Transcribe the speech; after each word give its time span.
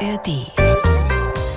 ARD. 0.00 0.50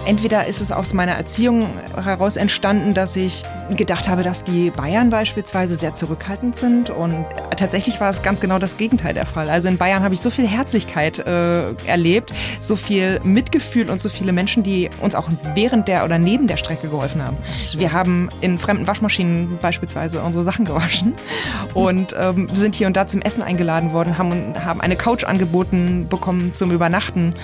Entweder 0.05 0.47
ist 0.47 0.61
es 0.61 0.73
aus 0.73 0.93
meiner 0.93 1.13
Erziehung 1.13 1.79
heraus 1.95 2.35
entstanden, 2.35 2.93
dass 2.93 3.15
ich 3.15 3.43
gedacht 3.77 4.09
habe, 4.09 4.21
dass 4.21 4.43
die 4.43 4.69
Bayern 4.69 5.09
beispielsweise 5.09 5.77
sehr 5.77 5.93
zurückhaltend 5.93 6.57
sind. 6.57 6.89
Und 6.89 7.25
tatsächlich 7.55 8.01
war 8.01 8.09
es 8.09 8.21
ganz 8.21 8.41
genau 8.41 8.59
das 8.59 8.75
Gegenteil 8.75 9.13
der 9.13 9.25
Fall. 9.25 9.49
Also 9.49 9.69
in 9.69 9.77
Bayern 9.77 10.03
habe 10.03 10.13
ich 10.13 10.19
so 10.19 10.29
viel 10.29 10.45
Herzlichkeit 10.45 11.19
äh, 11.19 11.73
erlebt, 11.85 12.33
so 12.59 12.75
viel 12.75 13.21
Mitgefühl 13.23 13.89
und 13.89 14.01
so 14.01 14.09
viele 14.09 14.33
Menschen, 14.33 14.61
die 14.61 14.89
uns 14.99 15.15
auch 15.15 15.29
während 15.55 15.87
der 15.87 16.03
oder 16.03 16.19
neben 16.19 16.47
der 16.47 16.57
Strecke 16.57 16.89
geholfen 16.89 17.23
haben. 17.23 17.37
Wir 17.73 17.93
haben 17.93 18.29
in 18.41 18.57
fremden 18.57 18.87
Waschmaschinen 18.87 19.57
beispielsweise 19.61 20.21
unsere 20.21 20.43
Sachen 20.43 20.65
gewaschen 20.65 21.13
und 21.73 22.13
ähm, 22.19 22.49
sind 22.53 22.75
hier 22.75 22.87
und 22.87 22.97
da 22.97 23.07
zum 23.07 23.21
Essen 23.21 23.41
eingeladen 23.41 23.93
worden, 23.93 24.17
haben, 24.17 24.53
haben 24.65 24.81
eine 24.81 24.97
Couch 24.97 25.23
angeboten 25.23 26.07
bekommen 26.09 26.51
zum 26.51 26.71
Übernachten 26.71 27.35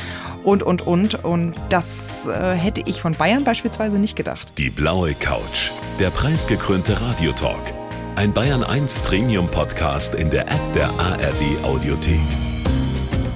und, 0.43 0.63
und, 0.63 0.85
und. 0.85 1.23
Und 1.23 1.55
das 1.69 2.27
äh, 2.27 2.53
hätte 2.53 2.81
ich 2.85 3.01
von 3.01 3.13
Bayern 3.13 3.43
beispielsweise 3.43 3.99
nicht 3.99 4.15
gedacht. 4.15 4.47
Die 4.57 4.69
blaue 4.69 5.13
Couch, 5.13 5.71
der 5.99 6.09
preisgekrönte 6.09 6.99
Radiotalk. 6.99 7.73
Ein 8.15 8.33
Bayern 8.33 8.63
1 8.63 8.99
Premium 9.01 9.47
Podcast 9.47 10.15
in 10.15 10.29
der 10.29 10.41
App 10.41 10.73
der 10.73 10.89
ARD 10.99 11.63
Audiothek. 11.63 12.19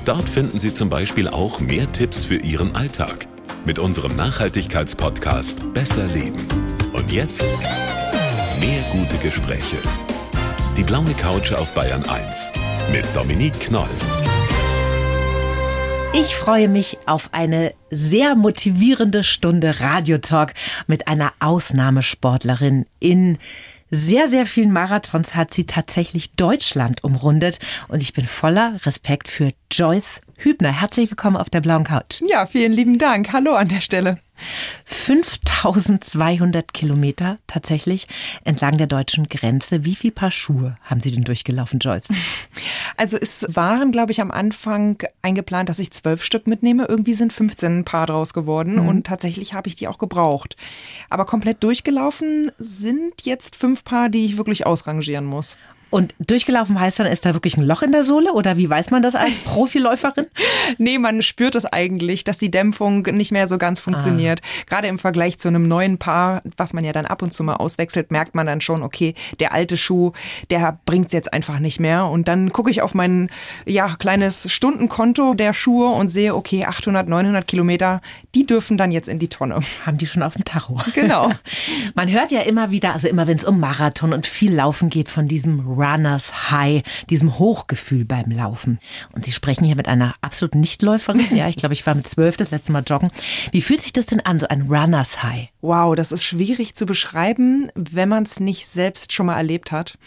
Dort 0.06 0.28
finden 0.28 0.60
Sie 0.60 0.74
zum 0.74 0.90
Beispiel 0.90 1.30
auch 1.30 1.60
mehr 1.62 1.90
Tipps 1.92 2.26
für 2.26 2.36
Ihren 2.36 2.76
Alltag 2.76 3.28
mit 3.66 3.80
unserem 3.80 4.16
Nachhaltigkeitspodcast 4.16 5.74
Besser 5.74 6.06
Leben. 6.08 6.46
Und 6.92 7.10
jetzt 7.12 7.46
mehr 8.60 8.82
gute 8.92 9.18
Gespräche. 9.18 9.78
Die 10.76 10.84
blaue 10.84 11.14
Couch 11.14 11.54
auf 11.54 11.74
Bayern 11.74 12.04
1 12.04 12.52
mit 12.92 13.06
Dominique 13.16 13.60
Knoll. 13.60 13.90
Ich 16.16 16.36
freue 16.36 16.70
mich 16.70 17.00
auf 17.08 17.30
eine 17.34 17.74
sehr 17.90 18.36
motivierende 18.36 19.24
Stunde 19.24 19.80
Radiotalk 19.80 20.54
mit 20.86 21.08
einer 21.08 21.34
Ausnahmesportlerin. 21.40 22.86
In 23.00 23.40
sehr, 23.90 24.30
sehr 24.30 24.46
vielen 24.46 24.72
Marathons 24.72 25.34
hat 25.34 25.56
sie 25.56 25.66
tatsächlich 25.66 26.34
Deutschland 26.34 27.04
umrundet 27.04 27.58
und 27.88 28.04
ich 28.04 28.14
bin 28.14 28.26
voller 28.26 28.76
Respekt 28.86 29.28
für 29.28 29.54
Joyce 29.74 30.22
Hübner. 30.36 30.72
Herzlich 30.72 31.10
willkommen 31.10 31.36
auf 31.36 31.50
der 31.50 31.60
blauen 31.60 31.84
Couch. 31.84 32.22
Ja, 32.28 32.46
vielen 32.46 32.74
lieben 32.74 33.00
Dank. 33.00 33.34
Hallo 33.34 33.56
an 33.56 33.70
der 33.70 33.82
Stelle. 33.82 34.20
5200 34.86 36.74
Kilometer 36.76 37.40
tatsächlich 37.48 38.08
entlang 38.44 38.78
der 38.78 38.86
deutschen 38.86 39.30
Grenze. 39.30 39.84
Wie 39.84 39.96
viel 39.96 40.12
Paar 40.12 40.30
Schuhe 40.30 40.78
haben 40.84 41.02
Sie 41.02 41.12
denn 41.12 41.24
durchgelaufen, 41.24 41.80
Joyce? 41.80 42.10
Also 42.96 43.18
es 43.18 43.48
waren, 43.50 43.92
glaube 43.92 44.12
ich, 44.12 44.22
am 44.22 44.30
Anfang 44.30 45.02
eingeplant, 45.24 45.68
dass 45.68 45.80
ich 45.80 45.90
zwölf 45.90 46.24
Stück 46.24 46.46
mitnehme. 46.46 46.86
Irgendwie 46.86 47.16
sind 47.16 47.34
15 47.34 47.86
Paar 47.86 48.06
draus 48.06 48.36
geworden 48.36 48.76
mhm. 48.76 48.88
und 48.88 49.08
tatsächlich 49.08 49.56
habe 49.56 49.68
ich 49.68 49.76
die 49.76 49.88
auch 49.88 49.98
gebraucht. 49.98 50.56
Aber 51.10 51.26
komplett 51.26 51.64
durchgelaufen 51.64 52.52
sind 52.60 53.26
jetzt 53.26 53.56
fünf 53.56 53.84
Paar, 53.84 54.10
die 54.10 54.26
ich 54.26 54.38
wirklich 54.38 54.68
ausrangieren 54.68 55.26
muss. 55.26 55.58
Und 55.94 56.16
durchgelaufen 56.18 56.80
heißt 56.80 57.00
dann, 57.00 57.06
ist 57.06 57.24
da 57.24 57.36
wirklich 57.36 57.56
ein 57.56 57.62
Loch 57.62 57.84
in 57.84 57.92
der 57.92 58.04
Sohle 58.04 58.34
oder 58.34 58.58
wie 58.58 58.68
weiß 58.68 58.90
man 58.90 59.04
das 59.04 59.14
als 59.14 59.38
Profiläuferin? 59.46 60.26
nee, 60.80 60.98
man 60.98 61.22
spürt 61.22 61.54
es 61.54 61.66
eigentlich, 61.66 62.24
dass 62.24 62.40
die 62.40 62.50
Dämpfung 62.50 63.04
nicht 63.04 63.32
mehr 63.32 63.48
so 63.48 63.60
ganz 63.60 63.80
funktioniert. 63.80 64.42
Ah. 64.42 64.64
Gerade 64.66 64.88
im 64.88 64.98
Vergleich 64.98 65.38
zu 65.38 65.50
einem 65.50 65.68
neuen 65.68 66.00
Paar, 66.00 66.42
was 66.58 66.74
man 66.74 66.84
ja 66.84 66.94
dann 66.94 67.06
ab 67.06 67.22
und 67.22 67.32
zu 67.32 67.44
mal 67.44 67.58
auswechselt, 67.58 68.10
merkt 68.10 68.34
man 68.34 68.48
dann 68.48 68.60
schon, 68.60 68.82
okay, 68.82 69.14
der 69.40 69.54
alte 69.54 69.78
Schuh, 69.78 70.14
der 70.50 70.80
bringt 70.88 71.08
es 71.08 71.14
jetzt 71.14 71.32
einfach 71.32 71.60
nicht 71.60 71.80
mehr. 71.80 72.08
Und 72.08 72.28
dann 72.28 72.52
gucke 72.52 72.72
ich 72.72 72.82
auf 72.82 72.96
mein 72.96 73.30
ja, 73.68 73.96
kleines 74.00 74.52
Stundenkonto 74.52 75.36
der 75.36 75.54
Schuhe 75.54 75.90
und 75.90 76.08
sehe, 76.08 76.34
okay, 76.34 76.66
800, 76.66 77.08
900 77.08 77.46
Kilometer, 77.46 78.02
die 78.34 78.48
dürfen 78.48 78.80
dann 78.80 78.92
jetzt 78.92 79.08
in 79.08 79.20
die 79.20 79.30
Tonne. 79.30 79.60
Haben 79.86 80.00
die 80.00 80.08
schon 80.08 80.24
auf 80.24 80.34
dem 80.34 80.44
Tacho. 80.44 80.80
Genau. 80.96 81.30
man 81.94 82.12
hört 82.12 82.32
ja 82.32 82.42
immer 82.42 82.72
wieder, 82.72 82.94
also 82.94 83.08
immer 83.08 83.28
wenn 83.28 83.38
es 83.38 83.44
um 83.44 83.60
Marathon 83.60 84.12
und 84.12 84.26
viel 84.26 84.56
Laufen 84.56 84.90
geht, 84.90 85.10
von 85.10 85.28
diesem 85.28 85.60
Runners 85.84 86.52
High, 86.52 86.84
diesem 87.10 87.38
Hochgefühl 87.38 88.06
beim 88.06 88.32
Laufen. 88.32 88.80
Und 89.12 89.26
Sie 89.26 89.32
sprechen 89.32 89.66
hier 89.66 89.76
mit 89.76 89.88
einer 89.88 90.16
absoluten 90.22 90.62
Nichtläuferin. 90.62 91.36
Ja, 91.36 91.48
ich 91.48 91.58
glaube, 91.58 91.74
ich 91.74 91.86
war 91.86 91.96
mit 91.96 92.08
zwölf 92.08 92.38
das 92.38 92.52
letzte 92.52 92.72
Mal 92.72 92.84
joggen. 92.86 93.10
Wie 93.52 93.62
fühlt 93.62 93.82
sich 93.82 93.94
das 93.94 94.06
denn 94.06 94.22
an, 94.22 94.40
so 94.40 94.48
ein 94.48 94.64
Runners 94.64 95.24
High? 95.24 95.50
Wow, 95.62 95.96
das 95.96 96.12
ist 96.12 96.24
schwierig 96.24 96.76
zu 96.76 96.86
beschreiben, 96.86 97.70
wenn 97.76 98.10
man 98.10 98.24
es 98.24 98.40
nicht 98.40 98.68
selbst 98.68 99.14
schon 99.14 99.26
mal 99.26 99.38
erlebt 99.38 99.72
hat. 99.72 99.98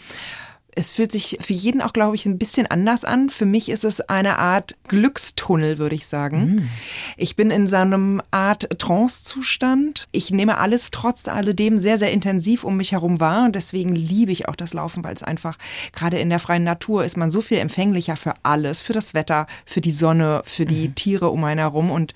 Es 0.77 0.91
fühlt 0.91 1.11
sich 1.11 1.39
für 1.41 1.53
jeden 1.53 1.81
auch, 1.81 1.91
glaube 1.91 2.15
ich, 2.15 2.27
ein 2.27 2.37
bisschen 2.37 2.67
anders 2.67 3.03
an. 3.03 3.31
Für 3.31 3.47
mich 3.47 3.69
ist 3.69 3.83
es 3.83 3.99
eine 4.01 4.37
Art 4.37 4.75
Glückstunnel, 4.87 5.79
würde 5.79 5.95
ich 5.95 6.05
sagen. 6.05 6.39
Mhm. 6.39 6.69
Ich 7.17 7.35
bin 7.35 7.49
in 7.49 7.65
so 7.65 7.77
einem 7.77 8.21
Art 8.29 8.69
Trance-Zustand. 8.77 10.07
Ich 10.11 10.29
nehme 10.29 10.59
alles 10.59 10.91
trotz 10.91 11.27
alledem 11.27 11.79
sehr, 11.79 11.97
sehr 11.97 12.11
intensiv 12.11 12.63
um 12.63 12.77
mich 12.77 12.91
herum 12.91 13.19
wahr. 13.19 13.45
Und 13.45 13.55
deswegen 13.55 13.95
liebe 13.95 14.31
ich 14.31 14.47
auch 14.47 14.55
das 14.55 14.75
Laufen, 14.75 15.03
weil 15.03 15.15
es 15.15 15.23
einfach, 15.23 15.57
gerade 15.93 16.19
in 16.19 16.29
der 16.29 16.39
freien 16.39 16.63
Natur, 16.63 17.03
ist 17.03 17.17
man 17.17 17.31
so 17.31 17.41
viel 17.41 17.57
empfänglicher 17.57 18.15
für 18.15 18.35
alles, 18.43 18.83
für 18.83 18.93
das 18.93 19.15
Wetter, 19.15 19.47
für 19.65 19.81
die 19.81 19.91
Sonne, 19.91 20.43
für 20.45 20.67
die 20.67 20.89
mhm. 20.89 20.95
Tiere 20.95 21.29
um 21.29 21.43
einen 21.43 21.59
herum. 21.59 21.89
Und 21.89 22.13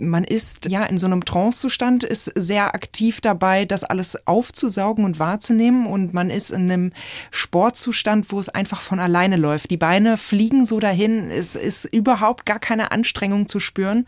man 0.00 0.24
ist 0.24 0.68
ja 0.70 0.84
in 0.84 0.98
so 0.98 1.06
einem 1.06 1.24
Trancezustand, 1.24 2.04
ist 2.04 2.32
sehr 2.34 2.74
aktiv 2.74 3.20
dabei, 3.20 3.64
das 3.64 3.84
alles 3.84 4.26
aufzusaugen 4.26 5.04
und 5.04 5.18
wahrzunehmen 5.18 5.86
und 5.86 6.14
man 6.14 6.30
ist 6.30 6.50
in 6.50 6.70
einem 6.70 6.92
Sportzustand, 7.30 8.32
wo 8.32 8.40
es 8.40 8.48
einfach 8.48 8.80
von 8.80 8.98
alleine 8.98 9.36
läuft. 9.36 9.70
Die 9.70 9.76
Beine 9.76 10.16
fliegen 10.16 10.64
so 10.64 10.80
dahin, 10.80 11.30
es 11.30 11.54
ist 11.54 11.84
überhaupt 11.84 12.46
gar 12.46 12.58
keine 12.58 12.92
Anstrengung 12.92 13.46
zu 13.46 13.60
spüren 13.60 14.06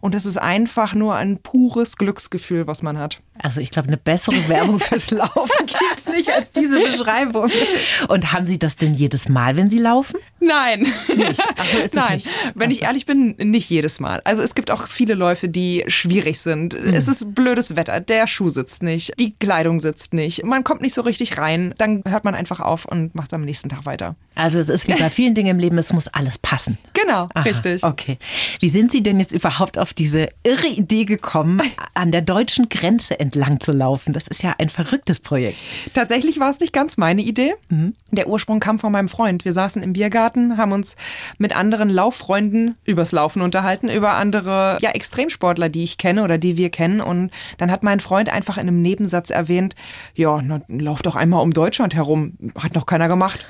und 0.00 0.14
es 0.14 0.26
ist 0.26 0.38
einfach 0.38 0.94
nur 0.94 1.14
ein 1.14 1.38
pures 1.38 1.96
Glücksgefühl, 1.96 2.66
was 2.66 2.82
man 2.82 2.98
hat. 2.98 3.20
Also 3.38 3.60
ich 3.60 3.70
glaube, 3.70 3.88
eine 3.88 3.96
bessere 3.96 4.48
Werbung 4.48 4.78
fürs 4.78 5.10
Laufen 5.10 5.66
gibt 5.66 5.82
es 5.96 6.08
nicht 6.08 6.30
als 6.30 6.52
diese 6.52 6.78
Beschreibung. 6.80 7.50
Und 8.08 8.32
haben 8.32 8.46
Sie 8.46 8.58
das 8.58 8.76
denn 8.76 8.94
jedes 8.94 9.28
Mal, 9.28 9.56
wenn 9.56 9.68
Sie 9.68 9.80
laufen? 9.80 10.20
Nein. 10.46 10.86
Nicht. 11.16 11.42
Also 11.58 11.78
ist 11.78 11.94
Nein. 11.94 12.16
Nicht. 12.16 12.28
Wenn 12.54 12.70
ich 12.70 12.82
ehrlich 12.82 13.06
bin, 13.06 13.34
nicht 13.38 13.70
jedes 13.70 14.00
Mal. 14.00 14.20
Also 14.24 14.42
es 14.42 14.54
gibt 14.54 14.70
auch 14.70 14.88
viele 14.88 15.14
Läufe, 15.14 15.48
die 15.48 15.84
schwierig 15.88 16.40
sind. 16.40 16.74
Mhm. 16.74 16.92
Es 16.92 17.08
ist 17.08 17.34
blödes 17.34 17.76
Wetter, 17.76 18.00
der 18.00 18.26
Schuh 18.26 18.48
sitzt 18.48 18.82
nicht, 18.82 19.12
die 19.18 19.34
Kleidung 19.34 19.80
sitzt 19.80 20.14
nicht, 20.14 20.44
man 20.44 20.64
kommt 20.64 20.82
nicht 20.82 20.94
so 20.94 21.02
richtig 21.02 21.38
rein. 21.38 21.74
Dann 21.78 22.02
hört 22.06 22.24
man 22.24 22.34
einfach 22.34 22.60
auf 22.60 22.84
und 22.84 23.14
macht 23.14 23.28
es 23.28 23.34
am 23.34 23.42
nächsten 23.42 23.68
Tag 23.68 23.86
weiter. 23.86 24.16
Also 24.34 24.58
es 24.58 24.68
ist 24.68 24.88
wie 24.88 24.94
bei 24.94 25.10
vielen 25.10 25.34
Dingen 25.34 25.50
im 25.50 25.58
Leben, 25.58 25.78
es 25.78 25.92
muss 25.92 26.08
alles 26.08 26.38
passen. 26.38 26.78
Genau, 26.92 27.28
Aha, 27.34 27.42
richtig. 27.44 27.84
Okay. 27.84 28.18
Wie 28.60 28.68
sind 28.68 28.90
Sie 28.90 29.02
denn 29.02 29.20
jetzt 29.20 29.32
überhaupt 29.32 29.78
auf 29.78 29.94
diese 29.94 30.28
irre 30.42 30.66
Idee 30.66 31.04
gekommen, 31.04 31.62
an 31.94 32.10
der 32.10 32.22
deutschen 32.22 32.68
Grenze 32.68 33.18
entlang 33.20 33.60
zu 33.60 33.72
laufen? 33.72 34.12
Das 34.12 34.26
ist 34.26 34.42
ja 34.42 34.54
ein 34.58 34.68
verrücktes 34.68 35.20
Projekt. 35.20 35.58
Tatsächlich 35.92 36.40
war 36.40 36.50
es 36.50 36.60
nicht 36.60 36.72
ganz 36.72 36.96
meine 36.96 37.22
Idee. 37.22 37.54
Mhm. 37.68 37.94
Der 38.10 38.28
Ursprung 38.28 38.60
kam 38.60 38.78
von 38.78 38.90
meinem 38.92 39.08
Freund. 39.08 39.44
Wir 39.44 39.52
saßen 39.52 39.82
im 39.82 39.92
Biergarten, 39.92 40.33
haben 40.56 40.72
uns 40.72 40.96
mit 41.38 41.56
anderen 41.56 41.88
Lauffreunden 41.88 42.76
übers 42.84 43.12
Laufen 43.12 43.42
unterhalten, 43.42 43.88
über 43.88 44.14
andere 44.14 44.78
ja, 44.80 44.90
Extremsportler, 44.90 45.68
die 45.68 45.84
ich 45.84 45.98
kenne 45.98 46.22
oder 46.22 46.38
die 46.38 46.56
wir 46.56 46.70
kennen. 46.70 47.00
Und 47.00 47.30
dann 47.58 47.70
hat 47.70 47.82
mein 47.82 48.00
Freund 48.00 48.28
einfach 48.28 48.56
in 48.56 48.68
einem 48.68 48.82
Nebensatz 48.82 49.30
erwähnt, 49.30 49.74
ja, 50.14 50.40
lauf 50.68 51.02
doch 51.02 51.16
einmal 51.16 51.42
um 51.42 51.52
Deutschland 51.52 51.94
herum. 51.94 52.34
Hat 52.58 52.74
noch 52.74 52.86
keiner 52.86 53.08
gemacht. 53.08 53.44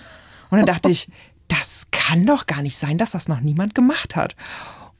Und 0.50 0.58
dann 0.58 0.66
dachte 0.66 0.90
ich, 0.90 1.08
das 1.48 1.88
kann 1.90 2.26
doch 2.26 2.46
gar 2.46 2.62
nicht 2.62 2.76
sein, 2.76 2.98
dass 2.98 3.10
das 3.12 3.28
noch 3.28 3.40
niemand 3.40 3.74
gemacht 3.74 4.16
hat. 4.16 4.36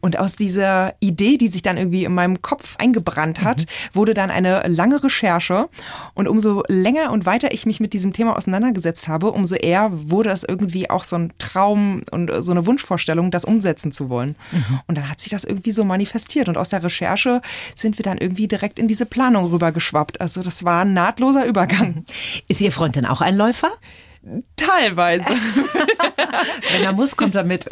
Und 0.05 0.19
aus 0.19 0.37
dieser 0.37 0.93
Idee, 1.01 1.39
die 1.39 1.49
sich 1.49 1.63
dann 1.63 1.79
irgendwie 1.79 2.05
in 2.05 2.13
meinem 2.13 2.43
Kopf 2.43 2.77
eingebrannt 2.77 3.41
hat, 3.41 3.63
mhm. 3.63 3.65
wurde 3.95 4.13
dann 4.13 4.31
eine 4.31 4.69
lange 4.69 5.03
Recherche. 5.03 5.71
Und 6.13 6.29
umso 6.29 6.63
länger 6.69 7.11
und 7.11 7.25
weiter 7.25 7.55
ich 7.55 7.65
mich 7.65 7.81
mit 7.81 7.95
diesem 7.95 8.13
Thema 8.13 8.37
auseinandergesetzt 8.37 9.09
habe, 9.09 9.33
umso 9.33 9.55
eher 9.55 9.89
wurde 9.91 10.29
es 10.29 10.45
irgendwie 10.45 10.91
auch 10.91 11.05
so 11.05 11.17
ein 11.17 11.33
Traum 11.39 12.03
und 12.11 12.31
so 12.41 12.51
eine 12.51 12.67
Wunschvorstellung, 12.67 13.31
das 13.31 13.47
umsetzen 13.47 13.93
zu 13.93 14.11
wollen. 14.11 14.37
Mhm. 14.53 14.81
Und 14.89 14.99
dann 14.99 15.09
hat 15.09 15.21
sich 15.21 15.31
das 15.31 15.43
irgendwie 15.43 15.73
so 15.73 15.85
manifestiert. 15.85 16.51
Und 16.51 16.59
aus 16.59 16.69
der 16.69 16.83
Recherche 16.83 17.41
sind 17.75 17.97
wir 17.97 18.03
dann 18.03 18.19
irgendwie 18.19 18.47
direkt 18.47 18.79
in 18.79 18.89
diese 18.89 19.07
Planung 19.07 19.47
rübergeschwappt. 19.47 20.21
Also 20.21 20.43
das 20.43 20.65
war 20.65 20.85
ein 20.85 20.93
nahtloser 20.93 21.47
Übergang. 21.47 22.05
Ist 22.47 22.61
Ihr 22.61 22.73
Freund 22.73 22.97
denn 22.97 23.07
auch 23.07 23.23
ein 23.23 23.39
Läufer? 23.39 23.71
Teilweise. 24.57 25.31
Wenn 26.73 26.83
er 26.83 26.93
muss, 26.93 27.17
kommt 27.17 27.35
er 27.35 27.45
mit. 27.45 27.67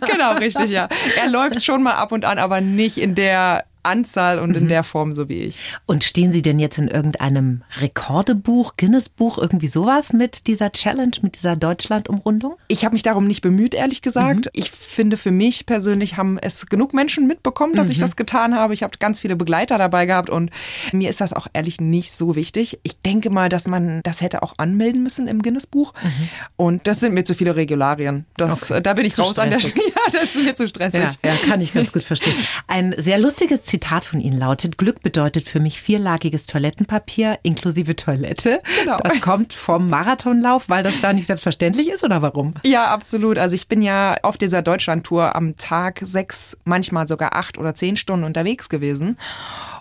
genau, 0.00 0.34
richtig, 0.34 0.70
ja. 0.70 0.88
Er 1.16 1.28
läuft 1.28 1.62
schon 1.62 1.82
mal 1.82 1.94
ab 1.94 2.12
und 2.12 2.24
an, 2.24 2.38
aber 2.38 2.60
nicht 2.60 2.98
in 2.98 3.14
der 3.14 3.64
Anzahl 3.82 4.38
und 4.38 4.56
in 4.56 4.68
der 4.68 4.84
Form 4.84 5.12
so 5.12 5.28
wie 5.28 5.42
ich. 5.42 5.58
Und 5.86 6.04
stehen 6.04 6.30
Sie 6.32 6.42
denn 6.42 6.58
jetzt 6.58 6.78
in 6.78 6.88
irgendeinem 6.88 7.62
Rekordebuch, 7.80 8.74
Guinness-Buch, 8.76 9.38
irgendwie 9.38 9.68
sowas 9.68 10.12
mit 10.12 10.46
dieser 10.46 10.72
Challenge, 10.72 11.12
mit 11.22 11.36
dieser 11.36 11.56
Deutschland-Umrundung? 11.56 12.56
Ich 12.68 12.84
habe 12.84 12.94
mich 12.94 13.02
darum 13.02 13.26
nicht 13.26 13.40
bemüht, 13.40 13.74
ehrlich 13.74 14.02
gesagt. 14.02 14.46
Mhm. 14.46 14.50
Ich 14.52 14.70
finde, 14.70 15.16
für 15.16 15.30
mich 15.30 15.66
persönlich 15.66 16.16
haben 16.16 16.38
es 16.38 16.66
genug 16.66 16.94
Menschen 16.94 17.26
mitbekommen, 17.26 17.74
dass 17.74 17.86
mhm. 17.86 17.92
ich 17.92 17.98
das 17.98 18.16
getan 18.16 18.54
habe. 18.54 18.74
Ich 18.74 18.82
habe 18.82 18.98
ganz 18.98 19.20
viele 19.20 19.36
Begleiter 19.36 19.78
dabei 19.78 20.06
gehabt 20.06 20.30
und 20.30 20.50
mir 20.92 21.08
ist 21.08 21.20
das 21.20 21.32
auch 21.32 21.46
ehrlich 21.52 21.80
nicht 21.80 22.12
so 22.12 22.34
wichtig. 22.34 22.80
Ich 22.82 23.00
denke 23.00 23.30
mal, 23.30 23.48
dass 23.48 23.68
man 23.68 24.00
das 24.02 24.20
hätte 24.20 24.42
auch 24.42 24.54
anmelden 24.58 25.02
müssen 25.02 25.28
im 25.28 25.42
Guinness-Buch. 25.42 25.94
Mhm. 26.02 26.28
Und 26.56 26.86
das 26.86 27.00
sind 27.00 27.14
mir 27.14 27.24
zu 27.24 27.34
viele 27.34 27.56
Regularien. 27.56 28.26
Das, 28.36 28.70
okay. 28.70 28.82
Da 28.82 28.94
bin 28.94 29.06
ich 29.06 29.14
zu 29.14 29.22
raus 29.22 29.32
stressig. 29.32 29.44
an 29.44 29.50
der 29.50 29.60
Stelle. 29.60 29.78
Ja, 29.88 30.20
das 30.20 30.36
ist 30.36 30.44
mir 30.44 30.54
zu 30.54 30.68
stressig. 30.68 31.02
Ja, 31.22 31.30
ja, 31.30 31.36
kann 31.36 31.60
ich 31.60 31.72
ganz 31.72 31.92
gut 31.92 32.04
verstehen. 32.04 32.34
Ein 32.66 32.94
sehr 32.96 33.18
lustiges 33.18 33.64
Zitat 33.68 34.04
von 34.04 34.20
Ihnen 34.20 34.38
lautet, 34.38 34.78
Glück 34.78 35.02
bedeutet 35.02 35.46
für 35.46 35.60
mich 35.60 35.80
vierlagiges 35.80 36.46
Toilettenpapier 36.46 37.38
inklusive 37.42 37.94
Toilette. 37.96 38.62
Genau. 38.82 38.96
Das 39.02 39.20
kommt 39.20 39.52
vom 39.52 39.90
Marathonlauf, 39.90 40.68
weil 40.68 40.82
das 40.82 41.00
da 41.00 41.12
nicht 41.12 41.26
selbstverständlich 41.26 41.90
ist 41.90 42.02
oder 42.02 42.22
warum? 42.22 42.54
Ja, 42.64 42.86
absolut. 42.86 43.38
Also 43.38 43.54
ich 43.54 43.68
bin 43.68 43.82
ja 43.82 44.16
auf 44.22 44.38
dieser 44.38 44.62
Deutschlandtour 44.62 45.36
am 45.36 45.56
Tag 45.58 46.00
sechs, 46.02 46.56
manchmal 46.64 47.06
sogar 47.06 47.36
acht 47.36 47.58
oder 47.58 47.74
zehn 47.74 47.96
Stunden 47.96 48.24
unterwegs 48.24 48.70
gewesen. 48.70 49.18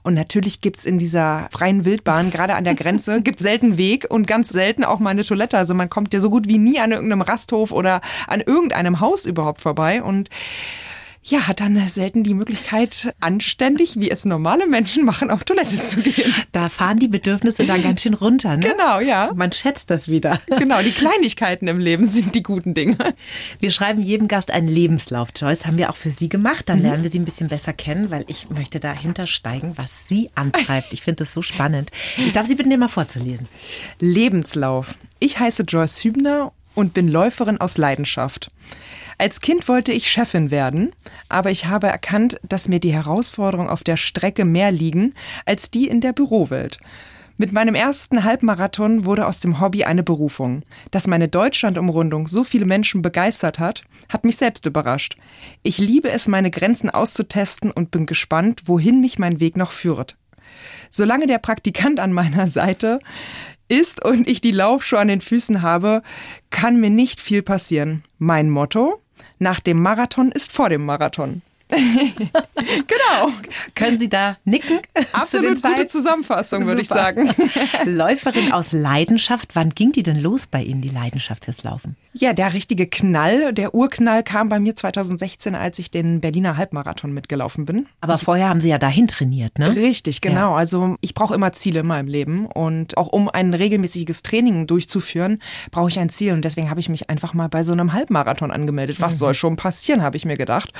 Und 0.04 0.14
natürlich 0.14 0.62
gibt 0.62 0.78
es 0.78 0.86
in 0.86 1.00
dieser 1.00 1.48
freien 1.52 1.86
Wildbahn, 1.86 2.30
gerade 2.30 2.56
an 2.56 2.66
der 2.66 2.76
Grenze, 2.76 3.22
gibt 3.24 3.40
selten 3.40 3.78
Weg 3.78 4.06
und 4.10 4.28
ganz 4.28 4.50
selten 4.50 4.84
auch 4.84 5.00
mal 5.00 5.12
eine 5.12 5.24
Toilette. 5.24 5.58
Also 5.58 5.74
man 5.74 5.90
kommt 5.90 6.14
ja 6.14 6.20
so 6.20 6.30
gut 6.30 6.48
wie 6.48 6.58
nie 6.58 6.80
an 6.80 6.92
irgendeinem 6.92 7.22
Rasthof 7.22 7.72
oder 7.72 8.02
an 8.28 8.42
irgendeinem 8.42 9.00
Haus 9.00 9.26
überhaupt 9.26 9.62
vorbei. 9.62 10.04
Und 10.04 10.30
ja, 11.30 11.48
hat 11.48 11.60
dann 11.60 11.78
selten 11.90 12.24
die 12.24 12.34
Möglichkeit, 12.34 13.14
anständig, 13.20 14.00
wie 14.00 14.10
es 14.10 14.24
normale 14.24 14.66
Menschen 14.66 15.04
machen, 15.04 15.30
auf 15.30 15.44
Toilette 15.44 15.82
zu 15.82 16.02
gehen. 16.02 16.34
Da 16.54 16.70
fahren 16.70 17.00
die 17.00 17.10
Bedürfnisse 17.10 17.66
dann 17.66 17.84
ganz 17.84 18.02
schön 18.02 18.14
runter, 18.14 18.56
ne? 18.56 18.70
Genau, 18.72 19.00
ja. 19.00 19.32
Man 19.36 19.52
schätzt 19.52 19.90
das 19.90 20.10
wieder. 20.10 20.40
Genau, 20.58 20.82
die 20.82 20.92
Kleinigkeiten 20.92 21.68
im 21.68 21.80
Leben 21.80 22.08
sind 22.08 22.34
die 22.34 22.44
guten 22.44 22.74
Dinge. 22.74 22.98
Wir 23.60 23.72
schreiben 23.72 24.02
jedem 24.02 24.28
Gast 24.28 24.52
einen 24.52 24.68
Lebenslauf, 24.68 25.30
Joyce. 25.36 25.66
Haben 25.66 25.78
wir 25.78 25.90
auch 25.90 25.96
für 25.96 26.10
Sie 26.10 26.30
gemacht. 26.30 26.70
Dann 26.70 26.80
mhm. 26.80 26.86
lernen 26.86 27.04
wir 27.04 27.12
Sie 27.12 27.20
ein 27.20 27.26
bisschen 27.26 27.50
besser 27.50 27.74
kennen, 27.74 28.10
weil 28.10 28.24
ich 28.28 28.50
möchte 28.50 28.80
dahinter 28.80 29.28
steigen, 29.28 29.74
was 29.76 30.08
Sie 30.08 30.30
antreibt. 30.36 30.94
Ich 30.94 31.02
finde 31.02 31.24
das 31.24 31.34
so 31.34 31.42
spannend. 31.42 31.92
Ich 32.18 32.32
darf 32.32 32.48
Sie 32.48 32.56
bitten, 32.56 32.70
den 32.70 32.80
mal 32.80 32.88
vorzulesen. 32.88 33.48
Lebenslauf. 34.00 34.96
Ich 35.20 35.40
heiße 35.40 35.64
Joyce 35.64 36.04
Hübner 36.04 36.54
und 36.74 36.94
bin 36.94 37.08
Läuferin 37.08 37.60
aus 37.60 37.78
Leidenschaft. 37.78 38.52
Als 39.20 39.42
Kind 39.42 39.68
wollte 39.68 39.92
ich 39.92 40.12
Chefin 40.12 40.52
werden, 40.52 40.92
aber 41.28 41.50
ich 41.50 41.66
habe 41.66 41.88
erkannt, 41.88 42.40
dass 42.48 42.68
mir 42.68 42.80
die 42.80 42.94
Herausforderungen 42.94 43.70
auf 43.70 43.84
der 43.84 43.98
Strecke 43.98 44.46
mehr 44.46 44.72
liegen 44.72 45.16
als 45.46 45.72
die 45.72 45.88
in 45.88 46.02
der 46.02 46.14
Bürowelt. 46.14 46.80
Mit 47.40 47.52
meinem 47.52 47.76
ersten 47.76 48.24
Halbmarathon 48.24 49.06
wurde 49.06 49.28
aus 49.28 49.40
dem 49.40 49.60
Hobby 49.60 49.84
eine 49.84 50.04
Berufung. 50.04 50.64
Dass 50.90 51.06
meine 51.06 51.28
Deutschlandumrundung 51.28 52.28
so 52.28 52.44
viele 52.44 52.66
Menschen 52.66 53.02
begeistert 53.02 53.60
hat, 53.60 53.84
hat 54.10 54.24
mich 54.24 54.38
selbst 54.38 54.66
überrascht. 54.66 55.18
Ich 55.62 55.78
liebe 55.78 56.10
es, 56.10 56.28
meine 56.28 56.50
Grenzen 56.50 56.90
auszutesten 56.90 57.72
und 57.72 57.92
bin 57.92 58.08
gespannt, 58.08 58.64
wohin 58.66 59.02
mich 59.02 59.20
mein 59.20 59.40
Weg 59.40 59.56
noch 59.56 59.72
führt. 59.72 60.16
Solange 60.90 61.28
der 61.28 61.38
Praktikant 61.38 62.00
an 62.00 62.12
meiner 62.12 62.48
Seite 62.48 63.00
ist 63.68 64.04
und 64.04 64.28
ich 64.28 64.42
die 64.42 64.52
Laufschuhe 64.52 65.00
an 65.00 65.08
den 65.08 65.22
Füßen 65.22 65.62
habe, 65.62 66.02
kann 66.50 66.80
mir 66.80 66.90
nicht 66.90 67.20
viel 67.20 67.44
passieren. 67.44 68.04
Mein 68.18 68.50
Motto? 68.50 69.02
Nach 69.40 69.60
dem 69.60 69.82
Marathon 69.82 70.32
ist 70.32 70.52
vor 70.52 70.70
dem 70.70 70.86
Marathon. 70.86 71.42
genau. 71.70 73.34
Können 73.76 73.98
Sie 73.98 74.08
da 74.08 74.38
nicken? 74.46 74.80
Absolut 75.12 75.62
gute 75.62 75.88
Zusammenfassung, 75.88 76.66
würde 76.66 76.82
ich 76.82 76.88
sagen. 76.88 77.30
Läuferin 77.86 78.54
aus 78.54 78.72
Leidenschaft. 78.72 79.56
Wann 79.56 79.72
ging 79.72 79.92
die 79.92 80.04
denn 80.04 80.22
los 80.22 80.48
bei 80.48 80.64
Ihnen, 80.64 80.82
die 80.82 80.90
Leidenschaft 80.90 81.46
fürs 81.46 81.64
Laufen? 81.64 81.98
Ja, 82.14 82.34
der 82.34 82.54
richtige 82.54 82.88
Knall, 82.88 83.54
der 83.54 83.76
Urknall 83.76 84.24
kam 84.24 84.50
bei 84.50 84.60
mir 84.60 84.76
2016, 84.76 85.56
als 85.56 85.78
ich 85.78 85.92
den 85.92 86.22
Berliner 86.22 86.58
Halbmarathon 86.58 87.14
mitgelaufen 87.14 87.66
bin. 87.66 87.88
Aber 88.02 88.18
vorher 88.18 88.50
haben 88.50 88.62
Sie 88.62 88.70
ja 88.70 88.78
dahin 88.78 89.08
trainiert, 89.08 89.60
ne? 89.60 89.76
Richtig, 89.76 90.22
genau. 90.22 90.52
Ja. 90.52 90.56
Also 90.56 90.96
ich 91.02 91.14
brauche 91.14 91.36
immer 91.36 91.54
Ziele 91.54 91.82
in 91.82 91.88
meinem 91.88 92.08
Leben 92.08 92.48
und 92.48 92.98
auch 92.98 93.08
um 93.08 93.30
ein 93.30 93.54
regelmäßiges 93.54 94.24
Training 94.24 94.68
durchzuführen, 94.68 95.42
brauche 95.70 95.90
ich 95.90 96.00
ein 96.00 96.10
Ziel 96.10 96.34
und 96.34 96.44
deswegen 96.44 96.70
habe 96.70 96.80
ich 96.80 96.90
mich 96.90 97.10
einfach 97.10 97.34
mal 97.34 97.50
bei 97.50 97.62
so 97.64 97.74
einem 97.74 97.94
Halbmarathon 97.94 98.52
angemeldet. 98.52 99.02
Was 99.02 99.16
mhm. 99.16 99.20
soll 99.20 99.34
schon 99.36 99.56
passieren, 99.58 100.02
habe 100.02 100.18
ich 100.18 100.26
mir 100.26 100.38
gedacht. 100.38 100.72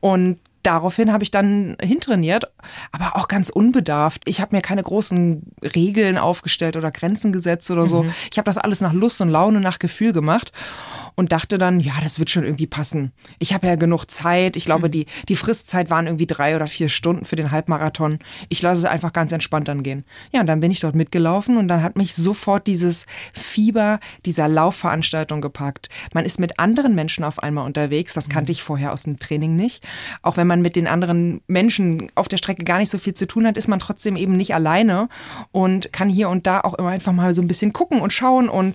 Und 0.00 0.35
daraufhin 0.66 1.12
habe 1.12 1.22
ich 1.22 1.30
dann 1.30 1.76
hintrainiert, 1.80 2.50
aber 2.92 3.16
auch 3.16 3.28
ganz 3.28 3.48
unbedarft. 3.48 4.22
Ich 4.26 4.40
habe 4.40 4.56
mir 4.56 4.62
keine 4.62 4.82
großen 4.82 5.42
Regeln 5.62 6.18
aufgestellt 6.18 6.76
oder 6.76 6.90
Grenzen 6.90 7.32
gesetzt 7.32 7.70
oder 7.70 7.86
so. 7.86 8.02
Mhm. 8.02 8.12
Ich 8.30 8.38
habe 8.38 8.46
das 8.46 8.58
alles 8.58 8.80
nach 8.80 8.92
Lust 8.92 9.20
und 9.20 9.30
Laune, 9.30 9.60
nach 9.60 9.78
Gefühl 9.78 10.12
gemacht 10.12 10.52
und 11.16 11.32
dachte 11.32 11.56
dann, 11.56 11.80
ja, 11.80 11.94
das 12.02 12.18
wird 12.18 12.30
schon 12.30 12.44
irgendwie 12.44 12.66
passen. 12.66 13.12
Ich 13.38 13.54
habe 13.54 13.66
ja 13.66 13.74
genug 13.74 14.10
Zeit. 14.10 14.54
Ich 14.54 14.66
glaube, 14.66 14.88
mhm. 14.88 14.92
die, 14.92 15.06
die 15.28 15.34
Fristzeit 15.34 15.88
waren 15.90 16.06
irgendwie 16.06 16.26
drei 16.26 16.54
oder 16.54 16.66
vier 16.66 16.90
Stunden 16.90 17.24
für 17.24 17.36
den 17.36 17.50
Halbmarathon. 17.50 18.18
Ich 18.50 18.60
lasse 18.60 18.80
es 18.80 18.84
einfach 18.84 19.14
ganz 19.14 19.32
entspannt 19.32 19.68
angehen. 19.70 20.04
Ja, 20.32 20.40
und 20.40 20.46
dann 20.46 20.60
bin 20.60 20.70
ich 20.70 20.80
dort 20.80 20.94
mitgelaufen 20.94 21.56
und 21.56 21.68
dann 21.68 21.82
hat 21.82 21.96
mich 21.96 22.14
sofort 22.14 22.66
dieses 22.66 23.06
Fieber 23.32 23.98
dieser 24.26 24.46
Laufveranstaltung 24.46 25.40
gepackt. 25.40 25.88
Man 26.12 26.26
ist 26.26 26.38
mit 26.38 26.58
anderen 26.58 26.94
Menschen 26.94 27.24
auf 27.24 27.42
einmal 27.42 27.64
unterwegs. 27.64 28.12
Das 28.12 28.28
kannte 28.28 28.52
mhm. 28.52 28.56
ich 28.56 28.62
vorher 28.62 28.92
aus 28.92 29.04
dem 29.04 29.18
Training 29.18 29.56
nicht. 29.56 29.82
Auch 30.20 30.36
wenn 30.36 30.46
man 30.46 30.60
mit 30.60 30.76
den 30.76 30.86
anderen 30.86 31.40
Menschen 31.46 32.12
auf 32.14 32.28
der 32.28 32.36
Strecke 32.36 32.64
gar 32.64 32.78
nicht 32.78 32.90
so 32.90 32.98
viel 32.98 33.14
zu 33.14 33.26
tun 33.26 33.46
hat, 33.46 33.56
ist 33.56 33.68
man 33.68 33.78
trotzdem 33.78 34.16
eben 34.16 34.36
nicht 34.36 34.54
alleine 34.54 35.08
und 35.50 35.94
kann 35.94 36.10
hier 36.10 36.28
und 36.28 36.46
da 36.46 36.60
auch 36.60 36.74
immer 36.74 36.90
einfach 36.90 37.12
mal 37.12 37.34
so 37.34 37.40
ein 37.40 37.48
bisschen 37.48 37.72
gucken 37.72 38.00
und 38.00 38.12
schauen 38.12 38.50
und 38.50 38.74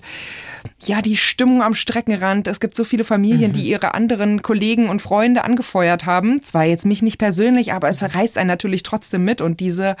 ja, 0.84 1.02
die 1.02 1.16
Stimmung 1.16 1.62
am 1.62 1.74
Streckenrand. 1.74 2.31
Es 2.44 2.60
gibt 2.60 2.74
so 2.74 2.84
viele 2.84 3.04
Familien, 3.04 3.50
mhm. 3.50 3.54
die 3.54 3.68
ihre 3.68 3.94
anderen 3.94 4.42
Kollegen 4.42 4.88
und 4.88 5.02
Freunde 5.02 5.44
angefeuert 5.44 6.06
haben. 6.06 6.42
Zwar 6.42 6.64
jetzt 6.64 6.86
mich 6.86 7.02
nicht 7.02 7.18
persönlich, 7.18 7.72
aber 7.72 7.88
es 7.88 8.02
reißt 8.02 8.38
einen 8.38 8.48
natürlich 8.48 8.82
trotzdem 8.82 9.24
mit 9.24 9.40
und 9.40 9.60
diese 9.60 9.96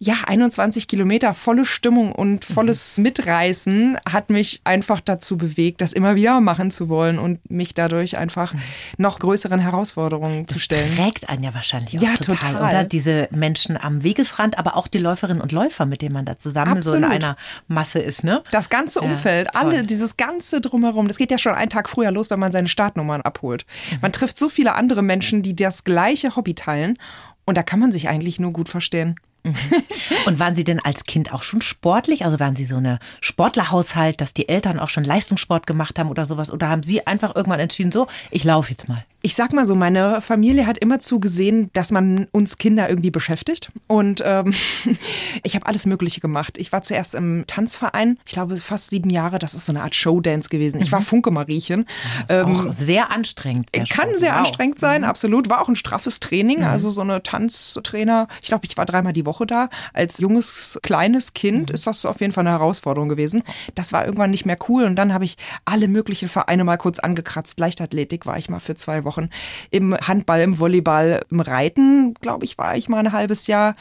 ja, 0.00 0.14
21 0.26 0.86
Kilometer 0.88 1.34
volle 1.34 1.64
Stimmung 1.64 2.12
und 2.12 2.44
volles 2.44 2.98
mhm. 2.98 3.04
Mitreißen 3.04 3.98
hat 4.08 4.30
mich 4.30 4.60
einfach 4.64 5.00
dazu 5.00 5.36
bewegt, 5.36 5.80
das 5.80 5.92
immer 5.92 6.14
wieder 6.14 6.40
machen 6.40 6.70
zu 6.70 6.88
wollen 6.88 7.18
und 7.18 7.50
mich 7.50 7.74
dadurch 7.74 8.16
einfach 8.16 8.54
mhm. 8.54 8.60
noch 8.96 9.18
größeren 9.18 9.60
Herausforderungen 9.60 10.46
das 10.46 10.54
zu 10.54 10.60
stellen. 10.60 10.88
Das 10.96 11.04
trägt 11.04 11.28
einen 11.28 11.42
ja 11.42 11.54
wahrscheinlich 11.54 11.98
auch 11.98 12.02
ja, 12.02 12.12
total, 12.14 12.52
total, 12.52 12.68
oder? 12.68 12.84
Diese 12.84 13.28
Menschen 13.30 13.76
am 13.76 14.02
Wegesrand, 14.02 14.58
aber 14.58 14.76
auch 14.76 14.88
die 14.88 14.98
Läuferinnen 14.98 15.42
und 15.42 15.52
Läufer, 15.52 15.86
mit 15.86 16.02
denen 16.02 16.12
man 16.12 16.24
da 16.24 16.38
zusammen 16.38 16.78
Absolut. 16.78 17.00
so 17.00 17.04
in 17.06 17.10
einer 17.10 17.36
Masse 17.66 17.98
ist, 17.98 18.24
ne? 18.24 18.42
Das 18.50 18.68
ganze 18.70 19.00
Umfeld, 19.00 19.48
ja, 19.52 19.60
alle, 19.60 19.84
dieses 19.84 20.16
ganze 20.16 20.60
drumherum, 20.60 21.08
das 21.08 21.18
geht 21.18 21.30
ja 21.30 21.38
schon 21.38 21.54
einen 21.54 21.70
Tag 21.70 21.88
früher 21.88 22.10
los, 22.10 22.30
wenn 22.30 22.38
man 22.38 22.52
seine 22.52 22.68
Startnummern 22.68 23.22
abholt. 23.22 23.66
Mhm. 23.90 23.98
Man 24.02 24.12
trifft 24.12 24.38
so 24.38 24.48
viele 24.48 24.74
andere 24.74 25.02
Menschen, 25.02 25.42
die 25.42 25.56
das 25.56 25.84
gleiche 25.84 26.36
Hobby 26.36 26.54
teilen 26.54 26.98
und 27.44 27.56
da 27.56 27.62
kann 27.62 27.80
man 27.80 27.90
sich 27.90 28.08
eigentlich 28.08 28.38
nur 28.38 28.52
gut 28.52 28.68
verstehen. 28.68 29.16
Und 30.26 30.38
waren 30.38 30.54
Sie 30.54 30.64
denn 30.64 30.80
als 30.80 31.04
Kind 31.04 31.32
auch 31.32 31.42
schon 31.42 31.60
sportlich? 31.60 32.24
Also 32.24 32.40
waren 32.40 32.56
Sie 32.56 32.64
so 32.64 32.76
eine 32.76 32.98
Sportlerhaushalt, 33.20 34.20
dass 34.20 34.34
die 34.34 34.48
Eltern 34.48 34.78
auch 34.78 34.88
schon 34.88 35.04
Leistungssport 35.04 35.66
gemacht 35.66 35.98
haben 35.98 36.10
oder 36.10 36.24
sowas? 36.24 36.50
Oder 36.50 36.68
haben 36.68 36.82
Sie 36.82 37.06
einfach 37.06 37.34
irgendwann 37.34 37.60
entschieden, 37.60 37.92
so, 37.92 38.06
ich 38.30 38.44
laufe 38.44 38.70
jetzt 38.70 38.88
mal? 38.88 39.04
Ich 39.28 39.34
sag 39.34 39.52
mal 39.52 39.66
so, 39.66 39.74
meine 39.74 40.22
Familie 40.22 40.66
hat 40.66 40.78
immer 40.78 41.00
zugesehen, 41.00 41.68
dass 41.74 41.90
man 41.90 42.28
uns 42.32 42.56
Kinder 42.56 42.88
irgendwie 42.88 43.10
beschäftigt. 43.10 43.70
Und 43.86 44.22
ähm, 44.24 44.54
ich 45.42 45.54
habe 45.54 45.66
alles 45.66 45.84
Mögliche 45.84 46.22
gemacht. 46.22 46.56
Ich 46.56 46.72
war 46.72 46.80
zuerst 46.80 47.14
im 47.14 47.44
Tanzverein, 47.46 48.18
ich 48.24 48.32
glaube 48.32 48.56
fast 48.56 48.88
sieben 48.88 49.10
Jahre. 49.10 49.38
Das 49.38 49.52
ist 49.52 49.66
so 49.66 49.72
eine 49.72 49.82
Art 49.82 49.94
Showdance 49.94 50.48
gewesen. 50.48 50.80
Ich 50.80 50.92
war 50.92 51.00
mhm. 51.00 51.04
Funke 51.04 51.30
Mariechen. 51.30 51.84
Ähm, 52.30 52.56
auch 52.56 52.72
sehr 52.72 53.10
anstrengend. 53.10 53.70
Kann 53.74 53.86
Sport. 53.86 54.18
sehr 54.18 54.30
wow. 54.30 54.38
anstrengend 54.38 54.78
sein, 54.78 55.02
mhm. 55.02 55.08
absolut. 55.08 55.50
War 55.50 55.60
auch 55.60 55.68
ein 55.68 55.76
straffes 55.76 56.20
Training. 56.20 56.60
Mhm. 56.60 56.64
Also 56.64 56.88
so 56.88 57.02
eine 57.02 57.22
Tanztrainer. 57.22 58.28
Ich 58.40 58.48
glaube, 58.48 58.64
ich 58.64 58.78
war 58.78 58.86
dreimal 58.86 59.12
die 59.12 59.26
Woche 59.26 59.44
da. 59.44 59.68
Als 59.92 60.20
junges, 60.20 60.80
kleines 60.82 61.34
Kind 61.34 61.68
mhm. 61.68 61.74
ist 61.74 61.86
das 61.86 62.06
auf 62.06 62.22
jeden 62.22 62.32
Fall 62.32 62.46
eine 62.46 62.52
Herausforderung 62.52 63.10
gewesen. 63.10 63.42
Das 63.74 63.92
war 63.92 64.06
irgendwann 64.06 64.30
nicht 64.30 64.46
mehr 64.46 64.56
cool. 64.70 64.84
Und 64.84 64.96
dann 64.96 65.12
habe 65.12 65.26
ich 65.26 65.36
alle 65.66 65.86
möglichen 65.86 66.30
Vereine 66.30 66.64
mal 66.64 66.78
kurz 66.78 66.98
angekratzt. 66.98 67.60
Leichtathletik 67.60 68.24
war 68.24 68.38
ich 68.38 68.48
mal 68.48 68.58
für 68.58 68.74
zwei 68.74 69.04
Wochen 69.04 69.17
Wochen. 69.18 69.30
Im 69.70 69.96
Handball, 69.96 70.40
im 70.40 70.58
Volleyball, 70.58 71.22
im 71.30 71.40
Reiten, 71.40 72.14
glaube 72.20 72.44
ich, 72.44 72.58
war 72.58 72.76
ich 72.76 72.88
mal 72.88 72.98
ein 72.98 73.12
halbes 73.12 73.46
Jahr. 73.46 73.74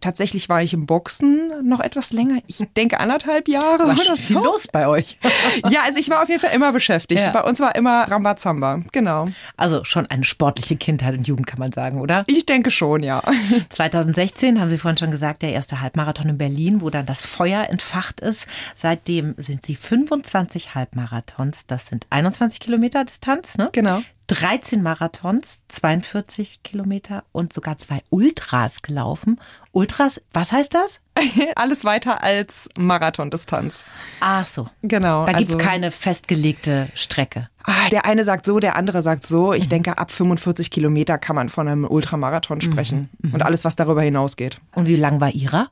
Tatsächlich 0.00 0.48
war 0.48 0.62
ich 0.62 0.72
im 0.72 0.86
Boxen 0.86 1.52
noch 1.62 1.80
etwas 1.80 2.12
länger. 2.12 2.40
Ich 2.46 2.64
denke 2.76 3.00
anderthalb 3.00 3.48
Jahre 3.48 3.88
Was 3.88 4.06
oder 4.06 4.16
so. 4.16 4.42
los 4.42 4.68
bei 4.68 4.86
euch? 4.86 5.18
ja, 5.68 5.80
also 5.84 5.98
ich 5.98 6.08
war 6.10 6.22
auf 6.22 6.28
jeden 6.28 6.40
Fall 6.40 6.54
immer 6.54 6.72
beschäftigt. 6.72 7.22
Ja. 7.22 7.30
Bei 7.30 7.42
uns 7.42 7.60
war 7.60 7.74
immer 7.74 8.04
Rambazamba, 8.04 8.82
genau. 8.92 9.26
Also 9.56 9.84
schon 9.84 10.06
eine 10.06 10.24
sportliche 10.24 10.76
Kindheit 10.76 11.16
und 11.16 11.26
Jugend, 11.26 11.46
kann 11.46 11.58
man 11.58 11.72
sagen, 11.72 12.00
oder? 12.00 12.24
Ich 12.26 12.46
denke 12.46 12.70
schon, 12.70 13.02
ja. 13.02 13.22
2016 13.68 14.60
haben 14.60 14.68
Sie 14.68 14.78
vorhin 14.78 14.96
schon 14.96 15.10
gesagt, 15.10 15.42
der 15.42 15.52
erste 15.52 15.80
Halbmarathon 15.80 16.28
in 16.28 16.38
Berlin, 16.38 16.80
wo 16.80 16.90
dann 16.90 17.06
das 17.06 17.22
Feuer 17.22 17.68
entfacht 17.68 18.20
ist. 18.20 18.46
Seitdem 18.74 19.34
sind 19.36 19.66
Sie 19.66 19.74
25 19.74 20.74
Halbmarathons. 20.74 21.66
Das 21.66 21.86
sind 21.86 22.06
21 22.10 22.60
Kilometer 22.60 23.04
Distanz, 23.04 23.58
ne? 23.58 23.70
Genau. 23.72 24.02
13 24.28 24.82
Marathons, 24.82 25.64
42 25.68 26.62
Kilometer 26.62 27.24
und 27.32 27.52
sogar 27.52 27.78
zwei 27.78 28.02
Ultras 28.10 28.82
gelaufen. 28.82 29.40
Ultras, 29.74 30.20
was 30.32 30.52
heißt 30.52 30.72
das? 30.74 31.00
Alles 31.56 31.84
weiter 31.84 32.22
als 32.22 32.68
Marathondistanz. 32.78 33.84
Ach 34.20 34.46
so. 34.46 34.68
Genau. 34.82 35.26
Da 35.26 35.32
gibt 35.32 35.42
es 35.48 35.54
also- 35.54 35.58
keine 35.58 35.90
festgelegte 35.90 36.88
Strecke. 36.94 37.48
Ah, 37.66 37.88
der 37.90 38.04
eine 38.04 38.24
sagt 38.24 38.44
so, 38.44 38.60
der 38.60 38.76
andere 38.76 39.00
sagt 39.02 39.26
so. 39.26 39.54
Ich 39.54 39.70
denke, 39.70 39.96
ab 39.96 40.10
45 40.10 40.70
Kilometer 40.70 41.16
kann 41.16 41.34
man 41.34 41.48
von 41.48 41.66
einem 41.66 41.84
Ultramarathon 41.86 42.60
sprechen. 42.60 43.08
Und 43.32 43.42
alles, 43.42 43.64
was 43.64 43.74
darüber 43.74 44.02
hinausgeht. 44.02 44.58
Und 44.74 44.86
wie 44.86 44.96
lang 44.96 45.22
war 45.22 45.30
Ihrer? 45.30 45.68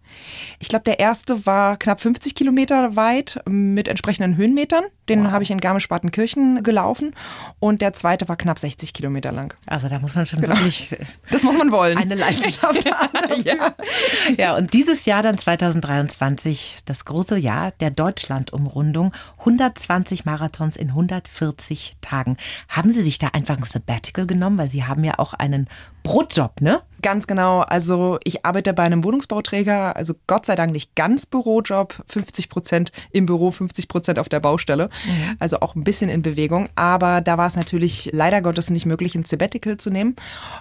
Ich 0.59 0.69
glaube, 0.71 0.85
der 0.85 1.01
erste 1.01 1.45
war 1.45 1.77
knapp 1.77 2.01
50 2.01 2.35
Kilometer 2.35 2.97
weit 2.97 3.41
mit 3.47 3.89
entsprechenden 3.89 4.39
Höhenmetern. 4.39 4.85
Den 5.11 5.33
habe 5.33 5.45
ich 5.45 5.51
in 5.51 5.61
Garmisch-Partenkirchen 5.61 6.63
gelaufen. 6.63 7.15
Und 7.61 7.83
der 7.83 7.93
zweite 7.93 8.27
war 8.27 8.37
knapp 8.37 8.59
60 8.59 8.95
Kilometer 8.95 9.31
lang. 9.31 9.53
Also 9.67 9.91
da 9.91 9.99
muss 9.99 10.15
man 10.15 10.25
schon 10.25 10.41
wirklich 10.41 10.97
Das 11.31 11.43
muss 11.43 11.59
man 11.59 11.73
wollen. 11.73 11.99
eine 11.99 12.15
Leidenschaft 12.15 12.91
haben. 12.91 13.43
ja. 13.45 13.75
Ja, 14.39 14.57
und 14.57 14.73
dieses 14.73 15.05
Jahr 15.05 15.23
dann 15.23 15.39
2023, 15.39 16.79
das 16.85 17.05
große 17.05 17.37
Jahr 17.37 17.73
der 17.81 17.91
Deutschland-Umrundung, 17.91 19.13
120 19.41 20.25
Marathons 20.25 20.77
in 20.77 20.89
140 20.89 21.95
Tagen. 22.01 22.37
Haben 22.69 22.93
Sie 22.93 23.03
sich 23.03 23.19
da 23.19 23.29
einfach 23.29 23.57
ein 23.57 23.65
Sabbatical 23.65 24.27
genommen, 24.27 24.59
weil 24.59 24.69
Sie 24.69 24.85
haben 24.85 25.05
ja 25.05 25.19
auch 25.19 25.35
einen 25.35 25.69
Brotjob, 26.03 26.61
ne? 26.61 26.83
Ganz 27.03 27.27
genau. 27.27 27.61
Also 27.61 28.19
ich 28.25 28.45
arbeite 28.45 28.73
bei 28.73 28.85
einem 28.85 29.03
Wohnungsbauträger, 29.05 29.97
also 29.97 30.15
Gott 30.29 30.47
sei 30.47 30.55
Dank 30.55 30.73
nicht 30.73 30.95
ganz 30.95 31.27
Bürojob, 31.27 32.03
50 32.07 32.49
Prozent 32.49 32.93
im 33.11 33.27
Büro, 33.27 33.51
50 33.51 33.89
Prozent 33.89 34.19
auf 34.19 34.29
der 34.29 34.41
Baustelle. 34.41 34.89
Also 35.39 35.61
auch 35.61 35.75
ein 35.75 35.85
bisschen 35.85 36.09
in 36.09 36.23
Bewegung. 36.23 36.69
Aber 36.77 37.21
da 37.21 37.39
war 37.39 37.49
es 37.49 37.57
natürlich 37.57 38.11
leider 38.13 38.41
Gottes 38.41 38.71
nicht 38.71 38.87
möglich, 38.87 39.15
ein 39.15 39.25
Sabbatical 39.25 39.77
zu 39.77 39.91
nehmen. 39.91 40.15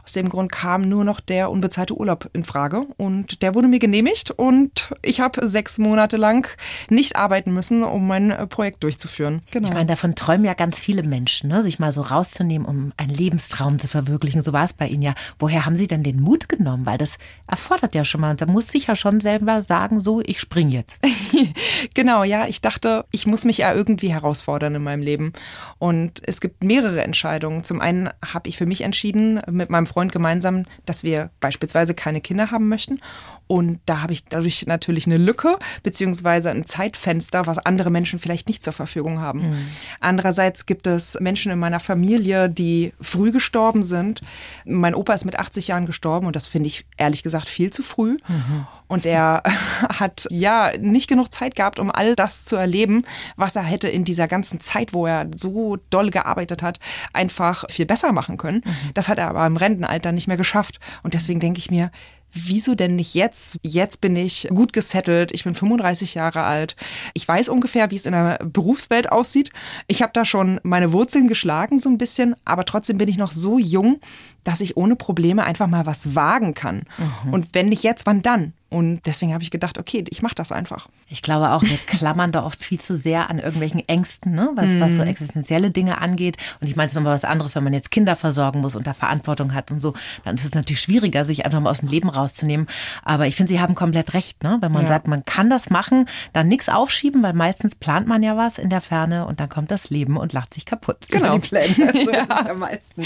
Aus 0.04 0.14
dem 0.14 0.30
Grund 0.30 0.52
kam 0.52 0.82
nur 0.82 1.04
noch 1.04 1.20
der 1.20 1.52
unbezahlte 1.52 1.96
Urlaub 1.96 2.30
in 2.34 2.44
Frage. 2.44 2.88
Und 2.98 3.42
der 3.44 3.54
wurde 3.54 3.68
mir 3.68 3.80
genehmigt 3.80 4.32
und 4.32 4.94
ich 5.04 5.22
habe 5.22 5.48
sechs 5.48 5.78
Monate 5.78 6.18
lang 6.18 6.48
nicht 6.90 7.16
arbeiten 7.16 7.54
müssen, 7.54 7.84
um 7.84 8.08
mein 8.08 8.32
äh, 8.32 8.48
Projekt 8.48 8.84
durchzuführen. 8.84 9.42
Genau. 9.52 9.68
Ich 9.68 9.74
meine, 9.74 9.86
davon 9.86 10.16
träumen 10.16 10.46
ja 10.46 10.54
ganz 10.54 10.80
viele 10.80 11.04
Menschen, 11.04 11.50
ne? 11.50 11.62
sich 11.62 11.78
mal 11.78 11.94
so 11.94 12.02
rauszunehmen, 12.02 12.68
um 12.68 12.94
einen 12.98 13.14
Lebenstraum 13.14 13.78
zu 13.78 13.88
verwirklichen. 13.88 14.42
So 14.42 14.54
war 14.54 14.64
es 14.64 14.74
bei 14.74 14.88
Ihnen 14.88 15.04
ja. 15.04 15.14
Woher 15.38 15.66
haben 15.66 15.76
Sie 15.76 15.88
denn 15.88 16.04
den 16.04 16.20
Mut 16.20 16.31
genommen? 16.50 16.86
Weil 16.86 16.98
das 16.98 17.18
erfordert 17.48 17.96
ja 17.96 18.06
schon 18.06 18.22
mal. 18.22 18.36
Da 18.36 18.46
muss 18.46 18.70
sich 18.70 18.88
ja 18.88 18.96
schon 18.96 19.20
selber 19.20 19.62
sagen, 19.62 20.00
so, 20.00 20.22
ich 20.22 20.40
spring 20.40 20.70
jetzt. 20.70 21.00
Genau, 21.96 22.24
ja, 22.24 22.48
ich 22.48 22.62
dachte, 22.62 23.06
ich 23.12 23.26
muss 23.26 23.44
mich 23.44 23.58
ja 23.58 23.74
irgendwie 23.74 24.14
herausfordern 24.14 24.76
in 24.76 24.84
meinem 24.84 25.02
Leben. 25.02 25.34
Und 25.80 26.22
es 26.26 26.40
gibt 26.40 26.64
mehrere 26.64 27.04
Entscheidungen. 27.04 27.64
Zum 27.64 27.82
einen 27.82 28.10
habe 28.24 28.48
ich 28.48 28.58
für 28.58 28.68
mich 28.68 28.82
entschieden, 28.82 29.42
mit 29.50 29.70
meinem 29.70 29.88
Freund 29.88 30.12
gemeinsam, 30.12 30.66
dass 30.86 31.04
wir 31.04 31.32
beispielsweise 31.40 31.96
keine 31.96 32.22
Kinder 32.22 32.52
haben 32.52 32.70
möchten. 32.70 33.00
Und 33.48 33.82
da 33.86 34.02
habe 34.02 34.14
ich 34.14 34.24
dadurch 34.26 34.66
natürlich 34.68 35.08
eine 35.08 35.18
Lücke, 35.18 35.58
beziehungsweise 35.84 36.52
ein 36.52 36.66
Zeitfenster, 36.66 37.48
was 37.48 37.58
andere 37.58 37.90
Menschen 37.90 38.20
vielleicht 38.20 38.48
nicht 38.48 38.64
zur 38.64 38.72
Verfügung 38.72 39.20
haben. 39.20 39.42
Andererseits 40.00 40.66
gibt 40.66 40.88
es 40.88 41.20
Menschen 41.20 41.52
in 41.52 41.60
meiner 41.60 41.82
Familie, 41.82 42.50
die 42.50 42.94
früh 43.02 43.32
gestorben 43.32 43.84
sind. 43.84 44.22
Mein 44.64 44.96
Opa 44.96 45.14
ist 45.14 45.26
mit 45.26 45.38
80 45.38 45.68
Jahren 45.68 45.86
gestorben 45.86 46.21
und 46.26 46.36
das 46.36 46.48
finde 46.48 46.68
ich 46.68 46.86
ehrlich 46.98 47.24
gesagt 47.24 47.48
viel 47.48 47.72
zu 47.72 47.84
früh. 47.84 48.18
Und 48.88 49.06
er 49.06 49.44
hat 50.00 50.28
ja 50.30 50.72
nicht 50.78 51.08
genug 51.08 51.34
Zeit 51.34 51.56
gehabt, 51.56 51.80
um 51.80 51.92
all 51.92 52.16
das 52.16 52.46
zu 52.46 52.56
erleben, 52.56 53.04
was 53.36 53.56
er 53.56 53.64
hätte 53.64 53.88
in 53.88 54.04
dieser 54.04 54.28
ganzen 54.28 54.60
Zeit, 54.60 54.94
wo 54.94 55.06
er 55.06 55.28
so 55.36 55.78
doll 55.90 56.10
gearbeitet 56.10 56.62
hat, 56.62 56.80
einfach 57.14 57.66
viel 57.70 57.86
besser 57.86 58.12
machen 58.12 58.38
können. 58.38 58.64
Das 58.94 59.08
hat 59.08 59.18
er 59.18 59.30
aber 59.30 59.46
im 59.46 59.58
Rentenalter 59.58 60.12
nicht 60.12 60.28
mehr 60.28 60.38
geschafft. 60.38 60.80
Und 61.04 61.14
deswegen 61.14 61.40
denke 61.40 61.60
ich 61.60 61.72
mir, 61.72 61.92
Wieso 62.34 62.76
denn 62.76 62.96
nicht 62.96 63.14
jetzt? 63.14 63.60
Jetzt 63.62 64.00
bin 64.00 64.16
ich 64.16 64.48
gut 64.54 64.72
gesettelt. 64.72 65.34
Ich 65.34 65.44
bin 65.44 65.54
35 65.54 66.14
Jahre 66.14 66.44
alt. 66.44 66.78
Ich 67.14 67.28
weiß 67.28 67.50
ungefähr, 67.50 67.92
wie 67.92 67.98
es 67.98 68.06
in 68.06 68.14
der 68.14 68.40
Berufswelt 68.42 69.12
aussieht. 69.12 69.52
Ich 69.88 70.02
habe 70.02 70.14
da 70.14 70.24
schon 70.24 70.60
meine 70.64 70.94
Wurzeln 70.94 71.28
geschlagen 71.28 71.78
so 71.80 71.90
ein 71.90 71.98
bisschen, 71.98 72.36
aber 72.46 72.64
trotzdem 72.64 72.98
bin 72.98 73.10
ich 73.10 73.18
noch 73.18 73.34
so 73.34 73.60
jung, 73.60 74.00
dass 74.44 74.62
ich 74.62 74.78
ohne 74.78 74.96
Probleme 74.96 75.44
einfach 75.44 75.68
mal 75.68 75.86
was 75.86 76.16
wagen 76.16 76.54
kann. 76.54 76.84
Und 77.32 77.54
wenn 77.54 77.68
nicht 77.68 77.84
jetzt, 77.84 78.06
wann 78.06 78.22
dann? 78.22 78.54
Und 78.70 79.02
deswegen 79.06 79.34
habe 79.34 79.44
ich 79.44 79.52
gedacht, 79.52 79.78
okay, 79.78 80.06
ich 80.10 80.22
mache 80.22 80.34
das 80.36 80.54
einfach. 80.54 80.88
Ich 81.10 81.22
glaube 81.22 81.50
auch, 81.50 81.62
wir 81.62 81.76
klammern 81.88 82.32
da 82.32 82.46
oft 82.46 82.64
viel 82.64 82.80
zu 82.80 82.98
sehr 82.98 83.30
an 83.30 83.38
irgendwelchen 83.38 83.86
Ängsten, 83.90 84.34
ne? 84.34 84.50
was, 84.56 84.80
was 84.80 84.96
so 84.96 85.02
existenzielle 85.02 85.72
Dinge 85.72 86.00
angeht. 86.00 86.38
Und 86.62 86.68
ich 86.70 86.78
meine, 86.78 86.86
es 86.86 86.94
ist 86.94 86.96
nochmal 86.96 87.14
was 87.14 87.26
anderes, 87.26 87.54
wenn 87.56 87.66
man 87.66 87.74
jetzt 87.74 87.92
Kinder 87.92 88.16
versorgen 88.16 88.62
muss 88.62 88.78
und 88.78 88.88
da 88.88 88.94
Verantwortung 88.94 89.54
hat 89.54 89.72
und 89.72 89.82
so. 89.82 89.94
Dann 90.24 90.36
ist 90.36 90.46
es 90.46 90.54
natürlich 90.56 90.80
schwieriger, 90.80 91.26
sich 91.26 91.46
einfach 91.46 91.60
mal 91.60 91.70
aus 91.70 91.80
dem 91.82 91.90
Leben 91.90 92.08
rauszunehmen. 92.08 92.68
Aber 93.04 93.28
ich 93.28 93.36
finde, 93.36 93.50
Sie 93.52 93.60
haben 93.60 93.76
komplett 93.76 94.14
recht, 94.14 94.42
ne? 94.42 94.58
wenn 94.62 94.72
man 94.72 94.84
Ja. 94.84 94.88
sagt, 94.88 95.06
man 95.10 95.26
kann 95.26 95.50
das 95.50 95.70
machen, 95.70 96.06
dann 96.32 96.48
nichts 96.48 96.70
aufschieben, 96.70 97.22
weil 97.24 97.34
meistens 97.34 97.76
plant 97.76 98.08
man 98.08 98.24
ja 98.24 98.38
was 98.38 98.58
in 98.58 98.70
der 98.70 98.80
Ferne 98.80 99.26
und 99.26 99.42
dann 99.42 99.50
kommt 99.50 99.70
das 99.70 99.90
Leben 99.90 100.16
und 100.16 100.32
lacht 100.32 100.54
sich 100.54 100.66
kaputt. 100.66 101.08
Genau. 101.10 101.34
Die 101.40 101.40
Pläne. 101.50 101.76
So 101.92 102.10
ist 102.10 102.30
es 102.30 102.46
ja 102.48 102.54
meistens. 102.54 103.06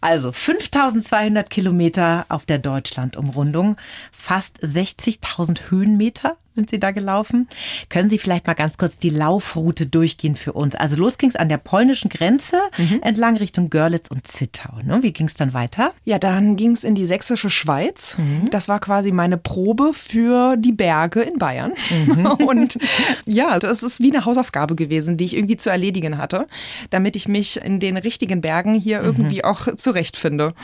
Also 0.00 0.30
5200 0.60 1.50
Kilometer 1.50 2.26
auf 2.28 2.46
der 2.46 2.58
Deutschland-Umrundung, 2.58 3.76
fast 4.12 4.62
60.000 4.62 5.70
Höhenmeter 5.70 6.36
sind 6.54 6.70
Sie 6.70 6.78
da 6.78 6.92
gelaufen. 6.92 7.48
Können 7.88 8.08
Sie 8.08 8.18
vielleicht 8.18 8.46
mal 8.46 8.54
ganz 8.54 8.78
kurz 8.78 8.96
die 8.96 9.10
Laufroute 9.10 9.86
durchgehen 9.86 10.36
für 10.36 10.52
uns? 10.52 10.74
Also 10.74 10.96
los 10.96 11.18
ging 11.18 11.28
es 11.28 11.36
an 11.36 11.48
der 11.48 11.58
polnischen 11.58 12.08
Grenze 12.08 12.58
entlang 13.02 13.36
Richtung 13.36 13.70
Görlitz 13.70 14.08
und 14.08 14.26
Zittau. 14.26 14.78
Ne? 14.84 15.02
Wie 15.02 15.12
ging 15.12 15.26
es 15.26 15.34
dann 15.34 15.52
weiter? 15.52 15.92
Ja, 16.04 16.18
dann 16.18 16.56
ging 16.56 16.72
es 16.72 16.84
in 16.84 16.94
die 16.94 17.06
sächsische 17.06 17.50
Schweiz. 17.50 18.16
Das 18.50 18.68
war 18.68 18.78
quasi 18.78 19.10
meine 19.10 19.36
Probe 19.36 19.92
für 19.92 20.56
die 20.56 20.72
Berge 20.72 21.22
in 21.22 21.38
Bayern. 21.38 21.72
Und 22.46 22.78
ja, 23.26 23.58
das 23.58 23.82
ist 23.82 24.00
wie 24.00 24.12
eine 24.12 24.24
Hausaufgabe 24.24 24.74
gewesen, 24.76 25.16
die 25.16 25.24
ich 25.24 25.36
irgendwie 25.36 25.56
zu 25.56 25.70
erledigen 25.70 26.18
hatte, 26.18 26.46
damit 26.90 27.16
ich 27.16 27.26
mich 27.26 27.60
in 27.62 27.80
den 27.80 27.96
richtigen 27.96 28.40
Bergen 28.40 28.74
hier 28.74 29.02
irgendwie 29.02 29.44
auch 29.44 29.74
zurechtfinde. 29.74 30.54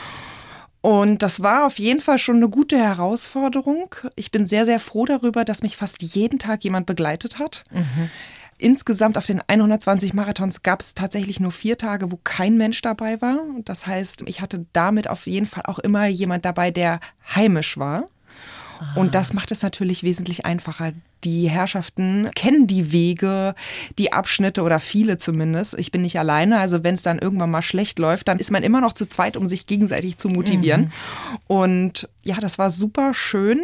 Und 0.82 1.22
das 1.22 1.42
war 1.42 1.66
auf 1.66 1.78
jeden 1.78 2.00
Fall 2.00 2.18
schon 2.18 2.36
eine 2.36 2.48
gute 2.48 2.78
Herausforderung. 2.78 3.94
Ich 4.16 4.30
bin 4.30 4.46
sehr, 4.46 4.64
sehr 4.64 4.80
froh 4.80 5.04
darüber, 5.04 5.44
dass 5.44 5.62
mich 5.62 5.76
fast 5.76 6.02
jeden 6.02 6.38
Tag 6.38 6.64
jemand 6.64 6.86
begleitet 6.86 7.38
hat. 7.38 7.64
Insgesamt 8.56 9.16
auf 9.16 9.24
den 9.26 9.42
120 9.46 10.12
Marathons 10.14 10.62
gab 10.62 10.80
es 10.80 10.94
tatsächlich 10.94 11.40
nur 11.40 11.52
vier 11.52 11.78
Tage, 11.78 12.12
wo 12.12 12.18
kein 12.22 12.56
Mensch 12.56 12.82
dabei 12.82 13.20
war. 13.20 13.38
Das 13.64 13.86
heißt, 13.86 14.24
ich 14.26 14.40
hatte 14.40 14.66
damit 14.72 15.08
auf 15.08 15.26
jeden 15.26 15.46
Fall 15.46 15.64
auch 15.66 15.78
immer 15.78 16.06
jemand 16.06 16.44
dabei, 16.44 16.70
der 16.70 17.00
heimisch 17.34 17.78
war. 17.78 18.08
Und 18.96 19.14
das 19.14 19.32
macht 19.34 19.50
es 19.50 19.62
natürlich 19.62 20.02
wesentlich 20.02 20.46
einfacher. 20.46 20.92
Die 21.24 21.48
Herrschaften 21.48 22.30
kennen 22.34 22.66
die 22.66 22.92
Wege, 22.92 23.54
die 23.98 24.12
Abschnitte 24.12 24.62
oder 24.62 24.80
viele 24.80 25.16
zumindest. 25.16 25.78
Ich 25.78 25.90
bin 25.90 26.02
nicht 26.02 26.18
alleine. 26.18 26.58
Also 26.58 26.82
wenn 26.84 26.94
es 26.94 27.02
dann 27.02 27.18
irgendwann 27.18 27.50
mal 27.50 27.62
schlecht 27.62 27.98
läuft, 27.98 28.28
dann 28.28 28.38
ist 28.38 28.50
man 28.50 28.62
immer 28.62 28.80
noch 28.80 28.92
zu 28.92 29.08
zweit, 29.08 29.36
um 29.36 29.46
sich 29.46 29.66
gegenseitig 29.66 30.18
zu 30.18 30.28
motivieren. 30.28 30.92
Und 31.46 32.08
ja, 32.22 32.36
das 32.40 32.58
war 32.58 32.70
super 32.70 33.14
schön, 33.14 33.60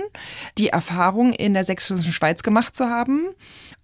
die 0.58 0.68
Erfahrung 0.68 1.32
in 1.32 1.54
der 1.54 1.64
sächsischen 1.64 2.12
Schweiz 2.12 2.42
gemacht 2.42 2.76
zu 2.76 2.86
haben 2.86 3.28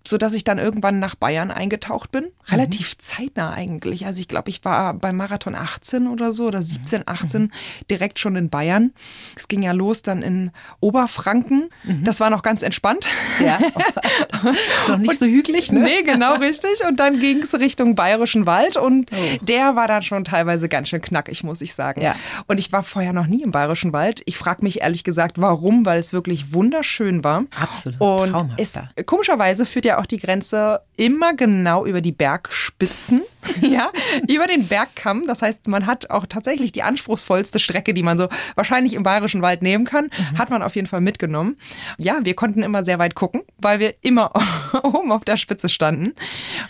so 0.07 0.19
dass 0.19 0.35
ich 0.35 0.45
dann 0.45 0.59
irgendwann 0.59 0.99
nach 0.99 1.15
Bayern 1.15 1.51
eingetaucht 1.51 2.11
bin. 2.11 2.27
Relativ 2.49 2.99
zeitnah 2.99 3.53
eigentlich. 3.53 4.07
Also 4.07 4.21
ich 4.21 4.29
glaube, 4.29 4.51
ich 4.51 4.65
war 4.65 4.95
beim 4.95 5.17
Marathon 5.17 5.55
18 5.55 6.07
oder 6.09 6.33
so 6.33 6.47
oder 6.47 6.63
17, 6.63 7.03
18 7.07 7.53
direkt 7.91 8.19
schon 8.19 8.37
in 8.37 8.51
Bayern. 8.51 8.93
Es 9.37 9.49
ging 9.49 9.63
ja 9.63 9.73
los 9.73 10.03
dann 10.03 10.23
in 10.23 10.51
Oberfranken. 10.81 11.71
Das 12.03 12.21
war 12.21 12.31
noch 12.31 12.43
ganz 12.43 12.63
entspannt. 12.63 13.07
Ja. 13.45 13.59
ist 13.63 14.89
doch 14.89 14.99
nicht 14.99 15.19
so 15.19 15.27
hügelig, 15.27 15.73
ne? 15.73 15.81
Nee, 15.81 16.03
genau 16.03 16.35
richtig. 16.35 16.85
Und 16.89 16.99
dann 17.01 17.21
ging 17.21 17.43
es 17.43 17.55
Richtung 17.59 17.95
Bayerischen 17.95 18.47
Wald 18.47 18.77
und 18.77 19.11
Oh. 19.13 19.39
der 19.43 19.77
war 19.77 19.89
dann 19.89 20.03
schon 20.03 20.25
teilweise 20.25 20.69
ganz 20.69 20.89
schön 20.89 21.01
knackig, 21.03 21.45
muss 21.45 21.61
ich 21.61 21.75
sagen. 21.75 22.01
Ja. 22.01 22.15
Und 22.47 22.59
ich 22.59 22.73
war 22.73 22.83
vorher 22.83 23.13
noch 23.13 23.27
nie 23.27 23.43
im 23.43 23.51
Bayerischen 23.51 23.93
Wald. 23.93 24.23
Ich 24.27 24.37
frage 24.39 24.63
mich 24.63 24.81
ehrlich 24.81 25.05
gesagt, 25.05 25.41
warum, 25.41 25.85
weil 25.85 26.01
es 26.01 26.13
wirklich 26.13 26.53
wunderschön 26.53 27.23
war. 27.25 27.45
Absolut 27.61 28.01
Und 28.01 28.31
traumhaft 28.31 28.61
es, 28.61 28.79
komischerweise 29.07 29.67
führt 29.67 29.85
ja 29.85 29.92
auch 29.99 30.07
die 30.07 30.19
Grenze 30.19 30.81
immer 30.97 31.35
genau 31.35 31.85
über 31.85 32.01
die 32.01 32.13
Bergspitzen, 32.13 33.23
ja, 33.61 33.91
über 34.29 34.47
den 34.47 34.67
Bergkamm. 34.69 35.27
Das 35.27 35.43
heißt, 35.43 35.67
man 35.69 35.87
hat 35.87 36.11
auch 36.11 36.27
tatsächlich 36.27 36.73
die 36.73 36.83
anspruchsvollste 36.83 37.59
Strecke, 37.59 37.93
die 37.95 38.03
man 38.03 38.19
so 38.19 38.29
wahrscheinlich 38.55 38.95
im 38.95 39.03
Bayerischen 39.03 39.43
Wald 39.43 39.63
nehmen 39.63 39.85
kann, 39.85 40.11
Mhm. 40.13 40.39
hat 40.39 40.51
man 40.51 40.63
auf 40.63 40.75
jeden 40.77 40.87
Fall 40.87 41.01
mitgenommen. 41.01 41.57
Ja, 41.99 42.21
wir 42.23 42.35
konnten 42.35 42.63
immer 42.63 42.85
sehr 42.85 42.99
weit 42.99 43.15
gucken, 43.15 43.43
weil 43.59 43.79
wir 43.81 43.95
immer 44.03 44.31
oben 44.83 45.11
auf 45.13 45.25
der 45.25 45.37
Spitze 45.37 45.69
standen. 45.69 46.13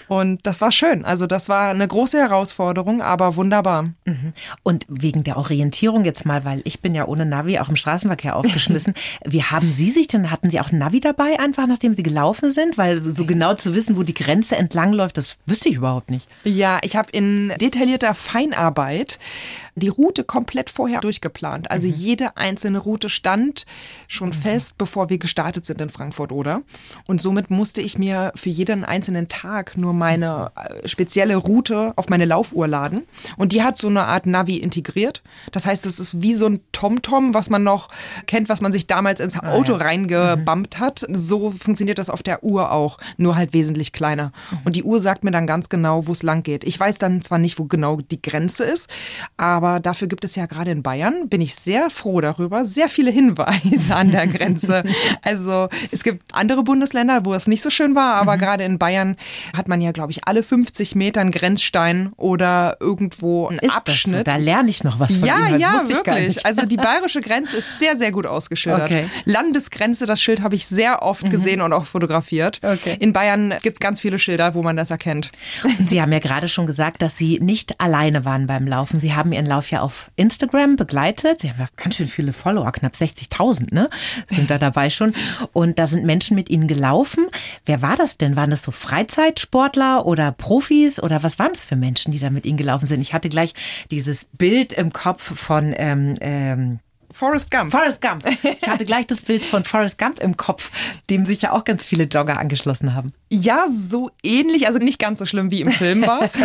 Und 0.09 0.47
das 0.47 0.61
war 0.61 0.73
schön. 0.73 1.05
Also 1.05 1.27
das 1.27 1.49
war 1.49 1.71
eine 1.71 1.87
große 1.87 2.19
Herausforderung, 2.19 3.03
aber 3.03 3.37
wunderbar. 3.37 3.85
Mhm. 4.05 4.33
Und 4.63 4.87
wegen 4.89 5.25
der 5.25 5.37
Orientierung 5.37 6.05
jetzt 6.05 6.25
mal, 6.25 6.45
weil 6.45 6.63
ich 6.65 6.81
bin 6.81 6.95
ja 6.95 7.07
ohne 7.07 7.27
Navi 7.27 7.59
auch 7.59 7.69
im 7.69 7.77
Straßenverkehr 7.77 8.37
aufgeschmissen. 8.37 8.95
Wie 9.27 9.43
haben 9.43 9.73
Sie 9.73 9.91
sich 9.91 10.07
denn, 10.07 10.31
hatten 10.31 10.51
Sie 10.51 10.61
auch 10.61 10.73
Navi 10.73 11.01
dabei, 11.01 11.39
einfach 11.39 11.67
nachdem 11.67 11.95
Sie 11.95 12.03
gelaufen 12.03 12.51
sind? 12.51 12.79
Weil 12.79 13.03
so 13.15 13.25
genau 13.25 13.55
zu 13.55 13.75
wissen, 13.75 13.97
wo 13.97 14.03
die 14.03 14.15
Grenze 14.15 14.57
entlangläuft, 14.57 15.17
das 15.17 15.37
wüsste 15.47 15.69
ich 15.69 15.77
überhaupt 15.77 16.11
nicht. 16.11 16.29
Ja, 16.45 16.79
ich 16.83 16.97
habe 16.97 17.09
in 17.13 17.53
detaillierter 17.61 18.15
Feinarbeit 18.15 19.19
die 19.75 19.89
Route 19.89 20.25
komplett 20.25 20.69
vorher 20.69 21.01
durchgeplant. 21.01 21.71
Also 21.71 21.89
mhm. 21.89 21.95
jede 21.95 22.37
einzelne 22.37 22.79
Route 22.79 23.09
stand 23.09 23.65
schon 24.07 24.29
mhm. 24.29 24.35
fest, 24.35 24.77
bevor 24.79 25.09
wir 25.09 25.19
gestartet 25.19 25.65
sind 25.65 25.81
in 25.81 25.89
Frankfurt 25.89 26.31
oder. 26.33 26.63
Und 27.07 27.23
somit 27.23 27.51
musste 27.51 27.81
ich 27.81 27.99
mir 27.99 28.33
für 28.35 28.51
jeden 28.51 28.85
einzelnen 28.85 29.29
Tag 29.29 29.77
nur 29.77 29.95
meine 29.95 30.53
äh, 30.57 30.87
spezielle 30.87 31.37
Route 31.37 31.93
auf 31.97 32.09
meine 32.09 32.27
Laufuhr 32.27 32.69
laden. 32.69 33.03
Und 33.37 33.53
die 33.53 33.63
hat 33.63 33.79
so 33.79 33.89
eine 33.89 34.05
Art 34.05 34.27
Navi 34.27 34.59
integriert. 34.59 35.23
Das 35.53 35.65
heißt, 35.65 35.87
es 35.87 35.99
ist 35.99 36.21
wie 36.21 36.35
so 36.35 36.47
ein 36.47 36.61
TomTom, 36.73 37.33
was 37.33 37.49
man 37.49 37.63
noch 37.63 37.89
kennt, 38.27 38.49
was 38.49 38.61
man 38.61 38.73
sich 38.73 38.87
damals 38.87 39.21
ins 39.21 39.39
ah, 39.39 39.53
Auto 39.53 39.73
ja. 39.73 39.79
reingebammt 39.79 40.79
mhm. 40.79 40.85
hat. 40.85 41.07
So 41.11 41.51
funktioniert 41.51 41.99
das 41.99 42.11
auf 42.11 42.23
der 42.23 42.45
Uhr 42.45 42.73
auch, 42.73 42.99
nur 43.17 43.37
halt 43.37 43.55
wesentlich 43.55 43.93
kleiner. 43.93 44.33
Mhm. 44.51 44.59
Und 44.65 44.77
die 44.77 44.83
Uhr 44.83 45.01
sagt 45.01 45.25
mir 45.25 45.31
dann 45.31 45.47
ganz 45.47 45.71
genau, 45.71 46.07
wo 46.07 46.13
es 46.13 46.23
lang 46.23 46.43
geht. 46.43 46.65
Ich 46.65 46.79
weiß 46.79 46.99
dann 46.99 47.23
zwar 47.23 47.39
nicht, 47.39 47.59
wo 47.59 47.65
genau 47.65 48.01
die 48.03 48.21
Grenze 48.21 48.65
ist, 48.65 48.91
aber 49.39 49.62
aber 49.63 49.79
dafür 49.79 50.09
gibt 50.09 50.25
es 50.25 50.35
ja 50.35 50.47
gerade 50.47 50.73
in 50.73 50.83
Bayern, 50.83 51.29
bin 51.29 51.41
ich 51.41 51.55
sehr 51.55 51.89
froh 51.89 52.21
darüber, 52.21 52.67
sehr 52.67 52.89
viele 52.89 53.13
Hinweise 53.13 53.95
an 53.95 54.11
der 54.11 54.27
Grenze. 54.27 54.83
also 55.23 55.69
es 55.93 56.03
gibt 56.03 56.35
andere 56.35 56.65
Bundesländer, 56.65 57.25
wo 57.25 57.33
es 57.33 57.47
nicht 57.47 57.63
so 57.63 57.71
schön 57.71 57.95
war, 57.95 58.17
aber 58.17 58.35
mhm. 58.35 58.41
gerade 58.41 58.65
in 58.65 58.79
Bayern 58.81 59.17
hat 59.57 59.69
man 59.69 59.81
ja, 59.81 59.93
glaube 59.93 60.11
ich, 60.11 60.27
alle 60.27 60.43
50 60.43 60.97
Meter 60.97 61.21
einen 61.21 61.31
Grenzstein 61.31 62.11
oder 62.17 62.77
irgendwo 62.81 63.47
einen 63.47 63.61
ist 63.61 63.73
Abschnitt. 63.73 64.17
So? 64.17 64.23
Da 64.25 64.35
lerne 64.35 64.69
ich 64.69 64.83
noch 64.83 64.99
was 64.99 65.19
von 65.19 65.29
Ja, 65.29 65.47
Ihnen. 65.47 65.61
ja, 65.61 65.89
wirklich. 65.89 66.45
Also 66.45 66.67
die 66.67 66.77
bayerische 66.89 67.21
Grenze 67.21 67.59
ist 67.59 67.79
sehr, 67.79 67.97
sehr 67.97 68.11
gut 68.11 68.27
ausgeschildert. 68.27 68.91
Okay. 68.91 69.07
Landesgrenze, 69.27 70.07
das 70.07 70.21
Schild 70.21 70.43
habe 70.43 70.57
ich 70.57 70.67
sehr 70.67 71.03
oft 71.03 71.23
mhm. 71.23 71.31
gesehen 71.31 71.61
und 71.61 71.73
auch 71.73 71.87
fotografiert. 71.87 72.59
Okay. 72.65 72.97
In 72.99 73.13
Bayern 73.13 73.55
gibt 73.63 73.77
es 73.77 73.81
ganz 73.81 74.01
viele 74.01 74.19
Schilder, 74.19 74.55
wo 74.55 74.63
man 74.65 74.77
das 74.77 74.91
erkennt. 74.91 75.31
Und 75.79 75.89
Sie 75.89 76.03
haben 76.03 76.11
ja 76.11 76.19
gerade 76.19 76.49
schon 76.49 76.67
gesagt, 76.67 77.01
dass 77.01 77.17
Sie 77.17 77.39
nicht 77.39 77.81
alleine 77.81 78.25
waren 78.25 78.49
beim 78.49 78.67
Laufen. 78.67 78.99
Sie 78.99 79.15
haben 79.15 79.33
Ihren 79.33 79.52
Lauf 79.53 79.71
ja 79.71 79.83
auf 79.83 80.11
Instagram 80.17 80.77
begleitet. 80.77 81.43
Sie 81.43 81.51
haben 81.51 81.61
ja 81.61 81.67
ganz 81.77 81.97
schön 81.97 82.09
viele 82.09 82.33
Follower, 82.33 82.73
knapp 82.73 82.95
60.000, 82.95 83.75
ne? 83.75 83.91
Sind 84.29 84.51
da 84.51 84.57
dabei 84.57 84.89
schon. 84.89 85.13
Und 85.53 85.79
da 85.79 85.87
sind 85.87 86.07
Menschen 86.07 86.37
mit 86.37 86.49
Ihnen 86.49 86.69
gelaufen. 86.69 87.27
Wer 87.67 87.83
war 87.83 87.97
das 87.97 88.17
denn? 88.17 88.35
Waren 88.35 88.49
das 88.49 88.63
so 88.63 88.73
Freizeitsportler 88.73 90.07
oder 90.07 90.33
Profis 90.33 91.03
oder 91.03 91.23
was 91.23 91.39
waren 91.39 91.53
das 91.53 91.67
für 91.67 91.77
Menschen, 91.77 92.13
die 92.13 92.19
da 92.19 92.31
mit 92.31 92.47
Ihnen 92.47 92.57
gelaufen 92.57 92.87
sind? 92.87 93.03
Ich 93.03 93.13
hatte 93.13 93.29
gleich 93.29 93.53
dieses 93.91 94.25
Bild 94.25 94.73
im 94.73 94.91
Kopf 94.95 95.39
von 95.39 95.75
ähm, 95.77 96.15
ähm, 96.23 96.79
Forrest 97.13 97.51
Gump. 97.51 97.71
Forrest 97.71 98.01
Gump. 98.01 98.25
Ich 98.43 98.69
hatte 98.69 98.85
gleich 98.85 99.07
das 99.07 99.23
Bild 99.23 99.45
von 99.45 99.65
Forrest 99.65 99.99
Gump 99.99 100.19
im 100.19 100.37
Kopf, 100.37 100.71
dem 101.11 101.27
sich 101.27 101.43
ja 101.43 101.53
auch 101.53 101.65
ganz 101.65 101.85
viele 101.85 102.05
Jogger 102.05 102.39
angeschlossen 102.39 102.95
haben. 102.95 103.13
Ja, 103.29 103.67
so 103.71 104.11
ähnlich, 104.23 104.67
also 104.67 104.79
nicht 104.79 104.99
ganz 104.99 105.19
so 105.19 105.27
schlimm 105.27 105.51
wie 105.51 105.63
im 105.63 105.73
Film 105.73 106.07
war 106.07 106.23
es, 106.23 106.39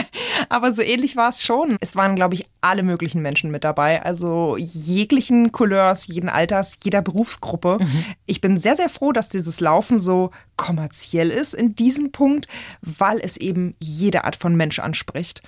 aber 0.48 0.72
so 0.72 0.82
ähnlich 0.82 1.16
war 1.16 1.28
es 1.28 1.44
schon. 1.44 1.76
Es 1.80 1.96
waren, 1.96 2.16
glaube 2.16 2.34
ich, 2.34 2.46
alle 2.60 2.82
möglichen 2.82 3.22
Menschen 3.22 3.50
mit 3.50 3.64
dabei, 3.64 4.02
also 4.02 4.56
jeglichen 4.58 5.52
Couleurs, 5.52 6.06
jeden 6.06 6.28
Alters, 6.28 6.78
jeder 6.82 7.02
Berufsgruppe. 7.02 7.78
Mhm. 7.80 8.04
Ich 8.26 8.40
bin 8.40 8.56
sehr, 8.56 8.76
sehr 8.76 8.88
froh, 8.88 9.12
dass 9.12 9.28
dieses 9.28 9.60
Laufen 9.60 9.98
so 9.98 10.30
kommerziell 10.56 11.30
ist 11.30 11.54
in 11.54 11.74
diesem 11.74 12.12
Punkt, 12.12 12.46
weil 12.82 13.20
es 13.20 13.36
eben 13.36 13.74
jede 13.78 14.24
Art 14.24 14.36
von 14.36 14.56
Mensch 14.56 14.78
anspricht 14.78 15.42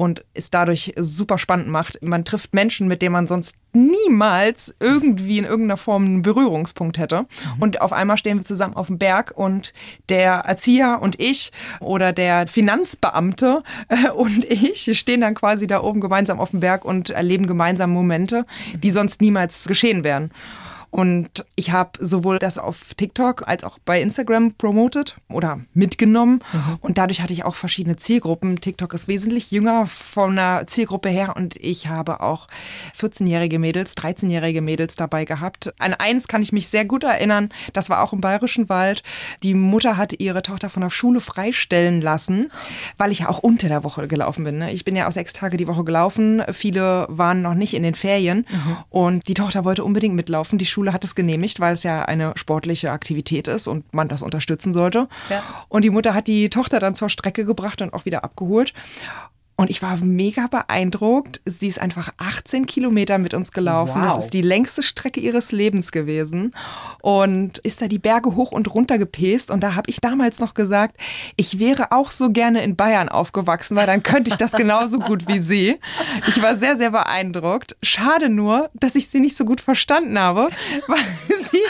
und 0.00 0.24
es 0.32 0.48
dadurch 0.48 0.94
super 0.96 1.36
spannend 1.36 1.68
macht. 1.68 2.02
Man 2.02 2.24
trifft 2.24 2.54
Menschen, 2.54 2.88
mit 2.88 3.02
denen 3.02 3.12
man 3.12 3.26
sonst 3.26 3.56
niemals 3.74 4.74
irgendwie 4.80 5.36
in 5.36 5.44
irgendeiner 5.44 5.76
Form 5.76 6.06
einen 6.06 6.22
Berührungspunkt 6.22 6.96
hätte. 6.96 7.22
Mhm. 7.24 7.26
Und 7.62 7.80
auf 7.82 7.92
einmal 7.92 8.16
stehen 8.16 8.38
wir 8.38 8.44
zusammen 8.44 8.72
auf 8.72 8.86
dem 8.86 8.96
Berg 8.96 9.34
und 9.36 9.74
der 10.08 10.36
Erzieher 10.36 11.00
und 11.02 11.20
ich 11.20 11.52
oder 11.80 12.14
der 12.14 12.46
Finanzbeamte 12.46 13.62
äh, 13.88 14.08
und 14.08 14.46
ich 14.46 14.98
stehen 14.98 15.20
dann 15.20 15.34
quasi 15.34 15.66
da 15.66 15.82
oben 15.82 16.00
gemeinsam 16.00 16.40
auf 16.40 16.52
dem 16.52 16.60
Berg 16.60 16.86
und 16.86 17.10
erleben 17.10 17.46
gemeinsam 17.46 17.90
Momente, 17.90 18.46
die 18.82 18.92
sonst 18.92 19.20
niemals 19.20 19.66
geschehen 19.66 20.02
wären. 20.02 20.30
Und 20.90 21.46
ich 21.54 21.70
habe 21.70 21.92
sowohl 22.00 22.38
das 22.38 22.58
auf 22.58 22.94
TikTok 22.94 23.46
als 23.46 23.64
auch 23.64 23.78
bei 23.78 24.02
Instagram 24.02 24.54
promotet 24.54 25.16
oder 25.28 25.60
mitgenommen. 25.72 26.42
Mhm. 26.52 26.78
Und 26.80 26.98
dadurch 26.98 27.22
hatte 27.22 27.32
ich 27.32 27.44
auch 27.44 27.54
verschiedene 27.54 27.96
Zielgruppen. 27.96 28.60
TikTok 28.60 28.92
ist 28.94 29.06
wesentlich 29.06 29.50
jünger 29.50 29.86
von 29.86 30.34
der 30.34 30.66
Zielgruppe 30.66 31.08
her 31.08 31.34
und 31.36 31.56
ich 31.56 31.86
habe 31.86 32.20
auch 32.20 32.48
14-jährige 32.98 33.58
Mädels, 33.58 33.96
13-jährige 33.96 34.62
Mädels 34.62 34.96
dabei 34.96 35.24
gehabt. 35.24 35.72
An 35.78 35.94
eins 35.94 36.26
kann 36.26 36.42
ich 36.42 36.52
mich 36.52 36.68
sehr 36.68 36.84
gut 36.84 37.04
erinnern. 37.04 37.50
Das 37.72 37.88
war 37.88 38.02
auch 38.02 38.12
im 38.12 38.20
Bayerischen 38.20 38.68
Wald. 38.68 39.02
Die 39.42 39.54
Mutter 39.54 39.96
hatte 39.96 40.16
ihre 40.16 40.42
Tochter 40.42 40.70
von 40.70 40.82
der 40.82 40.90
Schule 40.90 41.20
freistellen 41.20 42.00
lassen, 42.00 42.50
weil 42.96 43.12
ich 43.12 43.20
ja 43.20 43.28
auch 43.28 43.38
unter 43.38 43.68
der 43.68 43.84
Woche 43.84 44.08
gelaufen 44.08 44.44
bin. 44.44 44.58
Ne? 44.58 44.72
Ich 44.72 44.84
bin 44.84 44.96
ja 44.96 45.06
auch 45.06 45.12
sechs 45.12 45.32
Tage 45.32 45.56
die 45.56 45.68
Woche 45.68 45.84
gelaufen. 45.84 46.42
Viele 46.52 47.06
waren 47.08 47.42
noch 47.42 47.54
nicht 47.54 47.74
in 47.74 47.82
den 47.82 47.94
Ferien 47.94 48.46
mhm. 48.50 48.76
und 48.88 49.28
die 49.28 49.34
Tochter 49.34 49.64
wollte 49.64 49.84
unbedingt 49.84 50.16
mitlaufen. 50.16 50.58
Die 50.58 50.66
Schule 50.66 50.79
Schule 50.80 50.94
hat 50.94 51.04
es 51.04 51.14
genehmigt, 51.14 51.60
weil 51.60 51.74
es 51.74 51.82
ja 51.82 52.06
eine 52.06 52.32
sportliche 52.36 52.90
Aktivität 52.90 53.48
ist 53.48 53.66
und 53.66 53.92
man 53.92 54.08
das 54.08 54.22
unterstützen 54.22 54.72
sollte. 54.72 55.08
Ja. 55.28 55.42
Und 55.68 55.84
die 55.84 55.90
Mutter 55.90 56.14
hat 56.14 56.26
die 56.26 56.48
Tochter 56.48 56.80
dann 56.80 56.94
zur 56.94 57.10
Strecke 57.10 57.44
gebracht 57.44 57.82
und 57.82 57.92
auch 57.92 58.06
wieder 58.06 58.24
abgeholt. 58.24 58.72
Und 59.60 59.68
ich 59.68 59.82
war 59.82 59.98
mega 59.98 60.46
beeindruckt. 60.46 61.42
Sie 61.44 61.68
ist 61.68 61.78
einfach 61.78 62.08
18 62.16 62.64
Kilometer 62.64 63.18
mit 63.18 63.34
uns 63.34 63.52
gelaufen. 63.52 64.00
Wow. 64.00 64.14
Das 64.14 64.24
ist 64.24 64.32
die 64.32 64.40
längste 64.40 64.82
Strecke 64.82 65.20
ihres 65.20 65.52
Lebens 65.52 65.92
gewesen. 65.92 66.54
Und 67.02 67.58
ist 67.58 67.82
da 67.82 67.86
die 67.86 67.98
Berge 67.98 68.36
hoch 68.36 68.52
und 68.52 68.72
runter 68.72 68.96
gepest. 68.96 69.50
Und 69.50 69.60
da 69.60 69.74
habe 69.74 69.90
ich 69.90 70.00
damals 70.00 70.40
noch 70.40 70.54
gesagt, 70.54 70.96
ich 71.36 71.58
wäre 71.58 71.92
auch 71.92 72.10
so 72.10 72.30
gerne 72.30 72.62
in 72.62 72.74
Bayern 72.74 73.10
aufgewachsen, 73.10 73.76
weil 73.76 73.86
dann 73.86 74.02
könnte 74.02 74.30
ich 74.30 74.36
das 74.36 74.52
genauso 74.52 74.98
gut 74.98 75.28
wie 75.28 75.40
sie. 75.40 75.78
Ich 76.26 76.40
war 76.40 76.54
sehr, 76.54 76.78
sehr 76.78 76.92
beeindruckt. 76.92 77.76
Schade 77.82 78.30
nur, 78.30 78.70
dass 78.72 78.94
ich 78.94 79.10
sie 79.10 79.20
nicht 79.20 79.36
so 79.36 79.44
gut 79.44 79.60
verstanden 79.60 80.18
habe, 80.18 80.48
weil 80.86 81.04
sie 81.38 81.60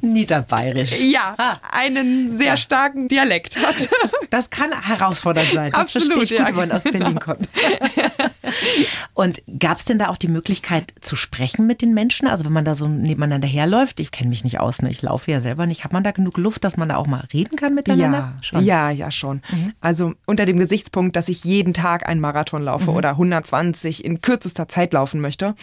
niederbayerisch. 0.00 0.98
Ja, 0.98 1.60
einen 1.70 2.30
sehr 2.30 2.46
ja. 2.46 2.56
starken 2.56 3.08
Dialekt 3.08 3.58
hat. 3.58 3.86
Das, 4.00 4.12
das, 4.30 4.48
kann 4.48 4.72
herausfordernd 4.72 5.52
sein. 5.52 5.72
Das 5.72 5.80
Absolut, 5.80 6.14
verstehe 6.14 6.24
ich 6.24 6.30
gut, 6.30 6.38
ja, 6.38 6.46
wenn 6.46 6.68
man 6.68 6.72
aus 6.72 6.84
Berlin 6.84 7.20
kommt 7.20 7.33
kommt. 7.36 7.48
Und 9.14 9.42
gab 9.58 9.78
es 9.78 9.84
denn 9.84 9.98
da 9.98 10.08
auch 10.08 10.16
die 10.16 10.28
Möglichkeit 10.28 10.92
zu 11.00 11.16
sprechen 11.16 11.66
mit 11.66 11.82
den 11.82 11.94
Menschen? 11.94 12.26
Also 12.26 12.44
wenn 12.44 12.52
man 12.52 12.64
da 12.64 12.74
so 12.74 12.88
nebeneinander 12.88 13.46
herläuft, 13.46 14.00
ich 14.00 14.10
kenne 14.10 14.30
mich 14.30 14.44
nicht 14.44 14.60
aus, 14.60 14.82
ne? 14.82 14.90
ich 14.90 15.02
laufe 15.02 15.30
ja 15.30 15.40
selber 15.40 15.66
nicht. 15.66 15.84
Hat 15.84 15.92
man 15.92 16.02
da 16.02 16.10
genug 16.10 16.36
Luft, 16.36 16.64
dass 16.64 16.76
man 16.76 16.88
da 16.88 16.96
auch 16.96 17.06
mal 17.06 17.26
reden 17.32 17.56
kann 17.56 17.74
miteinander? 17.74 18.18
Ja, 18.18 18.42
schon. 18.42 18.62
ja, 18.62 18.90
ja 18.90 19.10
schon. 19.10 19.42
Mhm. 19.50 19.72
Also 19.80 20.14
unter 20.26 20.46
dem 20.46 20.58
Gesichtspunkt, 20.58 21.16
dass 21.16 21.28
ich 21.28 21.44
jeden 21.44 21.74
Tag 21.74 22.08
einen 22.08 22.20
Marathon 22.20 22.62
laufe 22.62 22.90
mhm. 22.90 22.96
oder 22.96 23.10
120 23.10 24.04
in 24.04 24.20
kürzester 24.20 24.68
Zeit 24.68 24.92
laufen 24.92 25.20
möchte, 25.20 25.54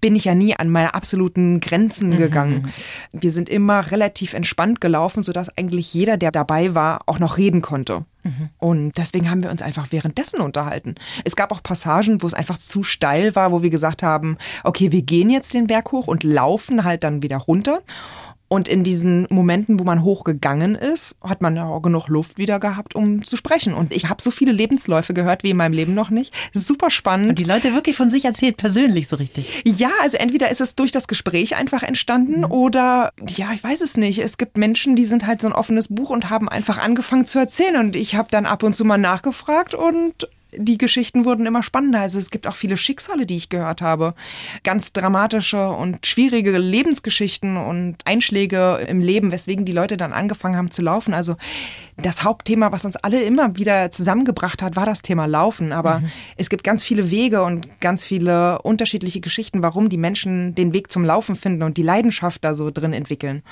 bin 0.00 0.16
ich 0.16 0.24
ja 0.24 0.34
nie 0.34 0.56
an 0.56 0.68
meine 0.70 0.94
absoluten 0.94 1.60
Grenzen 1.60 2.10
mhm. 2.10 2.16
gegangen. 2.16 2.72
Wir 3.12 3.30
sind 3.30 3.48
immer 3.48 3.90
relativ 3.90 4.34
entspannt 4.34 4.80
gelaufen, 4.80 5.22
sodass 5.22 5.56
eigentlich 5.56 5.92
jeder, 5.94 6.16
der 6.16 6.32
dabei 6.32 6.74
war, 6.74 7.02
auch 7.06 7.18
noch 7.18 7.38
reden 7.38 7.62
konnte. 7.62 8.04
Und 8.58 8.96
deswegen 8.96 9.30
haben 9.30 9.42
wir 9.42 9.50
uns 9.50 9.62
einfach 9.62 9.88
währenddessen 9.90 10.40
unterhalten. 10.40 10.94
Es 11.24 11.36
gab 11.36 11.52
auch 11.52 11.62
Passagen, 11.62 12.22
wo 12.22 12.26
es 12.26 12.34
einfach 12.34 12.58
zu 12.58 12.82
steil 12.82 13.34
war, 13.36 13.52
wo 13.52 13.62
wir 13.62 13.70
gesagt 13.70 14.02
haben, 14.02 14.38
okay, 14.64 14.92
wir 14.92 15.02
gehen 15.02 15.30
jetzt 15.30 15.54
den 15.54 15.66
Berg 15.66 15.92
hoch 15.92 16.06
und 16.06 16.22
laufen 16.22 16.84
halt 16.84 17.04
dann 17.04 17.22
wieder 17.22 17.38
runter. 17.38 17.80
Und 18.48 18.68
in 18.68 18.84
diesen 18.84 19.26
Momenten, 19.28 19.80
wo 19.80 19.84
man 19.84 20.04
hochgegangen 20.04 20.76
ist, 20.76 21.16
hat 21.22 21.42
man 21.42 21.56
ja 21.56 21.64
auch 21.66 21.80
genug 21.80 22.08
Luft 22.08 22.38
wieder 22.38 22.60
gehabt, 22.60 22.94
um 22.94 23.24
zu 23.24 23.36
sprechen. 23.36 23.74
Und 23.74 23.92
ich 23.92 24.08
habe 24.08 24.22
so 24.22 24.30
viele 24.30 24.52
Lebensläufe 24.52 25.14
gehört 25.14 25.42
wie 25.42 25.50
in 25.50 25.56
meinem 25.56 25.72
Leben 25.72 25.94
noch 25.94 26.10
nicht. 26.10 26.32
Super 26.52 26.90
spannend. 26.90 27.30
Und 27.30 27.38
die 27.38 27.44
Leute 27.44 27.74
wirklich 27.74 27.96
von 27.96 28.08
sich 28.08 28.24
erzählt, 28.24 28.56
persönlich 28.56 29.08
so 29.08 29.16
richtig. 29.16 29.62
Ja, 29.64 29.90
also 30.00 30.16
entweder 30.16 30.50
ist 30.50 30.60
es 30.60 30.76
durch 30.76 30.92
das 30.92 31.08
Gespräch 31.08 31.56
einfach 31.56 31.82
entstanden 31.82 32.40
mhm. 32.40 32.52
oder, 32.52 33.12
ja, 33.36 33.52
ich 33.52 33.64
weiß 33.64 33.80
es 33.80 33.96
nicht. 33.96 34.18
Es 34.20 34.38
gibt 34.38 34.56
Menschen, 34.56 34.94
die 34.94 35.04
sind 35.04 35.26
halt 35.26 35.40
so 35.40 35.48
ein 35.48 35.52
offenes 35.52 35.88
Buch 35.88 36.10
und 36.10 36.30
haben 36.30 36.48
einfach 36.48 36.78
angefangen 36.78 37.26
zu 37.26 37.38
erzählen. 37.38 37.76
Und 37.76 37.96
ich 37.96 38.14
habe 38.14 38.28
dann 38.30 38.46
ab 38.46 38.62
und 38.62 38.74
zu 38.74 38.84
mal 38.84 38.98
nachgefragt 38.98 39.74
und 39.74 40.28
die 40.56 40.78
Geschichten 40.78 41.24
wurden 41.24 41.46
immer 41.46 41.62
spannender. 41.62 42.00
Also 42.00 42.18
es 42.18 42.30
gibt 42.30 42.46
auch 42.46 42.54
viele 42.54 42.76
Schicksale, 42.76 43.26
die 43.26 43.36
ich 43.36 43.48
gehört 43.48 43.82
habe. 43.82 44.14
Ganz 44.64 44.92
dramatische 44.92 45.70
und 45.70 46.06
schwierige 46.06 46.58
Lebensgeschichten 46.58 47.56
und 47.56 47.96
Einschläge 48.04 48.84
im 48.88 49.00
Leben, 49.00 49.32
weswegen 49.32 49.64
die 49.64 49.72
Leute 49.72 49.96
dann 49.96 50.12
angefangen 50.12 50.56
haben 50.56 50.70
zu 50.70 50.82
laufen. 50.82 51.14
Also 51.14 51.36
das 51.96 52.24
Hauptthema, 52.24 52.72
was 52.72 52.84
uns 52.84 52.96
alle 52.96 53.22
immer 53.22 53.56
wieder 53.56 53.90
zusammengebracht 53.90 54.62
hat, 54.62 54.76
war 54.76 54.86
das 54.86 55.02
Thema 55.02 55.26
Laufen. 55.26 55.72
Aber 55.72 56.00
mhm. 56.00 56.10
es 56.36 56.50
gibt 56.50 56.64
ganz 56.64 56.82
viele 56.82 57.10
Wege 57.10 57.42
und 57.42 57.80
ganz 57.80 58.04
viele 58.04 58.62
unterschiedliche 58.62 59.20
Geschichten, 59.20 59.62
warum 59.62 59.88
die 59.88 59.98
Menschen 59.98 60.54
den 60.54 60.72
Weg 60.72 60.90
zum 60.90 61.04
Laufen 61.04 61.36
finden 61.36 61.62
und 61.62 61.76
die 61.76 61.82
Leidenschaft 61.82 62.44
da 62.44 62.54
so 62.54 62.70
drin 62.70 62.92
entwickeln. 62.92 63.42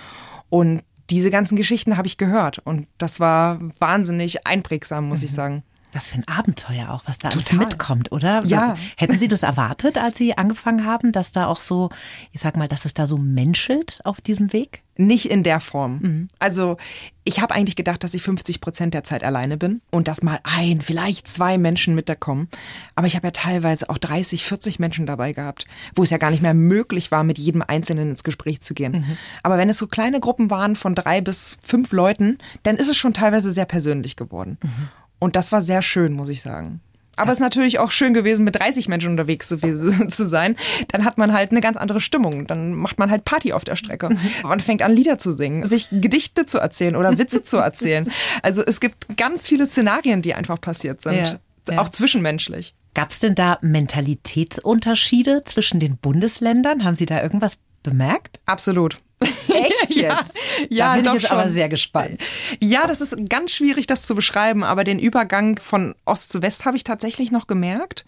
Und 0.51 0.83
diese 1.11 1.31
ganzen 1.31 1.57
Geschichten 1.57 1.97
habe 1.97 2.07
ich 2.07 2.17
gehört 2.17 2.59
und 2.59 2.87
das 2.99 3.21
war 3.21 3.61
wahnsinnig 3.79 4.47
einprägsam, 4.47 5.09
muss 5.09 5.21
mhm. 5.21 5.25
ich 5.27 5.33
sagen. 5.33 5.63
Was 5.95 6.11
für 6.11 6.17
ein 6.17 6.29
Abenteuer 6.29 6.91
auch, 6.91 7.05
was 7.07 7.19
da 7.19 7.29
Total. 7.29 7.59
alles 7.59 7.69
mitkommt, 7.69 8.13
oder? 8.13 8.45
Ja. 8.45 8.75
Hätten 8.97 9.19
Sie 9.19 9.29
das 9.29 9.45
erwartet, 9.45 9.97
als 9.97 10.19
Sie 10.19 10.37
angefangen 10.37 10.85
haben, 10.85 11.13
dass 11.13 11.33
da 11.33 11.47
auch 11.47 11.61
so, 11.61 11.91
ich 12.33 12.41
sag 12.41 12.57
mal, 12.57 12.69
dass 12.69 12.85
es 12.85 12.95
da 12.95 13.07
so 13.07 13.17
menschelt 13.17 14.01
auf 14.05 14.21
diesem 14.21 14.53
Weg? 14.53 14.83
Nicht 14.97 15.29
in 15.29 15.43
der 15.43 15.59
Form. 15.59 15.99
Mhm. 15.99 16.29
Also 16.39 16.77
ich 17.25 17.41
habe 17.41 17.55
eigentlich 17.55 17.75
gedacht, 17.75 18.05
dass 18.05 18.15
ich 18.15 18.23
50 18.23 18.61
Prozent 18.61 18.95
der 18.95 19.03
Zeit 19.03 19.25
alleine 19.25 19.57
bin 19.57 19.81
und 19.91 20.07
dass 20.07 20.23
mal 20.23 20.39
ein, 20.45 20.81
vielleicht 20.83 21.27
zwei 21.27 21.59
Menschen 21.59 21.95
mit 21.97 22.09
da 22.09 22.15
kommen. 22.15 22.49
Aber 22.95 23.07
ich 23.07 23.17
habe 23.17 23.27
ja 23.27 23.33
teilweise 23.33 23.91
auch 23.91 23.99
30, 23.99 24.45
40 24.45 24.79
Menschen 24.79 25.07
dabei 25.07 25.33
gehabt, 25.33 25.67
wo 25.97 26.05
es 26.05 26.11
ja 26.11 26.19
gar 26.19 26.31
nicht 26.31 26.43
mehr 26.43 26.55
möglich 26.55 27.11
war, 27.11 27.25
mit 27.25 27.39
jedem 27.39 27.63
Einzelnen 27.63 28.11
ins 28.11 28.23
Gespräch 28.23 28.61
zu 28.61 28.75
gehen. 28.75 28.93
Mhm. 28.93 29.19
Aber 29.43 29.59
wenn 29.59 29.69
es 29.69 29.79
so 29.79 29.89
kleine 29.89 30.21
Gruppen 30.21 30.51
waren 30.51 30.77
von 30.77 30.95
drei 30.95 31.21
bis 31.21 31.57
fünf 31.61 31.93
Leuten, 31.93 32.39
dann 32.63 32.77
ist 32.77 32.89
es 32.89 32.97
schon 32.97 33.15
teilweise 33.15 33.51
sehr 33.51 33.67
persönlich 33.67 34.15
geworden. 34.15 34.59
Mhm. 34.63 34.89
Und 35.19 35.37
das 35.37 35.53
war 35.53 35.63
sehr 35.63 35.83
schön, 35.83 36.13
muss 36.13 36.29
ich 36.29 36.43
sagen. 36.43 36.81
Aber 37.17 37.31
es 37.31 37.39
ist 37.39 37.43
natürlich 37.43 37.79
auch 37.79 37.91
schön 37.91 38.15
gewesen, 38.15 38.45
mit 38.45 38.57
30 38.57 38.89
Menschen 38.89 39.11
unterwegs 39.11 39.49
zu, 39.49 39.59
zu, 40.09 40.27
sein. 40.27 40.57
Dann 40.89 41.05
hat 41.05 41.19
man 41.19 41.33
halt 41.33 41.51
eine 41.51 41.61
ganz 41.61 41.77
andere 41.77 42.01
Stimmung. 42.01 42.47
Dann 42.47 42.75
macht 42.75 42.99
man 42.99 43.11
halt 43.11 43.25
Party 43.25 43.53
auf 43.53 43.65
der 43.65 43.77
Strecke. 43.77 44.11
Mhm. 44.11 44.19
Man 44.43 44.61
fängt 44.61 44.83
an, 44.83 44.93
Lieder 44.93 45.19
zu 45.19 45.33
singen, 45.33 45.65
sich 45.67 45.89
Gedichte 45.91 46.47
zu 46.47 46.59
erzählen 46.59 46.97
oder 46.97 47.19
Witze 47.19 47.43
zu 47.43 47.59
erzählen. 47.59 48.11
Also 48.43 48.63
es 48.65 48.81
gibt 48.81 49.17
ganz 49.17 49.47
viele 49.47 49.67
Szenarien, 49.67 50.23
die 50.23 50.35
einfach 50.35 50.61
passiert 50.61 51.03
sind. 51.03 51.15
Ja, 51.15 51.39
ja. 51.71 51.79
Auch 51.79 51.89
zwischenmenschlich. 51.89 52.75
Gab 52.95 53.11
es 53.11 53.21
denn 53.21 53.35
da 53.35 53.59
Mentalitätsunterschiede 53.61 55.43
zwischen 55.45 55.81
den 55.81 55.97
Bundesländern? 55.97 56.85
Haben 56.85 56.97
Sie 56.97 57.07
da 57.07 57.23
irgendwas 57.23 57.59
bemerkt? 57.83 58.41
Absolut. 58.47 58.97
Echt 59.21 59.84
jetzt? 59.95 60.35
ja, 60.69 60.89
da 60.89 60.95
bin 60.95 61.07
ich 61.07 61.13
jetzt 61.15 61.29
schon. 61.29 61.39
aber 61.39 61.49
sehr 61.49 61.69
gespannt. 61.69 62.23
Ja, 62.61 62.87
das 62.87 63.01
ist 63.01 63.17
ganz 63.29 63.53
schwierig, 63.53 63.87
das 63.87 64.07
zu 64.07 64.15
beschreiben, 64.15 64.65
aber 64.65 64.85
den 64.85 64.99
Übergang 64.99 65.59
von 65.59 65.95
Ost 66.05 66.31
zu 66.31 66.43
West 66.43 66.65
habe 66.65 66.77
ich 66.77 66.85
tatsächlich 66.85 67.31
noch 67.31 67.47
gemerkt, 67.47 68.05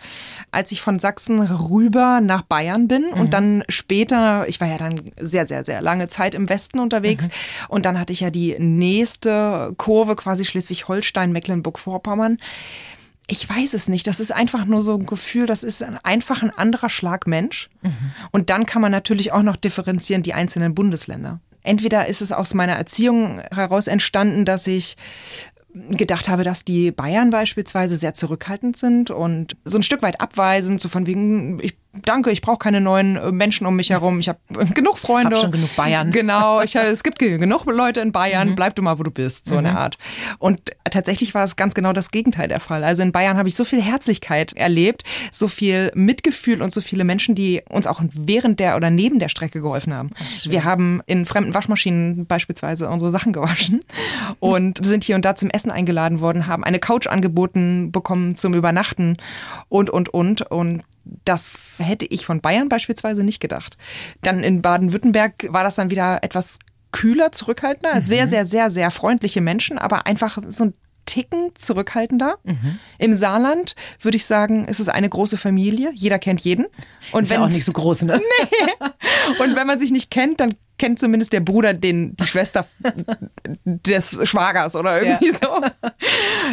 als 0.51 0.73
ich 0.73 0.81
von 0.81 0.99
Sachsen 0.99 1.41
rüber 1.41 2.21
nach 2.21 2.43
Bayern 2.43 2.89
bin 2.89 3.11
mhm. 3.13 3.21
und 3.21 3.35
dann 3.35 3.65
später, 3.69 4.49
ich 4.49 4.61
war 4.61 4.69
ja 4.69 4.79
dann 4.79 5.13
sehr, 5.19 5.47
sehr, 5.47 5.65
sehr 5.65 5.83
lange 5.83 6.09
Zeit 6.09 6.35
im 6.35 6.49
Westen 6.49 6.79
unterwegs 6.79 7.27
mhm. 7.27 7.31
und 7.69 7.87
dann 7.87 7.99
hatte 7.99 8.13
ich 8.13 8.21
ja 8.21 8.31
die 8.31 8.57
nächste 8.59 9.75
Kurve 9.77 10.17
quasi 10.17 10.45
Schleswig-Holstein, 10.45 11.33
Mecklenburg-Vorpommern 11.33 12.39
ich 13.29 13.49
weiß 13.49 13.75
es 13.75 13.89
nicht. 13.89 14.07
Das 14.07 14.21
ist 14.21 14.33
einfach 14.33 14.65
nur 14.67 14.83
so 14.83 14.95
ein 14.97 15.07
Gefühl, 15.07 15.47
das 15.47 15.65
ist 15.65 15.83
ein, 15.83 15.99
einfach 16.05 16.43
ein 16.43 16.51
anderer 16.51 16.89
Schlag 16.89 17.27
Mensch. 17.27 17.69
Mhm. 17.83 18.13
Und 18.31 18.51
dann 18.51 18.67
kann 18.67 18.83
man 18.83 18.93
natürlich 18.93 19.33
auch 19.33 19.43
noch 19.43 19.57
differenzieren 19.57 20.23
die 20.23 20.35
einzelnen 20.35 20.75
Bundesländer. 20.75 21.41
Entweder 21.67 22.07
ist 22.07 22.23
es 22.23 22.33
aus 22.33 22.55
meiner 22.55 22.75
Erziehung 22.75 23.41
heraus 23.53 23.87
entstanden, 23.87 24.45
dass 24.45 24.67
ich 24.67 24.97
gedacht 25.91 26.29
habe, 26.29 26.43
dass 26.45 26.65
die 26.65 26.91
Bayern 26.91 27.31
beispielsweise 27.31 27.97
sehr 27.97 28.15
zurückhaltend 28.15 28.77
sind 28.77 29.11
und 29.11 29.57
so 29.65 29.79
ein 29.79 29.83
Stück 29.83 30.03
weit 30.03 30.21
abweisend, 30.21 30.81
so 30.81 30.89
von 30.89 31.07
wegen, 31.07 31.59
ich 31.61 31.77
danke, 32.05 32.31
ich 32.31 32.41
brauche 32.41 32.59
keine 32.59 32.81
neuen 32.81 33.17
äh, 33.17 33.33
Menschen 33.33 33.67
um 33.67 33.77
mich 33.77 33.91
herum. 33.91 34.19
Ich 34.21 34.29
habe 34.29 34.39
genug 34.75 34.99
Freunde. 34.99 35.37
Hab 35.37 35.43
schon 35.43 35.53
genug 35.53 35.75
Bayern. 35.77 36.11
Genau, 36.13 36.61
ich, 36.61 36.77
es 36.77 37.03
gibt 37.03 37.19
genug 37.19 37.67
Leute 37.67 38.01
in 38.01 38.13
Bayern. 38.13 38.51
Mhm. 38.51 38.55
Bleib 38.55 38.75
du 38.75 38.83
mal, 38.83 38.99
wo 38.99 39.03
du 39.03 39.11
bist, 39.11 39.47
so 39.47 39.55
mhm. 39.55 39.59
eine 39.59 39.79
Art. 39.79 39.99
Und 40.39 40.61
tatsächlich 40.91 41.35
war 41.35 41.45
es 41.45 41.57
ganz 41.57 41.75
genau 41.75 41.93
das 41.93 42.11
Gegenteil 42.11 42.49
der 42.49 42.61
Fall. 42.61 42.85
Also 42.85 43.03
in 43.03 43.13
Bayern 43.13 43.37
habe 43.37 43.49
ich 43.49 43.55
so 43.55 43.65
viel 43.65 43.81
Herzlichkeit 43.81 44.53
erlebt, 44.55 45.05
so 45.31 45.49
viel 45.49 45.91
Mitgefühl 45.95 46.63
und 46.63 46.73
so 46.73 46.81
viele 46.81 47.05
Menschen, 47.05 47.35
die 47.35 47.63
uns 47.69 47.87
auch 47.87 48.01
während 48.13 48.61
der 48.61 48.77
oder 48.77 48.91
neben 48.91 49.19
der 49.19 49.29
Strecke 49.29 49.61
geholfen 49.61 49.95
haben. 49.95 50.11
Ach, 50.15 50.51
Wir 50.51 50.65
haben 50.65 51.03
in 51.07 51.27
fremden 51.27 51.55
Waschmaschinen 51.55 52.27
beispielsweise 52.27 52.89
unsere 52.89 53.11
Sachen 53.11 53.33
gewaschen 53.33 53.83
und 54.41 54.85
sind 54.85 55.05
hier 55.05 55.17
und 55.17 55.25
da 55.25 55.37
zum 55.37 55.51
Essen 55.51 55.71
eingeladen 55.71 56.21
worden, 56.21 56.47
haben 56.47 56.65
eine 56.65 56.79
Couch 56.79 57.07
angeboten 57.07 57.93
bekommen 57.93 58.37
zum 58.37 58.55
Übernachten 58.55 59.17
und, 59.69 59.91
und, 59.91 60.09
und. 60.09 60.43
Und 60.43 60.85
das 61.25 61.79
hätte 61.83 62.07
ich 62.07 62.27
von 62.27 62.41
Bayern 62.41 62.69
beispielsweise 62.69 63.25
nicht 63.25 63.41
gedacht. 63.41 63.77
Dann 64.23 64.43
in 64.43 64.63
Baden-Württemberg 64.63 65.47
war 65.51 65.65
das 65.65 65.77
dann 65.77 65.91
wieder 65.91 66.19
etwas 66.23 66.59
kühler, 66.93 67.33
zurückhaltender, 67.33 68.01
mhm. 68.01 68.05
sehr, 68.05 68.27
sehr, 68.27 68.45
sehr, 68.45 68.71
sehr 68.71 68.91
freundliche 68.91 69.41
Menschen, 69.41 69.79
aber 69.79 70.07
einfach 70.07 70.39
so 70.49 70.67
ein 70.67 70.75
Ticken 71.05 71.53
zurückhaltender. 71.55 72.39
Mhm. 72.43 72.79
Im 72.99 73.13
Saarland 73.13 73.77
würde 74.01 74.17
ich 74.17 74.27
sagen, 74.27 74.67
ist 74.67 74.81
es 74.81 74.89
eine 74.89 75.09
große 75.09 75.37
Familie. 75.37 75.93
Jeder 75.95 76.19
kennt 76.19 76.41
jeden. 76.41 76.67
Und 77.13 77.23
ist 77.23 77.31
wenn, 77.31 77.41
ja 77.41 77.47
auch 77.47 77.51
nicht 77.51 77.65
so 77.65 77.73
groß, 77.73 78.03
ne? 78.03 78.21
Nee. 78.43 79.43
Und 79.43 79.57
wenn 79.57 79.67
man 79.67 79.79
sich 79.79 79.93
nicht 79.93 80.11
kennt, 80.11 80.41
dann 80.41 80.55
kennt 80.79 80.99
zumindest 80.99 81.33
der 81.33 81.41
Bruder 81.41 81.73
den, 81.75 82.17
die 82.17 82.27
Schwester 82.27 82.67
des 83.65 84.29
Schwagers 84.29 84.77
oder 84.77 85.01
irgendwie 85.01 85.31
ja. 85.31 85.39
so. 85.41 85.61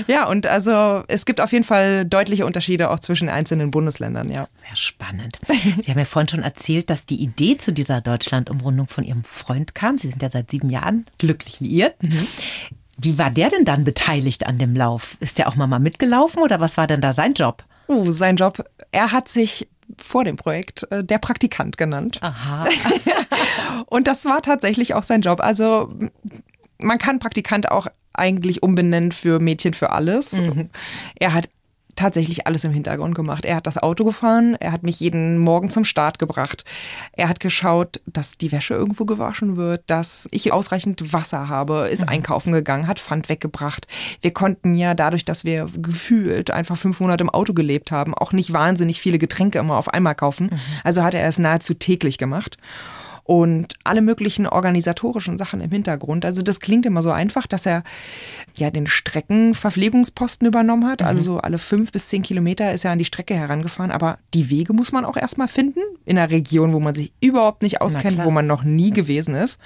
Ja, 0.08 0.28
und 0.28 0.48
also 0.48 1.04
es 1.08 1.26
gibt 1.26 1.42
auf 1.42 1.52
jeden 1.52 1.64
Fall 1.64 2.06
deutliche 2.06 2.46
Unterschiede 2.46 2.90
auch 2.90 3.00
zwischen 3.00 3.30
einzelnen 3.30 3.72
Bundesländern, 3.72 4.30
ja. 4.30 4.48
Sehr 4.68 4.76
spannend. 4.76 5.40
Sie 5.82 5.92
haben 5.92 6.00
ja 6.00 6.06
vorhin 6.06 6.30
schon 6.30 6.44
erzählt, 6.44 6.90
dass 6.90 7.06
die 7.06 7.22
Idee 7.22 7.58
zu 7.58 7.72
dieser 7.72 8.02
Deutschland-Umrundung 8.02 8.88
von 8.88 9.04
Ihrem 9.04 9.24
Freund 9.24 9.76
kam. 9.76 9.98
Sie 9.98 10.10
sind 10.10 10.22
ja 10.22 10.30
seit 10.30 10.52
sieben 10.52 10.70
Jahren 10.70 11.06
glücklich 11.18 11.60
liiert. 11.60 12.02
Mhm. 12.02 12.28
Wie 12.98 13.18
war 13.18 13.32
der 13.32 13.50
denn 13.50 13.66
dann 13.66 13.84
beteiligt 13.84 14.46
an 14.46 14.60
dem 14.60 14.76
Lauf? 14.76 15.18
Ist 15.20 15.38
der 15.38 15.48
auch 15.48 15.56
mal 15.56 15.80
mitgelaufen 15.80 16.42
oder 16.42 16.60
was 16.60 16.78
war 16.78 16.88
denn 16.88 17.02
da 17.02 17.14
sein 17.14 17.34
Job? 17.34 17.64
Oh, 17.88 18.12
sein 18.12 18.38
Job. 18.38 18.64
Er 18.92 19.12
hat 19.12 19.28
sich 19.28 19.68
vor 19.97 20.23
dem 20.23 20.36
Projekt 20.36 20.89
äh, 20.91 21.03
der 21.03 21.17
Praktikant 21.17 21.77
genannt. 21.77 22.19
Aha. 22.21 22.65
Und 23.88 24.08
das 24.08 24.25
war 24.25 24.41
tatsächlich 24.41 24.93
auch 24.93 25.03
sein 25.03 25.21
Job. 25.21 25.39
Also 25.39 25.93
man 26.79 26.97
kann 26.97 27.19
Praktikant 27.19 27.71
auch 27.71 27.88
eigentlich 28.13 28.63
umbenennen 28.63 29.12
für 29.12 29.39
Mädchen 29.39 29.73
für 29.73 29.91
alles. 29.91 30.34
Mhm. 30.34 30.69
Er 31.15 31.34
hat 31.34 31.49
tatsächlich 31.95 32.47
alles 32.47 32.63
im 32.63 32.71
Hintergrund 32.71 33.15
gemacht. 33.15 33.45
Er 33.45 33.56
hat 33.56 33.67
das 33.67 33.77
Auto 33.77 34.03
gefahren, 34.03 34.56
er 34.60 34.71
hat 34.71 34.84
mich 34.84 34.99
jeden 34.99 35.38
Morgen 35.38 35.69
zum 35.69 35.86
Start 35.86 36.19
gebracht. 36.19 36.65
Er 37.12 37.29
hat 37.29 37.39
geschaut, 37.39 38.01
dass 38.06 38.38
die 38.38 38.51
Wäsche 38.51 38.73
irgendwo 38.73 39.06
gewaschen 39.06 39.58
wird, 39.58 39.84
dass 39.88 40.27
ich 40.32 40.51
ausreichend 40.51 41.13
Wasser 41.13 41.49
habe, 41.49 41.89
ist 41.91 42.01
mhm. 42.01 42.10
einkaufen 42.10 42.53
gegangen, 42.53 42.88
hat 42.88 42.99
Pfand 42.99 43.29
weggebracht. 43.29 43.88
Wir 44.21 44.32
konnten 44.32 44.75
ja 44.75 44.93
dadurch, 44.93 45.25
dass 45.25 45.45
wir 45.45 45.67
gefühlt 45.77 46.51
einfach 46.51 46.77
fünf 46.77 46.99
Monate 46.99 47.23
im 47.23 47.29
Auto 47.29 47.53
gelebt 47.53 47.91
haben, 47.91 48.13
auch 48.13 48.34
nicht 48.34 48.53
wahnsinnig 48.53 48.99
viele 49.01 49.19
Getränke 49.19 49.60
immer 49.60 49.77
auf 49.77 49.93
einmal 49.93 50.15
kaufen. 50.15 50.47
Mhm. 50.51 50.60
Also 50.84 51.03
hat 51.03 51.13
er 51.13 51.27
es 51.27 51.39
nahezu 51.39 51.73
täglich 51.73 52.17
gemacht 52.17 52.58
und 53.23 53.77
alle 53.84 54.01
möglichen 54.01 54.47
organisatorischen 54.47 55.38
Sachen 55.38 55.62
im 55.62 55.71
Hintergrund. 55.71 56.25
Also 56.25 56.41
das 56.41 56.60
klingt 56.60 56.86
immer 56.86 57.01
so 57.01 57.12
einfach, 57.12 57.47
dass 57.47 57.65
er 57.65 57.84
ja 58.58 58.70
den 58.70 58.88
Streckenverpflegungsposten 58.88 60.48
übernommen 60.48 60.88
hat. 60.88 61.02
Mhm. 61.02 61.08
Also 61.08 61.38
alle 61.38 61.58
fünf 61.58 61.92
bis 61.92 62.10
zehn 62.10 62.22
Kilometer 62.22 62.74
ist 62.74 62.86
er 62.86 62.92
an 62.92 63.00
die 63.00 63.06
Strecke 63.06 63.36
herangefahren. 63.36 63.92
Aber 63.92 64.20
die 64.34 64.50
Wege 64.50 64.74
muss 64.74 64.92
man 64.92 65.06
auch 65.06 65.18
erstmal 65.18 65.48
finden 65.48 65.80
in 66.06 66.18
einer 66.18 66.32
Region, 66.32 66.74
wo 66.74 66.80
man 66.80 66.96
sich 66.96 67.13
überhaupt 67.22 67.63
nicht 67.63 67.82
auskennt, 67.82 68.24
wo 68.24 68.32
man 68.32 68.48
noch 68.48 68.63
nie 68.63 68.92
gewesen 68.92 69.36
ist. 69.36 69.60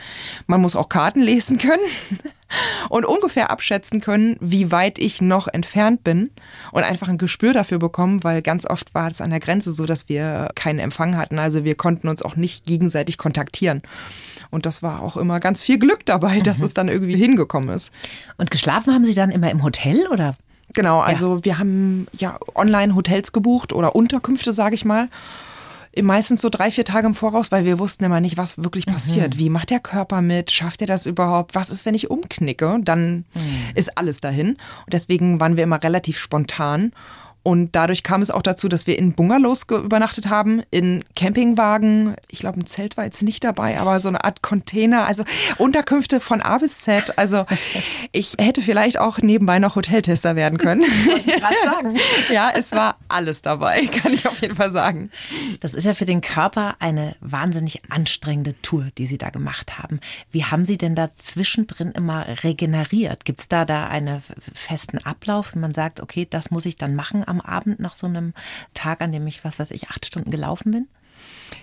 Man 0.46 0.62
muss 0.62 0.76
auch 0.76 0.90
Karten 0.90 1.22
lesen 1.22 1.58
können 1.58 1.84
und 2.90 3.06
ungefähr 3.06 3.50
abschätzen 3.50 4.02
können, 4.02 4.38
wie 4.40 4.72
weit 4.72 5.00
ich 5.00 5.22
noch 5.22 5.48
entfernt 5.48 6.04
bin 6.04 6.32
und 6.72 6.84
einfach 6.84 7.10
ein 7.10 7.18
Gespür 7.18 7.54
dafür 7.54 7.80
bekommen, 7.80 8.24
weil 8.24 8.42
ganz 8.42 8.66
oft 8.66 8.94
war 8.94 9.10
es 9.12 9.22
an 9.22 9.32
der 9.32 9.40
Grenze 9.40 9.72
so, 9.74 9.86
dass 9.86 10.10
wir 10.10 10.50
keinen 10.56 10.80
Empfang 10.80 11.18
hatten. 11.18 11.40
Also 11.40 11.64
wir 11.64 11.76
konnten 11.76 12.08
uns 12.08 12.22
auch 12.22 12.36
nicht 12.36 12.66
gegenseitig 12.66 13.18
kontaktieren. 13.18 13.82
Und 14.50 14.66
das 14.66 14.84
war 14.84 15.02
auch 15.02 15.18
immer 15.18 15.40
ganz 15.40 15.62
viel 15.62 15.78
Glück 15.78 16.06
dabei, 16.06 16.40
dass 16.40 16.60
mhm. 16.60 16.66
es 16.66 16.74
dann 16.74 16.88
irgendwie 16.88 17.16
hingekommen 17.16 17.70
ist. 17.70 17.92
Und 18.38 18.52
geschlafen 18.52 18.94
haben 18.94 19.06
Sie 19.06 19.16
dann 19.16 19.32
immer 19.32 19.52
im 19.52 19.64
Hotel 19.64 20.08
oder? 20.08 20.36
Genau, 20.74 21.00
also 21.00 21.38
ja. 21.38 21.46
wir 21.46 21.60
haben 21.60 22.08
ja 22.18 22.38
online 22.54 22.94
Hotels 22.94 23.32
gebucht 23.32 23.72
oder 23.72 23.96
Unterkünfte, 23.96 24.52
sage 24.52 24.76
ich 24.76 24.84
mal 24.84 25.10
meistens 26.04 26.42
so 26.42 26.50
drei, 26.50 26.72
vier 26.72 26.86
Tage 26.86 27.08
im 27.08 27.14
Voraus, 27.14 27.52
weil 27.52 27.66
wir 27.66 27.80
wussten 27.80 28.04
immer 28.04 28.22
nicht, 28.22 28.38
was 28.38 28.58
wirklich 28.58 28.88
mhm. 28.88 28.94
passiert. 28.94 29.36
Mhm. 29.36 29.40
Wie 29.40 29.50
macht 29.50 29.70
der 29.70 29.80
Körper 29.80 30.22
mit? 30.22 30.52
Schafft 30.52 30.82
er 30.82 30.88
das 30.88 31.06
überhaupt? 31.06 31.56
Was 31.56 31.70
ist, 31.70 31.86
wenn 31.86 31.96
ich 31.96 32.10
umknicke? 32.10 32.80
Dann 32.82 33.26
mhm. 33.34 33.42
ist 33.76 33.98
alles 33.98 34.20
dahin. 34.20 34.50
Und 34.86 34.94
deswegen 34.94 35.40
waren 35.40 35.58
wir 35.58 35.64
immer 35.64 35.82
relativ 35.82 36.20
spontan. 36.20 36.92
Und 37.48 37.78
dadurch 37.78 38.04
kam 38.04 38.22
es 38.22 38.30
auch 38.30 38.42
dazu, 38.42 38.68
dass 38.68 38.88
wir 38.88 39.00
in 39.00 39.14
Bungalows 39.14 39.68
übernachtet 39.70 40.30
haben, 40.30 40.64
in 40.70 41.02
Campingwagen. 41.16 42.14
Ich 42.28 42.40
glaube, 42.40 42.60
ein 42.60 42.66
Zelt 42.66 42.98
war 42.98 43.06
jetzt 43.06 43.24
nicht 43.24 43.42
dabei, 43.42 43.80
aber 43.80 44.02
so 44.02 44.10
eine 44.10 44.26
Art 44.26 44.42
Container, 44.42 45.06
also 45.06 45.24
Unterkünfte 45.58 46.20
von 46.20 46.42
A 46.42 46.58
bis 46.58 46.82
Z. 46.82 47.18
Also 47.18 47.46
ich 48.12 48.34
hätte 48.38 48.62
vielleicht 48.62 49.00
auch 49.00 49.20
nebenbei 49.20 49.60
noch 49.60 49.78
Hoteltester 49.78 50.36
werden 50.36 50.58
können. 50.58 50.84
sagen. 51.64 51.98
ja, 52.34 52.52
es 52.54 52.74
war 52.74 52.98
alles 53.08 53.44
dabei, 53.44 53.86
kann 53.86 54.12
ich 54.12 54.28
auf 54.28 54.42
jeden 54.42 54.56
Fall 54.56 54.72
sagen. 54.72 55.10
Das 55.62 55.74
ist 55.74 55.86
ja 55.86 55.94
für 55.94 56.04
den 56.04 56.20
Körper 56.20 56.76
eine 56.80 57.16
wahnsinnig 57.22 57.82
anstrengende 57.90 58.62
Tour, 58.62 58.90
die 58.98 59.06
Sie 59.06 59.18
da 59.18 59.30
gemacht 59.30 59.80
haben. 59.80 60.02
Wie 60.32 60.44
haben 60.44 60.66
Sie 60.66 60.78
denn 60.78 60.96
da 60.96 61.14
zwischendrin 61.14 61.94
immer 61.94 62.26
regeneriert? 62.44 63.24
Gibt 63.24 63.40
es 63.40 63.48
da 63.48 63.64
da 63.64 63.88
einen 63.88 64.22
festen 64.54 64.98
Ablauf, 64.98 65.56
wenn 65.56 65.62
man 65.62 65.74
sagt, 65.74 66.02
okay, 66.02 66.28
das 66.30 66.52
muss 66.52 66.66
ich 66.66 66.76
dann 66.76 66.94
machen 66.94 67.26
am 67.26 67.37
am 67.40 67.42
Abend 67.42 67.80
nach 67.80 67.96
so 67.96 68.08
einem 68.08 68.34
Tag, 68.74 69.02
an 69.02 69.12
dem 69.12 69.28
ich, 69.28 69.44
was 69.44 69.60
weiß 69.60 69.72
ich, 69.72 69.90
acht 69.90 70.06
Stunden 70.06 70.32
gelaufen 70.32 70.72
bin? 70.72 70.88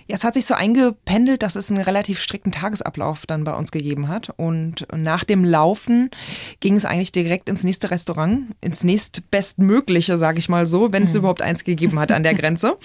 Ja, 0.07 0.15
es 0.15 0.23
hat 0.23 0.35
sich 0.35 0.45
so 0.45 0.53
eingependelt, 0.53 1.41
dass 1.41 1.55
es 1.55 1.71
einen 1.71 1.81
relativ 1.81 2.19
strikten 2.19 2.51
Tagesablauf 2.51 3.25
dann 3.25 3.43
bei 3.43 3.53
uns 3.53 3.71
gegeben 3.71 4.07
hat. 4.07 4.31
Und 4.37 4.87
nach 4.95 5.23
dem 5.23 5.43
Laufen 5.43 6.11
ging 6.59 6.75
es 6.75 6.85
eigentlich 6.85 7.11
direkt 7.11 7.49
ins 7.49 7.63
nächste 7.63 7.89
Restaurant, 7.89 8.55
ins 8.61 8.83
nächstbestmögliche, 8.83 10.17
sage 10.17 10.39
ich 10.39 10.49
mal 10.49 10.67
so, 10.67 10.93
wenn 10.93 11.03
es 11.03 11.13
mhm. 11.13 11.19
überhaupt 11.19 11.41
eins 11.41 11.63
gegeben 11.63 11.99
hat 11.99 12.11
an 12.11 12.23
der 12.23 12.33
Grenze. 12.35 12.77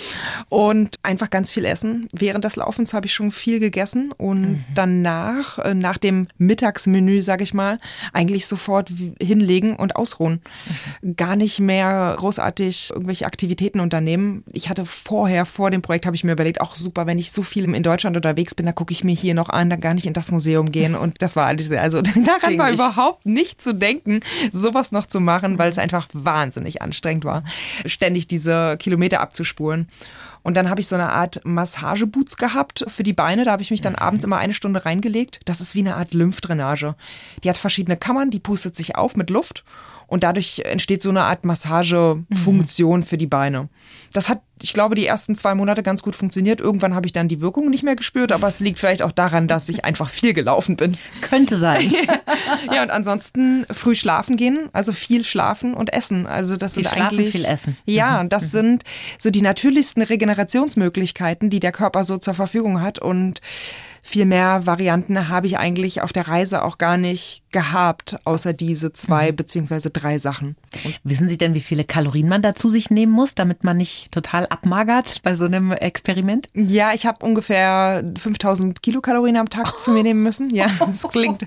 Und 0.48 0.98
einfach 1.02 1.30
ganz 1.30 1.50
viel 1.50 1.64
essen. 1.64 2.08
Während 2.12 2.44
des 2.44 2.56
Laufens 2.56 2.94
habe 2.94 3.06
ich 3.06 3.14
schon 3.14 3.30
viel 3.30 3.60
gegessen 3.60 4.12
und 4.12 4.40
mhm. 4.40 4.64
danach, 4.74 5.58
äh, 5.58 5.74
nach 5.74 5.98
dem 5.98 6.28
Mittagsmenü, 6.38 7.20
sage 7.22 7.44
ich 7.44 7.54
mal, 7.54 7.78
eigentlich 8.12 8.46
sofort 8.46 8.90
hinlegen 9.20 9.76
und 9.76 9.96
ausruhen. 9.96 10.40
Mhm. 11.02 11.16
Gar 11.16 11.36
nicht 11.36 11.60
mehr 11.60 12.14
großartig 12.16 12.90
irgendwelche 12.90 13.26
Aktivitäten 13.26 13.80
unternehmen. 13.80 14.44
Ich 14.52 14.68
hatte 14.68 14.86
vorher, 14.86 15.44
vor 15.44 15.70
dem 15.70 15.82
Projekt, 15.82 16.06
habe 16.06 16.16
ich 16.16 16.24
mir 16.24 16.32
überlegt, 16.32 16.60
auch 16.60 16.76
super, 16.90 17.06
wenn 17.06 17.18
ich 17.18 17.30
so 17.30 17.44
viel 17.44 17.72
in 17.72 17.82
Deutschland 17.84 18.16
unterwegs 18.16 18.56
bin, 18.56 18.66
dann 18.66 18.74
gucke 18.74 18.92
ich 18.92 19.04
mir 19.04 19.14
hier 19.14 19.34
noch 19.34 19.48
an, 19.48 19.70
dann 19.70 19.80
gar 19.80 19.94
nicht 19.94 20.06
in 20.06 20.12
das 20.12 20.32
Museum 20.32 20.72
gehen. 20.72 20.96
Und 20.96 21.22
das 21.22 21.36
war 21.36 21.46
alles, 21.46 21.70
also 21.70 22.02
daran 22.02 22.58
war 22.58 22.72
überhaupt 22.72 23.26
nicht 23.26 23.62
zu 23.62 23.72
denken, 23.72 24.20
sowas 24.50 24.90
noch 24.90 25.06
zu 25.06 25.20
machen, 25.20 25.56
weil 25.56 25.70
es 25.70 25.78
einfach 25.78 26.08
wahnsinnig 26.12 26.82
anstrengend 26.82 27.24
war, 27.24 27.44
ständig 27.86 28.26
diese 28.26 28.76
Kilometer 28.78 29.20
abzuspulen. 29.20 29.88
Und 30.42 30.56
dann 30.56 30.68
habe 30.68 30.80
ich 30.80 30.88
so 30.88 30.96
eine 30.96 31.10
Art 31.10 31.42
Massageboots 31.44 32.36
gehabt 32.36 32.84
für 32.88 33.04
die 33.04 33.12
Beine. 33.12 33.44
Da 33.44 33.52
habe 33.52 33.62
ich 33.62 33.70
mich 33.70 33.82
dann 33.82 33.92
mhm. 33.92 34.00
abends 34.00 34.24
immer 34.24 34.38
eine 34.38 34.54
Stunde 34.54 34.84
reingelegt. 34.84 35.40
Das 35.44 35.60
ist 35.60 35.76
wie 35.76 35.80
eine 35.80 35.96
Art 35.96 36.12
Lymphdrainage. 36.12 36.96
Die 37.44 37.50
hat 37.50 37.58
verschiedene 37.58 37.96
Kammern, 37.96 38.30
die 38.30 38.40
pustet 38.40 38.74
sich 38.74 38.96
auf 38.96 39.16
mit 39.16 39.30
Luft 39.30 39.64
und 40.10 40.24
dadurch 40.24 40.62
entsteht 40.64 41.00
so 41.00 41.08
eine 41.08 41.22
Art 41.22 41.44
Massagefunktion 41.44 43.00
mhm. 43.00 43.04
für 43.04 43.16
die 43.16 43.28
Beine. 43.28 43.68
Das 44.12 44.28
hat, 44.28 44.42
ich 44.60 44.72
glaube, 44.72 44.96
die 44.96 45.06
ersten 45.06 45.36
zwei 45.36 45.54
Monate 45.54 45.84
ganz 45.84 46.02
gut 46.02 46.16
funktioniert. 46.16 46.60
Irgendwann 46.60 46.96
habe 46.96 47.06
ich 47.06 47.12
dann 47.12 47.28
die 47.28 47.40
Wirkung 47.40 47.70
nicht 47.70 47.84
mehr 47.84 47.94
gespürt, 47.94 48.32
aber 48.32 48.48
es 48.48 48.58
liegt 48.58 48.80
vielleicht 48.80 49.02
auch 49.02 49.12
daran, 49.12 49.46
dass 49.46 49.68
ich 49.68 49.84
einfach 49.84 50.10
viel 50.10 50.32
gelaufen 50.32 50.74
bin. 50.74 50.96
Könnte 51.20 51.56
sein. 51.56 51.94
ja, 52.74 52.82
und 52.82 52.90
ansonsten 52.90 53.64
früh 53.70 53.94
schlafen 53.94 54.36
gehen, 54.36 54.68
also 54.72 54.92
viel 54.92 55.22
schlafen 55.22 55.74
und 55.74 55.92
essen. 55.92 56.26
Also 56.26 56.56
das 56.56 56.74
viel 56.74 56.82
sind 56.84 56.92
schlafen, 56.92 57.14
eigentlich 57.16 57.30
viel 57.30 57.44
essen. 57.44 57.76
Ja, 57.84 58.20
mhm. 58.24 58.30
das 58.30 58.46
mhm. 58.46 58.48
sind 58.48 58.84
so 59.20 59.30
die 59.30 59.42
natürlichsten 59.42 60.02
Regenerationsmöglichkeiten, 60.02 61.50
die 61.50 61.60
der 61.60 61.70
Körper 61.70 62.02
so 62.02 62.18
zur 62.18 62.34
Verfügung 62.34 62.82
hat 62.82 62.98
und 62.98 63.40
viel 64.02 64.24
mehr 64.24 64.66
Varianten 64.66 65.28
habe 65.28 65.46
ich 65.46 65.58
eigentlich 65.58 66.02
auf 66.02 66.12
der 66.12 66.28
Reise 66.28 66.64
auch 66.64 66.78
gar 66.78 66.96
nicht 66.96 67.42
gehabt, 67.52 68.18
außer 68.24 68.52
diese 68.52 68.92
zwei 68.92 69.32
mhm. 69.32 69.36
beziehungsweise 69.36 69.90
drei 69.90 70.18
Sachen. 70.18 70.56
Und 70.84 71.00
Wissen 71.02 71.28
Sie 71.28 71.38
denn, 71.38 71.54
wie 71.54 71.60
viele 71.60 71.84
Kalorien 71.84 72.28
man 72.28 72.42
dazu 72.42 72.68
sich 72.68 72.90
nehmen 72.90 73.12
muss, 73.12 73.34
damit 73.34 73.64
man 73.64 73.76
nicht 73.76 74.12
total 74.12 74.46
abmagert 74.46 75.20
bei 75.22 75.36
so 75.36 75.44
einem 75.44 75.72
Experiment? 75.72 76.48
Ja, 76.54 76.92
ich 76.92 77.06
habe 77.06 77.24
ungefähr 77.24 78.04
5000 78.18 78.82
Kilokalorien 78.82 79.36
am 79.36 79.48
Tag 79.48 79.78
zu 79.78 79.90
mir 79.90 80.02
nehmen 80.02 80.22
müssen. 80.22 80.54
Ja, 80.54 80.70
es 80.90 81.02
klingt, 81.08 81.46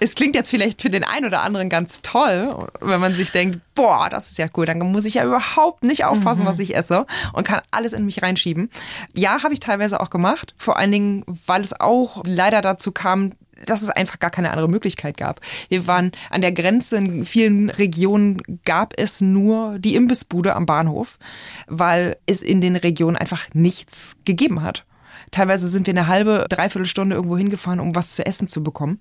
es 0.00 0.14
klingt 0.14 0.34
jetzt 0.34 0.50
vielleicht 0.50 0.82
für 0.82 0.90
den 0.90 1.04
einen 1.04 1.26
oder 1.26 1.42
anderen 1.42 1.68
ganz 1.68 2.02
toll, 2.02 2.54
wenn 2.80 3.00
man 3.00 3.14
sich 3.14 3.32
denkt, 3.32 3.60
boah, 3.76 4.08
das 4.10 4.32
ist 4.32 4.38
ja 4.38 4.48
cool, 4.56 4.66
dann 4.66 4.78
muss 4.78 5.04
ich 5.04 5.14
ja 5.14 5.24
überhaupt 5.24 5.84
nicht 5.84 6.04
aufpassen, 6.04 6.42
mhm. 6.42 6.48
was 6.48 6.58
ich 6.58 6.74
esse 6.74 7.06
und 7.32 7.46
kann 7.46 7.60
alles 7.70 7.92
in 7.92 8.04
mich 8.04 8.22
reinschieben. 8.22 8.70
Ja, 9.14 9.44
habe 9.44 9.54
ich 9.54 9.60
teilweise 9.60 10.00
auch 10.00 10.10
gemacht, 10.10 10.54
vor 10.56 10.78
allen 10.78 10.90
Dingen, 10.90 11.24
weil 11.46 11.60
es 11.60 11.78
auch 11.78 12.24
leider 12.24 12.62
dazu 12.62 12.90
kam, 12.90 13.32
dass 13.64 13.82
es 13.82 13.90
einfach 13.90 14.18
gar 14.18 14.30
keine 14.30 14.50
andere 14.50 14.68
Möglichkeit 14.68 15.16
gab. 15.16 15.40
Wir 15.68 15.86
waren 15.86 16.12
an 16.30 16.42
der 16.42 16.52
Grenze, 16.52 16.96
in 16.96 17.24
vielen 17.24 17.70
Regionen 17.70 18.42
gab 18.64 18.92
es 18.98 19.20
nur 19.20 19.78
die 19.78 19.94
Imbissbude 19.94 20.54
am 20.56 20.66
Bahnhof, 20.66 21.18
weil 21.66 22.16
es 22.26 22.42
in 22.42 22.60
den 22.60 22.76
Regionen 22.76 23.16
einfach 23.16 23.46
nichts 23.54 24.16
gegeben 24.24 24.62
hat. 24.62 24.84
Teilweise 25.30 25.68
sind 25.68 25.86
wir 25.86 25.94
eine 25.94 26.06
halbe, 26.06 26.46
dreiviertel 26.48 26.86
Stunde 26.86 27.16
irgendwo 27.16 27.36
hingefahren, 27.36 27.80
um 27.80 27.94
was 27.94 28.14
zu 28.14 28.24
essen 28.24 28.48
zu 28.48 28.62
bekommen. 28.62 29.00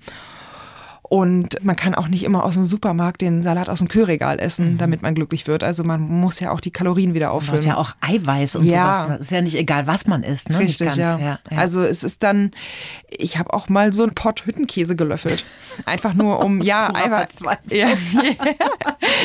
Und 1.07 1.63
man 1.63 1.75
kann 1.75 1.93
auch 1.93 2.07
nicht 2.07 2.23
immer 2.23 2.43
aus 2.43 2.55
dem 2.55 2.63
Supermarkt 2.63 3.21
den 3.21 3.43
Salat 3.43 3.69
aus 3.69 3.77
dem 3.77 3.87
Kühlregal 3.87 4.39
essen, 4.39 4.73
mhm. 4.73 4.77
damit 4.79 5.03
man 5.03 5.13
glücklich 5.13 5.45
wird. 5.45 5.63
Also 5.63 5.83
man 5.83 6.01
muss 6.01 6.39
ja 6.39 6.49
auch 6.49 6.59
die 6.59 6.71
Kalorien 6.71 7.13
wieder 7.13 7.31
auffüllen. 7.31 7.59
Man 7.59 7.67
ja 7.67 7.77
auch 7.77 7.91
Eiweiß 8.01 8.55
und 8.55 8.65
ja. 8.65 9.03
sowas. 9.03 9.19
Ist 9.19 9.31
ja 9.31 9.41
nicht 9.41 9.55
egal, 9.55 9.85
was 9.85 10.07
man 10.07 10.23
isst. 10.23 10.49
Ne? 10.49 10.57
Richtig, 10.57 10.87
ganz, 10.87 10.97
ja. 10.97 11.19
Ja, 11.19 11.39
ja. 11.51 11.57
Also 11.57 11.83
es 11.83 12.03
ist 12.03 12.23
dann, 12.23 12.51
ich 13.07 13.37
habe 13.37 13.53
auch 13.53 13.69
mal 13.69 13.93
so 13.93 14.01
einen 14.01 14.15
Pott 14.15 14.47
Hüttenkäse 14.47 14.95
gelöffelt. 14.95 15.45
Einfach 15.85 16.15
nur 16.15 16.43
um, 16.43 16.61
ja, 16.63 16.93
Eiweiß. 16.93 17.39
Ja, 17.69 17.89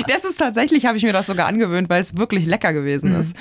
Das 0.06 0.24
ist 0.24 0.38
tatsächlich, 0.38 0.86
habe 0.86 0.98
ich 0.98 1.02
mir 1.02 1.12
das 1.12 1.26
sogar 1.26 1.46
angewöhnt, 1.46 1.88
weil 1.88 2.00
es 2.00 2.16
wirklich 2.16 2.46
lecker 2.46 2.72
gewesen 2.72 3.12
mhm. 3.12 3.20
ist. 3.20 3.36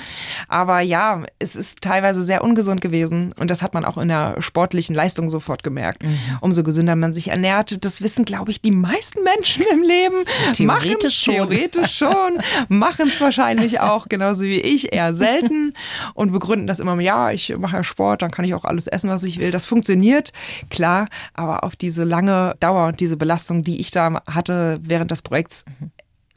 Aber 0.48 0.80
ja, 0.80 1.24
es 1.38 1.56
ist 1.56 1.82
teilweise 1.82 2.22
sehr 2.22 2.42
ungesund 2.42 2.80
gewesen. 2.80 3.34
Und 3.38 3.50
das 3.50 3.62
hat 3.62 3.74
man 3.74 3.84
auch 3.84 3.98
in 3.98 4.08
der 4.08 4.40
sportlichen 4.40 4.94
Leistung 4.94 5.28
sofort 5.28 5.62
gemerkt. 5.62 6.02
Mhm. 6.02 6.18
Umso 6.40 6.62
gesünder 6.62 6.96
man 6.96 7.12
sich 7.12 7.28
ernährt, 7.28 7.84
das 7.84 8.00
wissen 8.00 8.24
glaube 8.30 8.52
ich, 8.52 8.62
die 8.62 8.70
meisten 8.70 9.24
Menschen 9.24 9.64
im 9.72 9.82
Leben 9.82 10.24
theoretisch 10.52 10.64
machen, 10.64 11.10
schon. 11.10 11.34
theoretisch 11.34 11.96
schon, 11.96 12.38
machen 12.68 13.08
es 13.08 13.20
wahrscheinlich 13.20 13.80
auch, 13.80 14.08
genauso 14.08 14.44
wie 14.44 14.60
ich, 14.60 14.92
eher 14.92 15.12
selten 15.14 15.74
und 16.14 16.30
begründen 16.30 16.68
das 16.68 16.78
immer, 16.78 17.00
ja, 17.00 17.32
ich 17.32 17.56
mache 17.58 17.78
ja 17.78 17.82
Sport, 17.82 18.22
dann 18.22 18.30
kann 18.30 18.44
ich 18.44 18.54
auch 18.54 18.64
alles 18.64 18.86
essen, 18.86 19.10
was 19.10 19.24
ich 19.24 19.40
will. 19.40 19.50
Das 19.50 19.66
funktioniert, 19.66 20.32
klar, 20.68 21.08
aber 21.34 21.64
auf 21.64 21.74
diese 21.74 22.04
lange 22.04 22.54
Dauer 22.60 22.86
und 22.86 23.00
diese 23.00 23.16
Belastung, 23.16 23.64
die 23.64 23.80
ich 23.80 23.90
da 23.90 24.22
hatte 24.28 24.78
während 24.80 25.10
des 25.10 25.22
Projekts, 25.22 25.64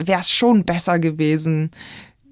wäre 0.02 0.20
es 0.20 0.32
schon 0.32 0.64
besser 0.64 0.98
gewesen, 0.98 1.70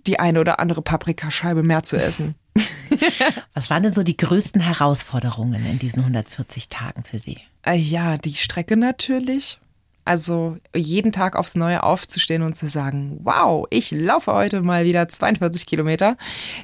die 0.08 0.18
eine 0.18 0.40
oder 0.40 0.58
andere 0.58 0.82
Paprikascheibe 0.82 1.62
mehr 1.62 1.84
zu 1.84 1.98
essen. 1.98 2.34
Was 3.54 3.70
waren 3.70 3.84
denn 3.84 3.94
so 3.94 4.02
die 4.02 4.16
größten 4.16 4.60
Herausforderungen 4.60 5.64
in 5.66 5.78
diesen 5.78 6.00
140 6.00 6.68
Tagen 6.68 7.04
für 7.04 7.20
Sie? 7.20 7.38
Äh, 7.64 7.76
ja, 7.76 8.18
die 8.18 8.34
Strecke 8.34 8.76
natürlich. 8.76 9.58
Also 10.04 10.56
jeden 10.74 11.12
Tag 11.12 11.36
aufs 11.36 11.54
Neue 11.54 11.84
aufzustehen 11.84 12.42
und 12.42 12.56
zu 12.56 12.66
sagen, 12.66 13.20
wow, 13.22 13.66
ich 13.70 13.92
laufe 13.92 14.32
heute 14.32 14.60
mal 14.60 14.84
wieder 14.84 15.08
42 15.08 15.64
Kilometer. 15.64 16.16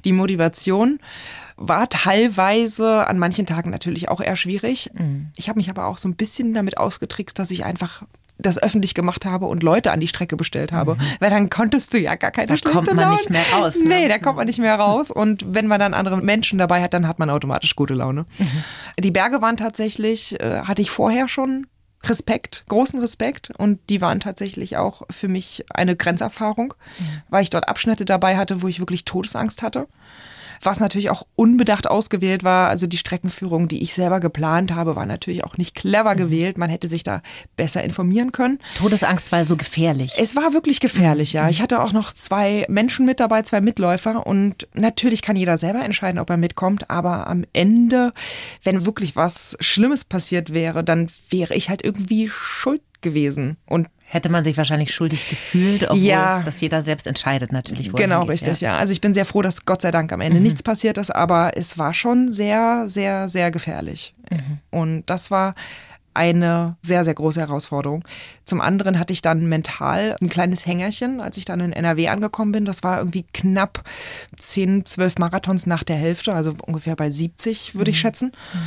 Die 0.05 0.13
Motivation 0.13 0.99
war 1.57 1.89
teilweise 1.89 3.07
an 3.07 3.19
manchen 3.19 3.47
Tagen 3.47 3.71
natürlich 3.71 4.09
auch 4.09 4.21
eher 4.21 4.35
schwierig. 4.35 4.91
Mhm. 4.95 5.29
Ich 5.37 5.49
habe 5.49 5.59
mich 5.59 5.71
aber 5.71 5.87
auch 5.87 5.99
so 5.99 6.09
ein 6.09 6.17
bisschen 6.17 6.53
damit 6.53 6.79
ausgetrickst, 6.79 7.39
dass 7.39 7.53
ich 7.53 7.65
einfach 7.65 8.03
das 8.39 8.63
öffentlich 8.63 8.95
gemacht 8.95 9.27
habe 9.27 9.47
und 9.47 9.63
Leute 9.63 9.91
an 9.91 10.01
die 10.01 10.09
Strecke 10.09 10.37
bestellt 10.37 10.73
habe. 10.73 10.95
Mhm. 10.95 11.01
Weil 11.19 11.31
dann 11.31 11.51
konntest 11.51 11.93
du 11.93 11.99
ja 11.99 12.15
gar 12.15 12.31
keine 12.31 12.57
Da 12.57 12.71
kommt 12.71 12.87
man 12.87 12.97
Laune. 12.97 13.17
nicht 13.17 13.31
mehr 13.31 13.45
raus. 13.53 13.77
Ne? 13.83 13.89
Nee, 13.89 14.09
da 14.09 14.19
kommt 14.19 14.37
man 14.37 14.47
nicht 14.47 14.59
mehr 14.59 14.77
raus. 14.77 15.11
Und 15.11 15.45
wenn 15.47 15.67
man 15.67 15.81
dann 15.81 15.95
andere 15.95 16.19
Menschen 16.19 16.59
dabei 16.59 16.83
hat, 16.83 16.95
dann 16.95 17.09
hat 17.09 17.19
man 17.19 17.31
automatisch 17.31 17.75
gute 17.75 17.95
Laune. 17.95 18.27
Mhm. 18.39 18.65
Die 19.01 19.11
Berge 19.11 19.43
waren 19.43 19.57
tatsächlich, 19.57 20.41
äh, 20.41 20.63
hatte 20.63 20.83
ich 20.83 20.91
vorher 20.91 21.29
schon 21.29 21.67
Respekt, 22.05 22.65
großen 22.69 23.01
Respekt. 23.01 23.51
Und 23.59 23.81
die 23.91 24.01
waren 24.01 24.21
tatsächlich 24.21 24.77
auch 24.77 25.03
für 25.11 25.29
mich 25.29 25.65
eine 25.71 25.97
Grenzerfahrung, 25.97 26.75
mhm. 26.99 27.23
weil 27.29 27.43
ich 27.43 27.51
dort 27.51 27.69
Abschnitte 27.69 28.05
dabei 28.05 28.37
hatte, 28.37 28.63
wo 28.63 28.69
ich 28.69 28.79
wirklich 28.79 29.05
Todesangst 29.05 29.63
hatte 29.63 29.89
was 30.63 30.81
natürlich 30.81 31.11
auch 31.11 31.27
unbedacht 31.35 31.89
ausgewählt 31.89 32.45
war. 32.45 32.69
Also 32.69 32.87
die 32.87 32.99
Streckenführung, 32.99 33.69
die 33.69 33.83
ich 33.83 33.95
selber 33.95 34.21
geplant 34.21 34.75
habe, 34.75 34.97
war 34.97 35.07
natürlich 35.07 35.45
auch 35.45 35.57
nicht 35.57 35.75
clever 35.75 36.15
mhm. 36.15 36.19
gewählt. 36.19 36.59
Man 36.59 36.71
hätte 36.71 36.89
sich 36.89 37.03
da 37.03 37.23
besser 37.57 37.85
informieren 37.85 38.33
können. 38.33 38.59
Todesangst 38.77 39.33
war 39.33 39.45
so 39.45 39.57
gefährlich. 39.57 40.13
Es 40.19 40.37
war 40.37 40.53
wirklich 40.53 40.81
gefährlich, 40.81 41.33
ja. 41.33 41.45
Mhm. 41.45 41.51
Ich 41.51 41.63
hatte 41.63 41.83
auch 41.83 41.93
noch 41.93 42.13
zwei 42.13 42.67
Menschen 42.69 43.07
mit 43.07 43.21
dabei, 43.21 43.43
zwei 43.43 43.61
Mitläufer 43.61 44.27
und 44.27 44.69
natürlich 44.75 45.23
kann 45.23 45.37
jeder 45.37 45.59
selber 45.59 45.85
entscheiden, 45.85 46.19
ob 46.19 46.31
er 46.31 46.37
mitkommt, 46.37 46.91
aber 46.91 47.27
am 47.27 47.45
Ende, 47.53 48.13
wenn 48.63 48.87
wirklich 48.87 49.17
was 49.17 49.57
Schlimmes 49.61 50.05
passiert 50.05 50.55
wäre, 50.55 50.85
dann 50.85 51.09
wäre 51.31 51.55
ich 51.55 51.69
halt 51.69 51.85
irgendwie 51.85 52.29
schuld 52.31 52.83
gewesen. 53.01 53.57
Und 53.67 53.89
hätte 54.11 54.31
man 54.31 54.43
sich 54.43 54.57
wahrscheinlich 54.57 54.93
schuldig 54.95 55.29
gefühlt, 55.29 55.85
obwohl 55.85 55.99
ja. 55.99 56.43
das 56.43 56.61
jeder 56.63 56.81
selbst 56.81 57.07
entscheidet 57.07 57.53
natürlich. 57.53 57.93
Genau, 57.93 58.23
richtig, 58.23 58.63
ja. 58.63 58.73
ja. 58.73 58.79
Also 58.79 58.93
ich 58.93 59.03
bin 59.03 59.13
sehr 59.13 59.27
froh, 59.27 59.43
dass 59.43 59.67
Gott 59.67 59.83
sei 59.83 59.91
Dank 59.91 60.13
am 60.13 60.23
Ende 60.23 60.39
mhm. 60.39 60.45
nichts 60.45 60.63
passiert 60.63 60.97
ist, 60.97 61.15
aber 61.15 61.53
es 61.57 61.77
war 61.77 61.93
schon 61.93 62.31
sehr, 62.31 62.85
sehr, 62.89 63.29
sehr 63.29 63.51
gefährlich. 63.51 64.15
Mhm. 64.31 64.59
Und 64.71 65.03
das 65.07 65.31
war 65.31 65.55
eine 66.15 66.77
sehr, 66.81 67.05
sehr 67.05 67.15
große 67.15 67.39
Herausforderung. 67.39 68.03
Zum 68.45 68.63
anderen 68.63 68.99
hatte 68.99 69.13
ich 69.13 69.21
dann 69.21 69.47
mental 69.47 70.17
ein 70.21 70.31
kleines 70.31 70.67
Hängerchen, 70.67 71.21
als 71.21 71.37
ich 71.37 71.45
dann 71.45 71.61
in 71.61 71.73
NRW 71.73 72.09
angekommen 72.09 72.51
bin. 72.51 72.65
Das 72.65 72.83
war 72.83 72.99
irgendwie 72.99 73.25
knapp 73.35 73.85
10, 74.39 74.87
12 74.87 75.19
Marathons 75.19 75.67
nach 75.67 75.85
der 75.85 75.97
Hälfte, 75.97 76.33
also 76.33 76.55
ungefähr 76.67 76.97
bei 76.97 77.11
70, 77.11 77.75
würde 77.75 77.91
mhm. 77.91 77.93
ich 77.93 78.01
schätzen. 78.01 78.33
Mhm 78.55 78.59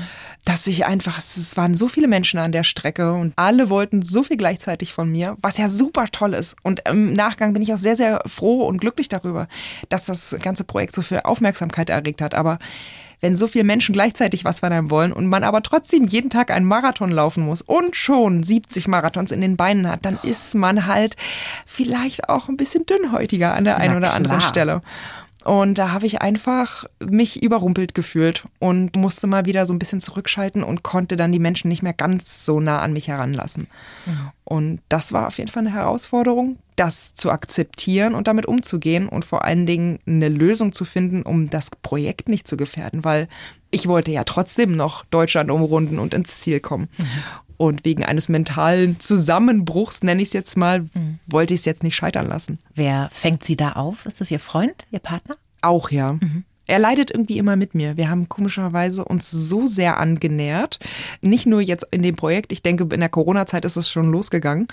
dass 0.43 0.65
ich 0.67 0.86
einfach, 0.86 1.19
es 1.19 1.56
waren 1.56 1.75
so 1.75 1.88
viele 1.88 2.08
Menschen 2.08 2.39
an 2.39 2.51
der 2.51 2.63
Strecke 2.63 3.13
und 3.13 3.34
alle 3.36 3.69
wollten 3.69 4.01
so 4.01 4.23
viel 4.23 4.38
gleichzeitig 4.38 4.91
von 4.91 5.12
mir, 5.12 5.38
was 5.41 5.58
ja 5.58 5.69
super 5.69 6.08
toll 6.12 6.34
ist. 6.34 6.56
Und 6.63 6.88
im 6.88 7.13
Nachgang 7.13 7.54
bin 7.54 7.62
ich 7.62 7.73
auch 7.73 7.77
sehr, 7.77 7.95
sehr 7.95 8.21
froh 8.25 8.63
und 8.65 8.80
glücklich 8.80 9.10
darüber, 9.10 9.47
dass 9.89 10.06
das 10.06 10.36
ganze 10.41 10.63
Projekt 10.63 10.95
so 10.95 11.01
viel 11.01 11.21
Aufmerksamkeit 11.23 11.89
erregt 11.89 12.21
hat. 12.21 12.34
Aber 12.34 12.58
wenn 13.21 13.36
so 13.36 13.47
viele 13.47 13.63
Menschen 13.63 13.93
gleichzeitig 13.93 14.43
was 14.43 14.62
von 14.62 14.73
einem 14.73 14.89
wollen 14.89 15.13
und 15.13 15.27
man 15.27 15.43
aber 15.43 15.62
trotzdem 15.62 16.06
jeden 16.06 16.32
Tag 16.32 16.49
einen 16.49 16.65
Marathon 16.65 17.12
laufen 17.12 17.45
muss 17.45 17.62
und 17.62 17.95
schon 17.95 18.41
70 18.41 18.88
Marathons 18.88 19.32
in 19.32 19.41
den 19.41 19.58
Beinen 19.58 19.88
hat, 19.88 20.06
dann 20.06 20.17
ist 20.23 20.56
man 20.56 20.88
halt 20.88 21.15
vielleicht 21.67 22.30
auch 22.30 22.49
ein 22.49 22.58
bisschen 22.58 22.86
dünnhäutiger 22.88 23.54
an 23.54 23.63
der 23.63 23.77
einen 23.77 23.97
oder 23.97 24.08
klar. 24.08 24.15
anderen 24.15 24.41
Stelle. 24.41 24.82
Und 25.43 25.77
da 25.80 25.91
habe 25.91 26.06
ich 26.06 26.21
einfach 26.21 26.86
mich 26.99 27.41
überrumpelt 27.41 27.95
gefühlt 27.95 28.45
und 28.60 28.95
musste 28.95 29.25
mal 29.25 29.45
wieder 29.45 29.65
so 29.65 29.73
ein 29.73 29.80
bisschen 29.80 29.99
zurückschalten 29.99 30.63
und 30.63 30.84
konnte 30.84 31.17
dann 31.17 31.32
die 31.32 31.39
Menschen 31.39 31.67
nicht 31.67 31.82
mehr 31.82 31.93
ganz 31.93 32.45
so 32.45 32.60
nah 32.60 32.80
an 32.80 32.93
mich 32.93 33.08
heranlassen. 33.08 33.67
Mhm. 34.06 34.32
Und 34.43 34.82
das 34.89 35.13
war 35.13 35.27
auf 35.27 35.39
jeden 35.39 35.49
Fall 35.49 35.62
eine 35.65 35.73
Herausforderung, 35.73 36.58
das 36.75 37.15
zu 37.15 37.32
akzeptieren 37.32 38.13
und 38.13 38.27
damit 38.27 38.45
umzugehen 38.45 39.08
und 39.08 39.25
vor 39.25 39.43
allen 39.43 39.65
Dingen 39.65 39.99
eine 40.06 40.30
Lösung 40.30 40.73
zu 40.73 40.86
finden, 40.86 41.23
um 41.23 41.49
das 41.49 41.71
Projekt 41.82 42.30
nicht 42.30 42.47
zu 42.47 42.58
gefährden, 42.58 43.04
weil 43.04 43.27
ich 43.71 43.88
wollte 43.88 44.12
ja 44.12 44.23
trotzdem 44.23 44.75
noch 44.75 45.06
Deutschland 45.06 45.49
umrunden 45.49 45.97
und 45.97 46.13
ins 46.13 46.39
Ziel 46.41 46.60
kommen. 46.60 46.89
Mhm. 46.97 47.06
Und 47.62 47.86
wegen 47.86 48.04
eines 48.04 48.28
mentalen 48.28 49.00
Zusammenbruchs, 49.00 50.02
nenne 50.02 50.24
ich 50.24 50.30
es 50.30 50.34
jetzt 50.34 50.58
mal, 50.58 50.80
mhm. 50.80 51.19
wollte 51.28 51.54
ich 51.54 51.60
es 51.60 51.65
jetzt 51.65 51.84
nicht 51.84 51.95
scheitern 51.95 52.26
lassen. 52.26 52.58
Wer 52.74 53.08
fängt 53.12 53.43
Sie 53.43 53.56
da 53.56 53.74
auf? 53.74 54.08
Ist 54.08 54.19
das 54.19 54.32
Ihr 54.32 54.39
Freund, 54.39 54.88
Ihr 54.89 54.97
Partner? 54.97 55.38
Auch 55.62 55.91
ja. 55.91 56.13
Mhm. 56.13 56.43
Er 56.65 56.80
leidet 56.80 57.12
irgendwie 57.12 57.38
immer 57.38 57.56
mit 57.56 57.76
mir. 57.76 57.97
Wir 57.97 58.10
haben 58.10 58.28
komischerweise 58.30 59.06
uns 59.06 59.30
so 59.30 59.67
sehr 59.67 60.00
angenähert. 60.00 60.80
Nicht 61.21 61.45
nur 61.45 61.62
jetzt 61.62 61.86
in 61.91 62.02
dem 62.02 62.15
Projekt, 62.15 62.52
ich 62.52 62.63
denke, 62.63 62.88
in 62.91 63.00
der 63.00 63.10
Corona-Zeit 63.10 63.63
ist 63.63 63.78
es 63.78 63.91
schon 63.91 64.12
losgegangen, 64.12 64.67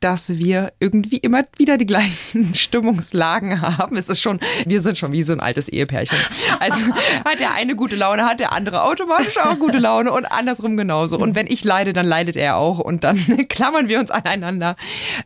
dass 0.00 0.38
wir 0.38 0.72
irgendwie 0.80 1.18
immer 1.18 1.42
wieder 1.56 1.76
die 1.76 1.86
gleichen 1.86 2.54
Stimmungslagen 2.54 3.60
haben. 3.60 3.96
Es 3.96 4.08
ist 4.08 4.20
schon, 4.20 4.40
wir 4.64 4.80
sind 4.80 4.98
schon 4.98 5.12
wie 5.12 5.22
so 5.22 5.32
ein 5.32 5.40
altes 5.40 5.68
Ehepärchen. 5.68 6.18
Also 6.60 6.80
hat 7.24 7.40
der 7.40 7.52
eine 7.52 7.76
gute 7.76 7.96
Laune, 7.96 8.24
hat 8.24 8.40
der 8.40 8.52
andere 8.52 8.82
automatisch 8.82 9.38
auch 9.38 9.58
gute 9.58 9.78
Laune 9.78 10.12
und 10.12 10.26
andersrum 10.26 10.76
genauso. 10.76 11.18
Und 11.18 11.34
wenn 11.34 11.46
ich 11.46 11.64
leide, 11.64 11.92
dann 11.92 12.06
leidet 12.06 12.36
er 12.36 12.56
auch 12.56 12.78
und 12.78 13.04
dann 13.04 13.18
klammern 13.48 13.88
wir 13.88 13.98
uns 14.00 14.10
aneinander. 14.10 14.76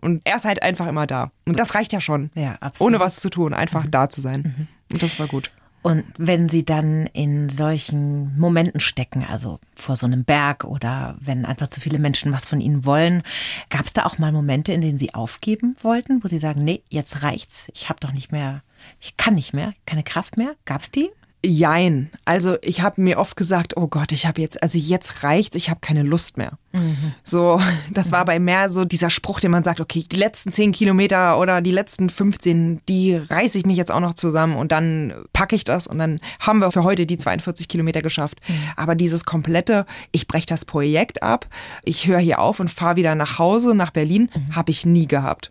Und 0.00 0.22
er 0.24 0.36
ist 0.36 0.44
halt 0.44 0.62
einfach 0.62 0.86
immer 0.86 1.06
da. 1.06 1.30
Und 1.44 1.58
das 1.58 1.74
reicht 1.74 1.92
ja 1.92 2.00
schon. 2.00 2.30
Ja, 2.34 2.56
absolut. 2.60 2.92
Ohne 2.92 3.00
was 3.00 3.16
zu 3.20 3.30
tun, 3.30 3.54
einfach 3.54 3.84
mhm. 3.84 3.90
da 3.90 4.08
zu 4.08 4.20
sein. 4.20 4.54
Mhm. 4.56 4.68
Und 4.92 5.02
das 5.02 5.18
war 5.18 5.26
gut. 5.26 5.50
Und 5.82 6.04
wenn 6.16 6.48
Sie 6.48 6.64
dann 6.64 7.06
in 7.08 7.48
solchen 7.48 8.38
Momenten 8.38 8.80
stecken, 8.80 9.24
also 9.28 9.58
vor 9.74 9.96
so 9.96 10.06
einem 10.06 10.24
Berg 10.24 10.64
oder 10.64 11.16
wenn 11.20 11.44
einfach 11.44 11.68
zu 11.68 11.80
viele 11.80 11.98
Menschen 11.98 12.32
was 12.32 12.44
von 12.46 12.60
Ihnen 12.60 12.84
wollen, 12.84 13.22
gab 13.68 13.84
es 13.84 13.92
da 13.92 14.06
auch 14.06 14.16
mal 14.16 14.30
Momente, 14.30 14.72
in 14.72 14.80
denen 14.80 14.98
Sie 14.98 15.12
aufgeben 15.12 15.76
wollten, 15.82 16.22
wo 16.22 16.28
Sie 16.28 16.38
sagen, 16.38 16.62
nee, 16.62 16.82
jetzt 16.88 17.24
reicht's, 17.24 17.68
ich 17.74 17.88
habe 17.88 17.98
doch 17.98 18.12
nicht 18.12 18.30
mehr, 18.30 18.62
ich 19.00 19.16
kann 19.16 19.34
nicht 19.34 19.54
mehr, 19.54 19.74
keine 19.84 20.04
Kraft 20.04 20.36
mehr? 20.36 20.54
Gab 20.64 20.82
es 20.82 20.92
die? 20.92 21.10
Jein. 21.44 22.10
Also 22.24 22.56
ich 22.62 22.82
habe 22.82 23.00
mir 23.00 23.18
oft 23.18 23.36
gesagt, 23.36 23.76
oh 23.76 23.88
Gott, 23.88 24.12
ich 24.12 24.26
habe 24.26 24.40
jetzt, 24.40 24.62
also 24.62 24.78
jetzt 24.78 25.24
reicht's, 25.24 25.56
ich 25.56 25.70
habe 25.70 25.80
keine 25.80 26.04
Lust 26.04 26.38
mehr. 26.38 26.52
Mhm. 26.70 27.14
So, 27.24 27.60
das 27.90 28.12
war 28.12 28.24
bei 28.24 28.38
mehr 28.38 28.70
so 28.70 28.84
dieser 28.84 29.10
Spruch, 29.10 29.40
den 29.40 29.50
man 29.50 29.64
sagt, 29.64 29.80
okay, 29.80 30.04
die 30.10 30.16
letzten 30.16 30.52
zehn 30.52 30.70
Kilometer 30.70 31.38
oder 31.40 31.60
die 31.60 31.72
letzten 31.72 32.10
15, 32.10 32.82
die 32.88 33.16
reiße 33.16 33.58
ich 33.58 33.66
mich 33.66 33.76
jetzt 33.76 33.90
auch 33.90 34.00
noch 34.00 34.14
zusammen 34.14 34.56
und 34.56 34.70
dann 34.70 35.14
packe 35.32 35.56
ich 35.56 35.64
das 35.64 35.88
und 35.88 35.98
dann 35.98 36.20
haben 36.38 36.60
wir 36.60 36.70
für 36.70 36.84
heute 36.84 37.06
die 37.06 37.18
42 37.18 37.68
Kilometer 37.68 38.02
geschafft. 38.02 38.38
Mhm. 38.46 38.54
Aber 38.76 38.94
dieses 38.94 39.24
komplette, 39.24 39.84
ich 40.12 40.28
breche 40.28 40.46
das 40.46 40.64
Projekt 40.64 41.24
ab, 41.24 41.48
ich 41.84 42.06
höre 42.06 42.20
hier 42.20 42.38
auf 42.38 42.60
und 42.60 42.70
fahre 42.70 42.96
wieder 42.96 43.16
nach 43.16 43.40
Hause, 43.40 43.74
nach 43.74 43.90
Berlin, 43.90 44.30
mhm. 44.32 44.54
habe 44.54 44.70
ich 44.70 44.86
nie 44.86 45.08
gehabt. 45.08 45.50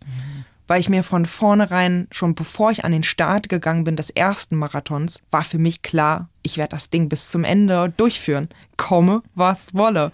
Weil 0.71 0.79
ich 0.79 0.87
mir 0.87 1.03
von 1.03 1.25
vornherein, 1.25 2.07
schon 2.11 2.33
bevor 2.33 2.71
ich 2.71 2.85
an 2.85 2.93
den 2.93 3.03
Start 3.03 3.49
gegangen 3.49 3.83
bin 3.83 3.97
des 3.97 4.09
ersten 4.09 4.55
Marathons, 4.55 5.21
war 5.29 5.43
für 5.43 5.57
mich 5.57 5.81
klar, 5.81 6.29
ich 6.43 6.57
werde 6.57 6.75
das 6.75 6.89
Ding 6.89 7.09
bis 7.09 7.29
zum 7.29 7.43
Ende 7.43 7.93
durchführen. 7.95 8.49
Komme, 8.77 9.21
was 9.35 9.75
wolle. 9.75 10.11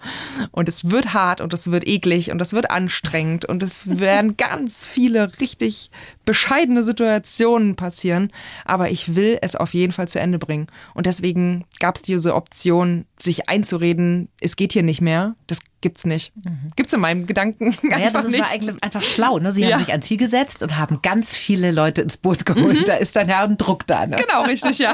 Und 0.50 0.68
es 0.68 0.90
wird 0.90 1.14
hart 1.14 1.40
und 1.40 1.52
es 1.52 1.70
wird 1.70 1.86
eklig 1.86 2.30
und 2.30 2.40
es 2.42 2.52
wird 2.52 2.70
anstrengend 2.70 3.46
und 3.46 3.62
es 3.62 3.88
werden 3.98 4.36
ganz 4.36 4.86
viele 4.86 5.40
richtig 5.40 5.90
bescheidene 6.24 6.84
Situationen 6.84 7.76
passieren. 7.76 8.30
Aber 8.64 8.90
ich 8.90 9.14
will 9.14 9.38
es 9.40 9.56
auf 9.56 9.72
jeden 9.72 9.92
Fall 9.92 10.08
zu 10.08 10.20
Ende 10.20 10.38
bringen. 10.38 10.66
Und 10.94 11.06
deswegen 11.06 11.64
gab 11.80 11.96
es 11.96 12.02
diese 12.02 12.34
Option, 12.34 13.06
sich 13.18 13.48
einzureden, 13.48 14.28
es 14.40 14.56
geht 14.56 14.72
hier 14.72 14.82
nicht 14.82 15.00
mehr. 15.00 15.34
Das 15.46 15.60
gibt's 15.80 16.04
nicht. 16.04 16.32
Mhm. 16.36 16.70
Gibt's 16.76 16.92
in 16.92 17.00
meinem 17.00 17.26
Gedanken 17.26 17.76
naja, 17.82 18.06
einfach 18.06 18.22
das 18.22 18.32
nicht. 18.32 18.40
war 18.40 18.50
eigentlich 18.50 18.82
einfach 18.82 19.02
schlau. 19.02 19.38
Ne? 19.38 19.52
Sie 19.52 19.62
ja. 19.64 19.72
haben 19.72 19.84
sich 19.84 19.92
ein 19.92 20.02
Ziel 20.02 20.16
gesetzt 20.16 20.62
und 20.62 20.76
haben 20.76 21.00
ganz 21.02 21.36
viele 21.36 21.70
Leute 21.70 22.02
ins 22.02 22.16
Boot 22.16 22.44
geholt. 22.44 22.80
Mhm. 22.80 22.84
Da 22.84 22.94
ist 22.94 23.16
dann 23.16 23.28
ja 23.28 23.44
ein 23.44 23.56
Druck 23.56 23.86
da. 23.86 24.06
Ne? 24.06 24.16
Genau, 24.16 24.42
richtig, 24.44 24.78
ja. 24.78 24.92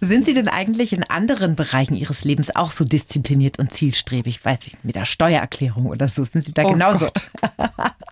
Sind 0.00 0.25
Sie 0.26 0.34
denn 0.34 0.48
eigentlich 0.48 0.92
in 0.92 1.04
anderen 1.04 1.56
Bereichen 1.56 1.96
Ihres 1.96 2.24
Lebens 2.24 2.54
auch 2.54 2.70
so 2.70 2.84
diszipliniert 2.84 3.58
und 3.58 3.72
zielstrebig? 3.72 4.44
Weiß 4.44 4.66
ich, 4.66 4.76
mit 4.82 4.96
der 4.96 5.04
Steuererklärung 5.04 5.86
oder 5.86 6.08
so. 6.08 6.24
Sind 6.24 6.44
Sie 6.44 6.52
da 6.52 6.64
oh 6.64 6.72
genauso? 6.72 7.06
Gott. 7.06 7.30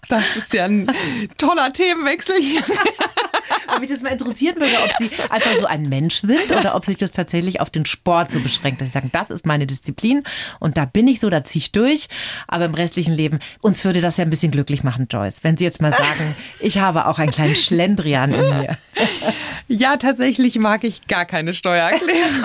Das 0.08 0.36
ist 0.36 0.52
ja 0.52 0.66
ein 0.66 0.90
toller 1.38 1.72
Themenwechsel 1.72 2.36
hier. 2.40 2.62
Aber 3.66 3.80
mich 3.80 3.90
das 3.90 4.02
mal 4.02 4.10
interessieren 4.10 4.56
würde, 4.56 4.74
ob 4.84 4.92
Sie 4.98 5.10
einfach 5.30 5.54
so 5.58 5.66
ein 5.66 5.88
Mensch 5.88 6.16
sind 6.16 6.52
oder 6.52 6.74
ob 6.74 6.84
sich 6.84 6.96
das 6.96 7.12
tatsächlich 7.12 7.60
auf 7.60 7.70
den 7.70 7.86
Sport 7.86 8.30
so 8.30 8.40
beschränkt, 8.40 8.80
dass 8.80 8.88
Sie 8.88 8.92
sagen, 8.92 9.10
das 9.12 9.30
ist 9.30 9.46
meine 9.46 9.66
Disziplin 9.66 10.22
und 10.60 10.76
da 10.76 10.84
bin 10.84 11.08
ich 11.08 11.20
so, 11.20 11.30
da 11.30 11.44
ziehe 11.44 11.60
ich 11.60 11.72
durch. 11.72 12.08
Aber 12.46 12.66
im 12.66 12.74
restlichen 12.74 13.14
Leben, 13.14 13.40
uns 13.60 13.84
würde 13.84 14.00
das 14.00 14.16
ja 14.16 14.24
ein 14.24 14.30
bisschen 14.30 14.52
glücklich 14.52 14.84
machen, 14.84 15.08
Joyce, 15.10 15.42
wenn 15.42 15.56
Sie 15.56 15.64
jetzt 15.64 15.80
mal 15.80 15.92
sagen, 15.92 16.36
ich 16.60 16.78
habe 16.78 17.06
auch 17.06 17.18
einen 17.18 17.30
kleinen 17.32 17.56
Schlendrian 17.56 18.32
in 18.32 18.40
mir. 18.40 18.78
Ja, 19.66 19.96
tatsächlich 19.96 20.58
mag 20.58 20.84
ich 20.84 21.08
gar 21.08 21.24
keine 21.24 21.54
Steuererklärung. 21.54 22.44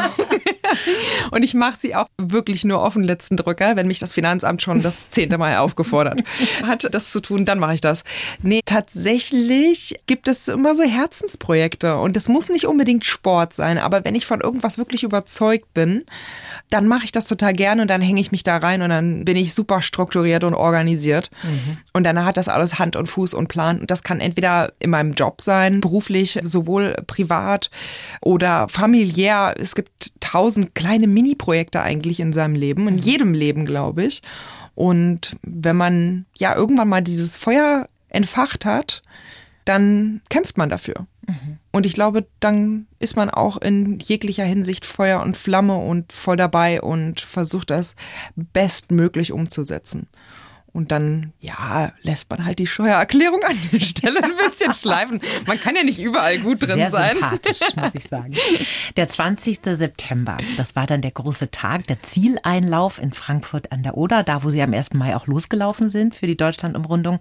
Und 1.31 1.43
ich 1.43 1.53
mache 1.53 1.77
sie 1.77 1.95
auch 1.95 2.07
wirklich 2.17 2.63
nur 2.63 2.83
auf 2.83 2.93
den 2.93 3.03
letzten 3.03 3.35
Drücker, 3.35 3.75
wenn 3.75 3.87
mich 3.87 3.99
das 3.99 4.13
Finanzamt 4.13 4.61
schon 4.61 4.81
das 4.81 5.09
zehnte 5.09 5.37
Mal 5.37 5.57
aufgefordert 5.57 6.21
hat, 6.63 6.87
das 6.93 7.11
zu 7.11 7.19
tun, 7.19 7.45
dann 7.45 7.59
mache 7.59 7.73
ich 7.73 7.81
das. 7.81 8.03
Nee, 8.41 8.61
tatsächlich 8.65 9.99
gibt 10.07 10.27
es 10.27 10.47
immer 10.47 10.75
so 10.75 10.83
Herzensprojekte 10.83 11.97
und 11.97 12.15
es 12.15 12.29
muss 12.29 12.49
nicht 12.49 12.67
unbedingt 12.67 13.05
Sport 13.05 13.53
sein, 13.53 13.77
aber 13.77 14.05
wenn 14.05 14.15
ich 14.15 14.25
von 14.25 14.41
irgendwas 14.41 14.77
wirklich 14.77 15.03
überzeugt 15.03 15.73
bin, 15.73 16.05
dann 16.69 16.87
mache 16.87 17.05
ich 17.05 17.11
das 17.11 17.25
total 17.25 17.53
gerne 17.53 17.81
und 17.81 17.87
dann 17.87 18.01
hänge 18.01 18.21
ich 18.21 18.31
mich 18.31 18.43
da 18.43 18.57
rein 18.57 18.81
und 18.81 18.89
dann 18.89 19.25
bin 19.25 19.35
ich 19.37 19.53
super 19.53 19.81
strukturiert 19.81 20.43
und 20.43 20.53
organisiert. 20.53 21.31
Mhm. 21.43 21.77
Und 21.93 22.03
dann 22.03 22.23
hat 22.23 22.37
das 22.37 22.47
alles 22.47 22.77
Hand 22.77 22.95
und 22.95 23.07
Fuß 23.07 23.33
und 23.33 23.47
Plan. 23.47 23.79
Und 23.79 23.91
das 23.91 24.03
kann 24.03 24.19
entweder 24.19 24.71
in 24.79 24.91
meinem 24.91 25.13
Job 25.13 25.41
sein, 25.41 25.81
beruflich, 25.81 26.38
sowohl 26.43 26.95
privat 27.07 27.69
oder 28.21 28.67
familiär. 28.67 29.55
Es 29.57 29.75
gibt 29.75 30.13
tausend 30.19 30.75
kleine 30.75 31.07
Mini-Projekte 31.07 31.81
eigentlich 31.81 32.19
in 32.19 32.33
seinem 32.33 32.55
Leben, 32.55 32.87
in 32.87 32.95
mhm. 32.95 33.01
jedem 33.01 33.33
Leben, 33.33 33.65
glaube 33.65 34.03
ich. 34.03 34.21
Und 34.75 35.35
wenn 35.41 35.75
man 35.75 36.25
ja 36.37 36.55
irgendwann 36.55 36.89
mal 36.89 37.01
dieses 37.01 37.37
Feuer 37.37 37.89
entfacht 38.09 38.65
hat, 38.65 39.01
dann 39.65 40.21
kämpft 40.29 40.57
man 40.57 40.69
dafür. 40.69 41.05
Mhm. 41.27 41.57
Und 41.71 41.85
ich 41.85 41.93
glaube, 41.93 42.25
dann 42.39 42.87
ist 42.99 43.15
man 43.15 43.29
auch 43.29 43.57
in 43.57 43.99
jeglicher 43.99 44.43
Hinsicht 44.43 44.85
Feuer 44.85 45.21
und 45.21 45.37
Flamme 45.37 45.75
und 45.75 46.11
voll 46.11 46.37
dabei 46.37 46.81
und 46.81 47.21
versucht 47.21 47.69
das 47.69 47.95
bestmöglich 48.35 49.31
umzusetzen. 49.31 50.07
Und 50.71 50.91
dann, 50.91 51.33
ja, 51.39 51.91
lässt 52.03 52.29
man 52.29 52.45
halt 52.45 52.59
die 52.59 52.67
Steuererklärung 52.67 53.41
an 53.43 53.57
der 53.71 53.79
Stelle 53.79 54.23
ein 54.23 54.35
bisschen 54.35 54.73
schleifen. 54.79 55.21
Man 55.47 55.59
kann 55.59 55.75
ja 55.75 55.83
nicht 55.83 55.99
überall 55.99 56.37
gut 56.39 56.61
drin 56.61 56.75
Sehr 56.75 56.89
sein. 56.89 57.17
sympathisch, 57.17 57.59
muss 57.75 57.95
ich 57.95 58.03
sagen. 58.03 58.33
Der 58.95 59.07
20. 59.07 59.59
September, 59.63 60.37
das 60.57 60.75
war 60.75 60.85
dann 60.85 61.01
der 61.01 61.11
große 61.11 61.51
Tag, 61.51 61.87
der 61.87 62.01
Zieleinlauf 62.01 63.01
in 63.01 63.13
Frankfurt 63.13 63.71
an 63.71 63.83
der 63.83 63.97
Oder, 63.97 64.23
da 64.23 64.43
wo 64.43 64.49
Sie 64.49 64.61
am 64.61 64.73
1. 64.73 64.93
Mai 64.93 65.15
auch 65.15 65.27
losgelaufen 65.27 65.89
sind 65.89 66.15
für 66.15 66.27
die 66.27 66.37
Deutschlandumrundung. 66.37 67.19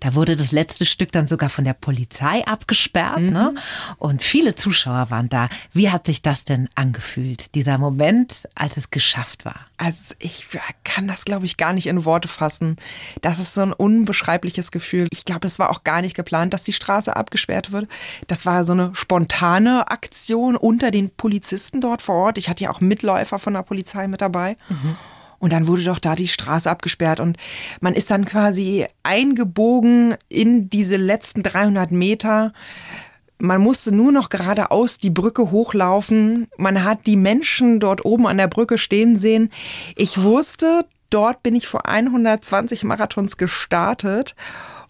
Da 0.00 0.14
wurde 0.14 0.36
das 0.36 0.52
letzte 0.52 0.86
Stück 0.86 1.12
dann 1.12 1.26
sogar 1.26 1.48
von 1.48 1.64
der 1.64 1.74
Polizei 1.74 2.46
abgesperrt. 2.46 3.20
Ne? 3.20 3.26
Mhm. 3.26 3.32
Ne? 3.32 3.54
Und 3.98 4.22
viele 4.22 4.54
Zuschauer 4.54 5.10
waren 5.10 5.28
da. 5.28 5.48
Wie 5.72 5.90
hat 5.90 6.06
sich 6.06 6.22
das 6.22 6.44
denn 6.44 6.68
angefühlt, 6.74 7.54
dieser 7.54 7.78
Moment, 7.78 8.48
als 8.54 8.76
es 8.76 8.90
geschafft 8.90 9.44
war? 9.44 9.66
Also 9.76 10.14
ich 10.20 10.46
kann 10.84 11.08
das, 11.08 11.24
glaube 11.24 11.46
ich, 11.46 11.56
gar 11.56 11.72
nicht 11.72 11.88
in 11.88 12.04
Worte 12.04 12.28
fassen. 12.28 12.76
Das 13.22 13.38
ist 13.38 13.54
so 13.54 13.62
ein 13.62 13.72
unbeschreibliches 13.72 14.70
Gefühl. 14.70 15.08
Ich 15.12 15.24
glaube, 15.24 15.46
es 15.46 15.58
war 15.58 15.70
auch 15.70 15.82
gar 15.82 16.00
nicht 16.00 16.14
geplant, 16.14 16.54
dass 16.54 16.62
die 16.62 16.72
Straße 16.72 17.14
abgesperrt 17.16 17.72
wird. 17.72 17.88
Das 18.28 18.46
war 18.46 18.64
so 18.64 18.72
eine 18.72 18.90
spontane 18.94 19.90
Aktion 19.90 20.56
unter 20.56 20.90
den 20.90 21.10
Polizisten 21.10 21.80
dort 21.80 22.02
vor 22.02 22.14
Ort. 22.14 22.38
Ich 22.38 22.48
hatte 22.48 22.64
ja 22.64 22.70
auch 22.70 22.80
Mitläufer 22.80 23.38
von 23.38 23.54
der 23.54 23.62
Polizei 23.62 24.06
mit 24.06 24.20
dabei. 24.20 24.56
Mhm. 24.68 24.96
Und 25.40 25.52
dann 25.52 25.66
wurde 25.66 25.84
doch 25.84 25.98
da 25.98 26.14
die 26.14 26.28
Straße 26.28 26.70
abgesperrt 26.70 27.20
und 27.20 27.36
man 27.80 27.92
ist 27.92 28.10
dann 28.10 28.24
quasi 28.24 28.86
eingebogen 29.02 30.14
in 30.30 30.70
diese 30.70 30.96
letzten 30.96 31.42
300 31.42 31.90
Meter. 31.90 32.54
Man 33.44 33.60
musste 33.60 33.94
nur 33.94 34.10
noch 34.10 34.30
geradeaus 34.30 34.96
die 34.96 35.10
Brücke 35.10 35.50
hochlaufen. 35.50 36.48
Man 36.56 36.82
hat 36.82 37.06
die 37.06 37.16
Menschen 37.16 37.78
dort 37.78 38.02
oben 38.06 38.26
an 38.26 38.38
der 38.38 38.48
Brücke 38.48 38.78
stehen 38.78 39.16
sehen. 39.16 39.50
Ich 39.96 40.22
wusste, 40.22 40.86
dort 41.10 41.42
bin 41.42 41.54
ich 41.54 41.66
vor 41.66 41.86
120 41.86 42.84
Marathons 42.84 43.36
gestartet 43.36 44.34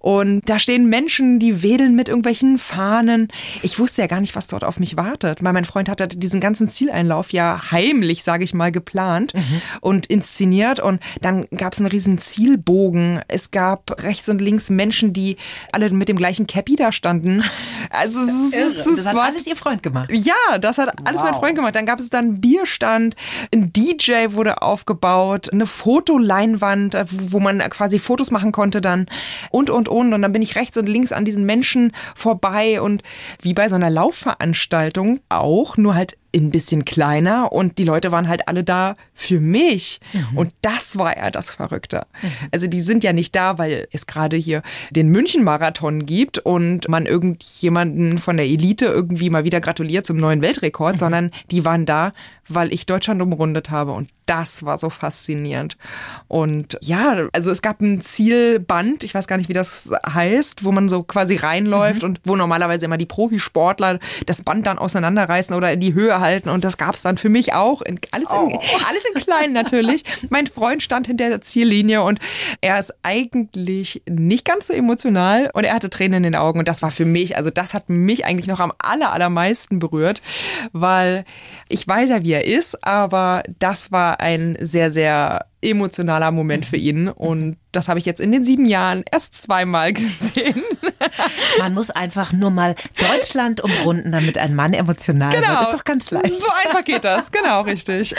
Und 0.05 0.43
da 0.51 0.59
stehen 0.59 0.91
Menschen, 0.91 1.39
die 1.39 1.63
wedeln 1.63 1.97
mit 1.97 2.11
irgendwelchen 2.11 2.59
Fahnen. 2.59 3.29
Ich 3.63 3.79
wusste 3.79 4.03
ja 4.03 4.07
gar 4.07 4.21
nicht, 4.21 4.37
was 4.37 4.49
dort 4.49 4.63
auf 4.63 4.79
mich 4.79 4.99
wartet. 4.99 5.43
Weil 5.43 5.55
mein 5.55 5.65
Freund 5.65 5.89
hatte 5.89 6.07
diesen 6.09 6.41
ganzen 6.41 6.69
Zieleinlauf 6.69 7.33
ja 7.33 7.71
heimlich, 7.71 8.23
sage 8.23 8.45
ich 8.45 8.53
mal, 8.53 8.71
geplant 8.71 9.33
mhm. 9.33 9.63
und 9.81 10.05
inszeniert. 10.05 10.79
Und 10.79 11.01
dann 11.23 11.47
gab 11.57 11.73
es 11.73 11.79
einen 11.79 11.89
riesen 11.89 12.19
Zielbogen. 12.19 13.21
Es 13.29 13.51
gab 13.51 14.03
rechts 14.03 14.29
und 14.29 14.43
links 14.43 14.69
Menschen, 14.69 15.15
die 15.15 15.39
alle 15.73 15.89
mit 15.89 16.11
dem 16.11 16.19
gleichen 16.19 16.47
Cappy 16.47 16.77
da 16.77 16.93
standen. 16.93 17.43
Also 17.89 18.19
es, 18.25 18.53
es, 18.53 18.87
es, 18.87 18.97
das 18.97 19.09
hat 19.09 19.15
war, 19.15 19.25
alles 19.25 19.47
ihr 19.47 19.57
Freund 19.57 19.83
gemacht. 19.83 20.11
Ja, 20.13 20.59
das 20.61 20.77
hat 20.77 20.93
alles 21.07 21.23
wow. 21.23 21.31
mein 21.31 21.41
Freund 21.41 21.55
gemacht. 21.55 21.77
Dann 21.77 21.87
gab 21.87 21.99
es 21.99 22.11
dann 22.11 22.43
Bierstand, 22.43 23.17
ein 23.55 23.73
DJ 23.73 24.33
wurde 24.33 24.61
aufgebaut, 24.61 25.51
eine 25.51 25.65
Fotoleinwand, 25.65 26.95
äh, 26.95 27.07
wo 27.09 27.41
man 27.41 27.61
quasi 27.71 27.99
Fotos 27.99 28.31
machen 28.31 28.53
konnte 28.53 28.83
dann 28.83 29.07
und 29.51 29.71
und 29.71 29.89
und 29.95 30.13
und 30.13 30.23
dann 30.23 30.33
bin 30.33 30.43
ich 30.43 30.57
rechts 30.57 30.77
und 30.77 30.87
links 30.87 31.13
an 31.13 31.25
diesen 31.25 31.45
Menschen 31.45 31.93
vorbei 32.15 32.81
und 32.81 33.03
wie 33.41 33.55
bei 33.55 33.69
so 33.69 33.77
einer 33.77 33.91
Laufveranstaltung 33.91 35.21
auch, 35.29 35.77
nur 35.77 35.95
halt 35.95 36.17
ein 36.43 36.51
bisschen 36.51 36.85
kleiner 36.85 37.53
und 37.53 37.79
die 37.79 37.85
Leute 37.85 38.13
waren 38.13 38.29
halt 38.29 38.49
alle 38.49 38.65
da 38.65 38.97
für 39.13 39.41
mich. 39.41 40.01
Mhm. 40.13 40.39
Und 40.39 40.53
das 40.63 40.99
war 40.99 41.17
ja 41.17 41.31
das 41.31 41.51
Verrückte. 41.51 42.07
Mhm. 42.23 42.29
Also 42.53 42.67
die 42.67 42.81
sind 42.81 43.05
ja 43.05 43.13
nicht 43.13 43.35
da, 43.37 43.59
weil 43.59 43.89
es 43.93 44.07
gerade 44.07 44.37
hier 44.37 44.63
den 44.91 45.09
München-Marathon 45.09 46.07
gibt 46.07 46.39
und 46.39 46.89
man 46.89 47.07
irgendjemanden 47.07 48.19
von 48.19 48.37
der 48.37 48.47
Elite 48.47 48.87
irgendwie 48.87 49.31
mal 49.31 49.45
wieder 49.45 49.61
gratuliert 49.61 50.07
zum 50.07 50.17
neuen 50.17 50.43
Weltrekord, 50.43 50.95
mhm. 50.95 50.99
sondern 50.99 51.31
die 51.51 51.65
waren 51.65 51.87
da, 51.87 52.13
weil 52.49 52.73
ich 52.73 52.87
Deutschland 52.87 53.23
umrundet 53.23 53.71
habe 53.71 53.93
und 53.93 54.09
das 54.27 54.65
war 54.65 54.79
so 54.79 54.91
faszinierend. 54.91 55.77
Und 56.29 56.79
ja, 56.83 57.29
also 57.33 57.51
es 57.51 57.63
gab 57.63 57.81
ein 57.81 58.01
Zielband, 58.01 59.05
ich 59.05 59.15
weiß 59.15 59.27
gar 59.27 59.37
nicht, 59.37 59.49
wie 59.49 59.55
das 59.55 59.91
heißt, 60.07 60.65
wo 60.65 60.73
man 60.73 60.89
so 60.89 61.03
quasi 61.03 61.37
reinläuft 61.37 62.03
mhm. 62.03 62.09
und 62.09 62.21
wo 62.25 62.37
normalerweise 62.37 62.87
immer 62.87 62.97
die 62.97 63.07
Profisportler 63.07 63.99
das 64.27 64.43
Band 64.43 64.67
dann 64.67 64.79
auseinanderreißen 64.79 65.55
oder 65.55 65.73
in 65.73 65.81
die 65.81 65.95
Höhe 65.95 66.21
halten. 66.25 66.49
Und 66.49 66.65
das 66.65 66.79
gab 66.79 66.95
es 66.95 67.03
dann 67.03 67.17
für 67.17 67.29
mich 67.29 67.53
auch. 67.53 67.83
In, 67.83 68.01
alles, 68.11 68.31
in, 68.31 68.37
oh. 68.37 68.61
alles 68.89 69.05
in 69.05 69.21
klein 69.21 69.53
natürlich. 69.53 70.03
mein 70.31 70.47
Freund 70.47 70.83
stand 70.83 71.07
hinter 71.07 71.29
der 71.29 71.41
Ziellinie 71.41 72.03
und 72.03 72.19
er 72.61 72.79
ist 72.81 72.95
eigentlich 73.03 74.03
nicht 74.09 74.45
ganz 74.45 74.67
so 74.67 74.73
emotional 74.73 75.51
und 75.53 75.65
er 75.65 75.75
hatte 75.75 75.91
Tränen 75.91 76.25
in 76.25 76.33
den 76.33 76.37
Augen. 76.37 76.59
Und 76.59 76.69
das 76.69 76.83
war 76.83 76.91
für 76.91 77.05
mich, 77.05 77.37
also 77.37 77.51
das 77.51 77.75
hat 77.75 77.89
mich 77.89 78.25
eigentlich 78.25 78.49
noch 78.49 78.61
am 78.61 78.73
aller, 78.79 79.13
allermeisten 79.13 79.79
berührt, 79.79 80.23
weil 80.73 81.25
ich 81.69 81.87
weiß 81.87 82.11
ja, 82.11 82.25
wie 82.25 82.33
er 82.33 82.45
ist, 82.45 82.85
aber 82.85 83.43
das 83.59 83.93
war 83.93 84.21
ein 84.21 84.57
sehr, 84.61 84.91
sehr 84.91 85.47
emotionaler 85.61 86.31
Moment 86.31 86.65
für 86.65 86.77
ihn. 86.77 87.09
Und 87.09 87.57
das 87.77 87.89
habe 87.89 87.99
ich 87.99 88.05
jetzt 88.05 88.21
in 88.21 88.33
den 88.33 88.45
sieben 88.45 88.65
Jahren 88.65 89.05
erst 89.11 89.35
zweimal 89.35 89.93
gesehen. 89.93 90.63
Man 91.59 91.75
muss 91.75 91.91
einfach 91.91 92.33
nur 92.33 92.51
mal 92.51 92.75
Deutschland 92.99 93.61
umrunden, 93.61 94.13
damit 94.13 94.39
ein 94.39 94.55
Mann 94.55 94.73
emotional 94.73 95.31
genau. 95.31 95.49
wird. 95.49 95.63
Ist 95.63 95.75
doch 95.75 95.85
ganz 95.85 96.11
leicht. 96.11 96.37
So 96.37 96.47
einfach 96.65 96.85
geht 96.85 97.05
das, 97.05 97.33
genau, 97.33 97.63
richtig. 97.63 98.15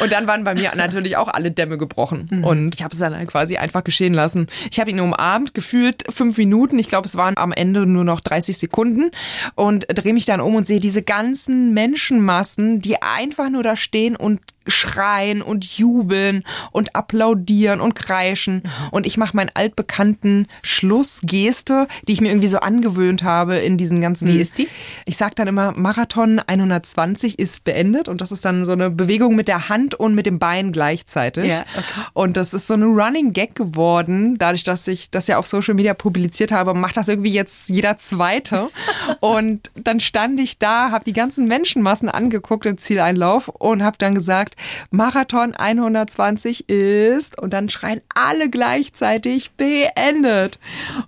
Und 0.00 0.12
dann 0.12 0.26
waren 0.26 0.44
bei 0.44 0.54
mir 0.54 0.72
natürlich 0.74 1.16
auch 1.16 1.28
alle 1.28 1.50
Dämme 1.50 1.78
gebrochen. 1.78 2.28
Mhm. 2.30 2.44
Und 2.44 2.74
ich 2.74 2.82
habe 2.82 2.92
es 2.92 2.98
dann 2.98 3.26
quasi 3.26 3.56
einfach 3.56 3.84
geschehen 3.84 4.14
lassen. 4.14 4.46
Ich 4.70 4.80
habe 4.80 4.90
ihn 4.90 5.00
umarmt, 5.00 5.54
gefühlt 5.54 6.04
fünf 6.10 6.38
Minuten. 6.38 6.78
Ich 6.78 6.88
glaube, 6.88 7.06
es 7.06 7.16
waren 7.16 7.36
am 7.36 7.52
Ende 7.52 7.86
nur 7.86 8.04
noch 8.04 8.20
30 8.20 8.58
Sekunden. 8.58 9.10
Und 9.54 9.86
drehe 9.88 10.12
mich 10.12 10.26
dann 10.26 10.40
um 10.40 10.54
und 10.54 10.66
sehe 10.66 10.80
diese 10.80 11.02
ganzen 11.02 11.72
Menschenmassen, 11.74 12.80
die 12.80 13.00
einfach 13.02 13.50
nur 13.50 13.62
da 13.62 13.76
stehen 13.76 14.16
und 14.16 14.40
schreien 14.68 15.42
und 15.42 15.64
jubeln 15.64 16.44
und 16.72 16.94
applaudieren 16.94 17.80
und 17.80 17.94
kreischen. 17.94 18.47
Mhm. 18.56 18.88
Und 18.90 19.06
ich 19.06 19.16
mache 19.16 19.36
meinen 19.36 19.50
altbekannten 19.54 20.46
Schlussgeste, 20.62 21.88
die 22.06 22.12
ich 22.12 22.20
mir 22.20 22.28
irgendwie 22.28 22.48
so 22.48 22.58
angewöhnt 22.58 23.22
habe 23.22 23.56
in 23.56 23.76
diesen 23.76 24.00
ganzen. 24.00 24.28
Wie 24.28 24.40
ist 24.40 24.58
die? 24.58 24.68
Ich 25.04 25.16
sage 25.16 25.34
dann 25.34 25.48
immer, 25.48 25.72
Marathon 25.72 26.40
120 26.40 27.38
ist 27.38 27.64
beendet. 27.64 28.08
Und 28.08 28.20
das 28.20 28.32
ist 28.32 28.44
dann 28.44 28.64
so 28.64 28.72
eine 28.72 28.90
Bewegung 28.90 29.34
mit 29.34 29.48
der 29.48 29.68
Hand 29.68 29.94
und 29.94 30.14
mit 30.14 30.26
dem 30.26 30.38
Bein 30.38 30.72
gleichzeitig. 30.72 31.48
Ja, 31.48 31.60
okay. 31.76 32.06
Und 32.12 32.36
das 32.36 32.54
ist 32.54 32.66
so 32.66 32.74
eine 32.74 32.86
Running 32.86 33.32
Gag 33.32 33.54
geworden, 33.54 34.38
dadurch, 34.38 34.64
dass 34.64 34.86
ich 34.88 35.10
das 35.10 35.26
ja 35.26 35.38
auf 35.38 35.46
Social 35.46 35.74
Media 35.74 35.94
publiziert 35.94 36.52
habe, 36.52 36.74
macht 36.74 36.96
das 36.96 37.08
irgendwie 37.08 37.32
jetzt 37.32 37.68
jeder 37.68 37.96
Zweite. 37.96 38.68
und 39.20 39.70
dann 39.74 40.00
stand 40.00 40.40
ich 40.40 40.58
da, 40.58 40.90
habe 40.90 41.04
die 41.04 41.12
ganzen 41.12 41.46
Menschenmassen 41.46 42.08
angeguckt 42.08 42.66
im 42.66 42.78
Zieleinlauf 42.78 43.48
und 43.48 43.82
habe 43.82 43.98
dann 43.98 44.14
gesagt, 44.14 44.56
Marathon 44.90 45.54
120 45.54 46.68
ist 46.68 47.38
und 47.40 47.52
dann 47.52 47.68
schreien 47.68 48.00
alle 48.14 48.37
gleichzeitig 48.46 49.50
beendet. 49.52 50.60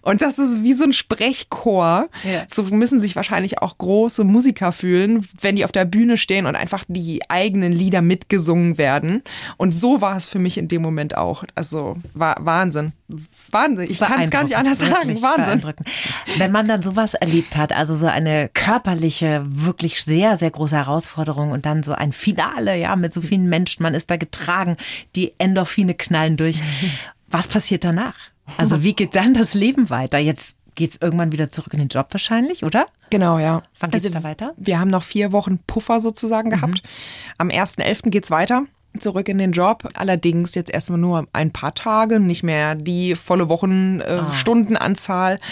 Und 0.02 0.22
das 0.22 0.40
ist 0.40 0.64
wie 0.64 0.72
so 0.72 0.84
ein 0.84 0.92
Sprechchor. 0.92 2.08
Ja. 2.24 2.46
So 2.52 2.64
müssen 2.64 2.98
sich 2.98 3.14
wahrscheinlich 3.14 3.62
auch 3.62 3.78
große 3.78 4.24
Musiker 4.24 4.72
fühlen, 4.72 5.28
wenn 5.40 5.54
die 5.54 5.64
auf 5.64 5.72
der 5.72 5.84
Bühne 5.84 6.16
stehen 6.16 6.46
und 6.46 6.56
einfach 6.56 6.84
die 6.88 7.20
eigenen 7.30 7.72
Lieder 7.72 8.02
mitgesungen 8.02 8.78
werden. 8.78 9.22
Und 9.56 9.72
so 9.72 10.00
war 10.00 10.16
es 10.16 10.26
für 10.26 10.40
mich 10.40 10.58
in 10.58 10.66
dem 10.66 10.82
Moment 10.82 11.16
auch. 11.16 11.44
Also 11.54 11.96
war 12.14 12.36
Wahnsinn. 12.40 12.92
Wahnsinn. 13.50 13.90
Ich 13.90 13.98
kann 13.98 14.20
es 14.22 14.30
gar 14.30 14.44
nicht 14.44 14.56
anders 14.56 14.78
sagen. 14.78 15.20
Wahnsinn. 15.20 15.62
Wenn 16.38 16.52
man 16.52 16.68
dann 16.68 16.82
sowas 16.82 17.14
erlebt 17.14 17.56
hat, 17.56 17.72
also 17.72 17.94
so 17.94 18.06
eine 18.06 18.48
körperliche, 18.52 19.42
wirklich 19.46 20.02
sehr, 20.02 20.36
sehr 20.36 20.50
große 20.50 20.76
Herausforderung 20.76 21.50
und 21.50 21.66
dann 21.66 21.82
so 21.82 21.92
ein 21.92 22.12
Finale, 22.12 22.76
ja, 22.76 22.94
mit 22.96 23.12
so 23.12 23.20
vielen 23.20 23.48
Menschen, 23.48 23.82
man 23.82 23.94
ist 23.94 24.10
da 24.10 24.16
getragen, 24.16 24.76
die 25.16 25.32
Endorphine 25.38 25.94
knallen 25.94 26.36
durch. 26.36 26.60
Was 27.30 27.48
passiert 27.48 27.84
danach? 27.84 28.14
Also 28.56 28.82
wie 28.82 28.94
geht 28.94 29.14
dann 29.14 29.34
das 29.34 29.54
Leben 29.54 29.90
weiter? 29.90 30.18
Jetzt 30.18 30.58
geht 30.74 30.90
es 30.90 30.98
irgendwann 31.00 31.32
wieder 31.32 31.50
zurück 31.50 31.72
in 31.72 31.78
den 31.78 31.88
Job 31.88 32.08
wahrscheinlich, 32.10 32.64
oder? 32.64 32.86
Genau, 33.10 33.38
ja. 33.38 33.62
Wann 33.78 33.90
geht 33.90 34.00
es 34.00 34.06
also, 34.06 34.18
da 34.18 34.24
weiter? 34.24 34.54
Wir 34.56 34.78
haben 34.78 34.90
noch 34.90 35.02
vier 35.02 35.32
Wochen 35.32 35.58
Puffer 35.66 36.00
sozusagen 36.00 36.50
gehabt. 36.50 36.82
Mhm. 36.82 37.30
Am 37.38 37.48
1.11. 37.48 38.10
geht 38.10 38.24
es 38.24 38.30
weiter 38.30 38.64
zurück 38.98 39.28
in 39.28 39.38
den 39.38 39.52
Job. 39.52 39.88
Allerdings 39.94 40.54
jetzt 40.54 40.70
erstmal 40.70 40.98
nur 40.98 41.28
ein 41.32 41.52
paar 41.52 41.74
Tage, 41.74 42.18
nicht 42.18 42.42
mehr 42.42 42.74
die 42.74 43.14
volle 43.14 43.48
Wochenstundenanzahl. 43.48 45.34
Äh, 45.34 45.38
ah. 45.38 45.46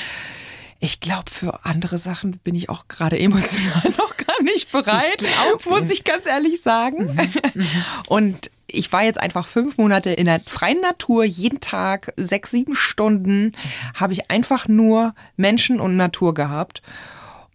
Ich 0.81 1.01
glaube, 1.01 1.31
für 1.31 1.65
andere 1.65 1.99
Sachen 1.99 2.39
bin 2.39 2.55
ich 2.55 2.69
auch 2.69 2.89
gerade 2.89 3.19
emotional 3.21 3.93
noch 3.97 4.17
gar 4.17 4.43
nicht 4.43 4.73
bereit, 4.73 5.23
ich 5.59 5.67
muss 5.67 5.91
ich 5.91 6.05
ganz 6.05 6.27
ehrlich 6.27 6.61
sagen. 6.63 7.15
Mhm. 7.15 7.63
Mhm. 7.63 7.69
Und 8.09 8.51
ich 8.71 8.93
war 8.93 9.03
jetzt 9.03 9.19
einfach 9.19 9.47
fünf 9.47 9.79
Monate 9.79 10.11
in 10.11 10.27
der 10.27 10.41
freien 10.41 10.81
Natur, 10.81 11.25
jeden 11.25 11.61
Tag 11.61 12.13
sechs, 12.17 12.51
sieben 12.51 12.75
Stunden 12.75 13.53
habe 13.95 14.13
ich 14.13 14.31
einfach 14.31 14.69
nur 14.69 15.15
Menschen 15.37 15.81
und 15.81 15.97
Natur 15.97 16.35
gehabt. 16.35 16.83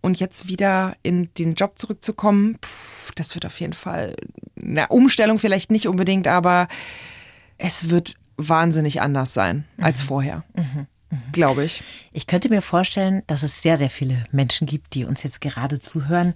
Und 0.02 0.20
jetzt 0.20 0.50
wieder 0.50 0.96
in 1.02 1.30
den 1.38 1.54
Job 1.54 1.80
zurückzukommen, 1.80 2.58
pff, 2.62 3.14
das 3.14 3.36
wird 3.36 3.46
auf 3.46 3.60
jeden 3.62 3.74
Fall 3.74 4.16
eine 4.62 4.88
Umstellung 4.90 5.38
vielleicht 5.38 5.72
nicht 5.72 5.88
unbedingt, 5.88 6.28
aber 6.28 6.68
es 7.58 7.90
wird 7.90 8.16
wahnsinnig 8.36 9.02
anders 9.02 9.34
sein 9.34 9.66
mhm. 9.78 9.84
als 9.84 10.02
vorher. 10.02 10.44
Mhm 10.56 10.88
glaube 11.32 11.66
ich. 11.66 11.84
Ich 12.12 12.28
könnte 12.28 12.50
mir 12.50 12.62
vorstellen, 12.62 13.24
dass 13.28 13.44
es 13.44 13.62
sehr, 13.62 13.78
sehr 13.78 13.90
viele 13.90 14.24
Menschen 14.32 14.68
gibt, 14.68 14.94
die 14.94 15.06
uns 15.06 15.24
jetzt 15.24 15.42
gerade 15.42 15.80
zuhören 15.80 16.34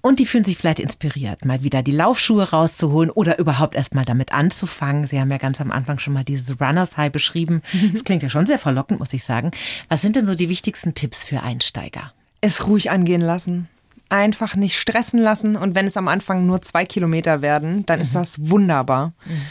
und 0.00 0.18
die 0.18 0.26
fühlen 0.26 0.44
sich 0.44 0.56
vielleicht 0.56 0.80
inspiriert, 0.80 1.44
mal 1.44 1.62
wieder 1.62 1.82
die 1.82 1.92
Laufschuhe 1.92 2.50
rauszuholen 2.50 3.10
oder 3.10 3.38
überhaupt 3.38 3.74
erst 3.74 3.94
mal 3.94 4.04
damit 4.04 4.32
anzufangen. 4.32 5.06
Sie 5.06 5.20
haben 5.20 5.30
ja 5.30 5.38
ganz 5.38 5.60
am 5.60 5.70
Anfang 5.70 5.98
schon 5.98 6.12
mal 6.12 6.24
dieses 6.24 6.60
Runners 6.60 6.96
High 6.96 7.12
beschrieben. 7.12 7.62
Das 7.92 8.04
klingt 8.04 8.22
ja 8.22 8.28
schon 8.28 8.46
sehr 8.46 8.58
verlockend, 8.58 9.00
muss 9.00 9.12
ich 9.12 9.24
sagen. 9.24 9.50
Was 9.88 10.02
sind 10.02 10.16
denn 10.16 10.26
so 10.26 10.34
die 10.34 10.48
wichtigsten 10.48 10.94
Tipps 10.94 11.24
für 11.24 11.42
Einsteiger? 11.42 12.12
Es 12.40 12.66
ruhig 12.66 12.90
angehen 12.90 13.20
lassen 13.20 13.68
einfach 14.10 14.56
nicht 14.56 14.78
stressen 14.78 15.18
lassen. 15.18 15.56
Und 15.56 15.74
wenn 15.74 15.86
es 15.86 15.96
am 15.96 16.08
Anfang 16.08 16.46
nur 16.46 16.62
zwei 16.62 16.84
Kilometer 16.84 17.42
werden, 17.42 17.84
dann 17.86 17.98
mhm. 17.98 18.02
ist 18.02 18.14
das 18.14 18.48
wunderbar. 18.48 19.12
Mhm. 19.26 19.42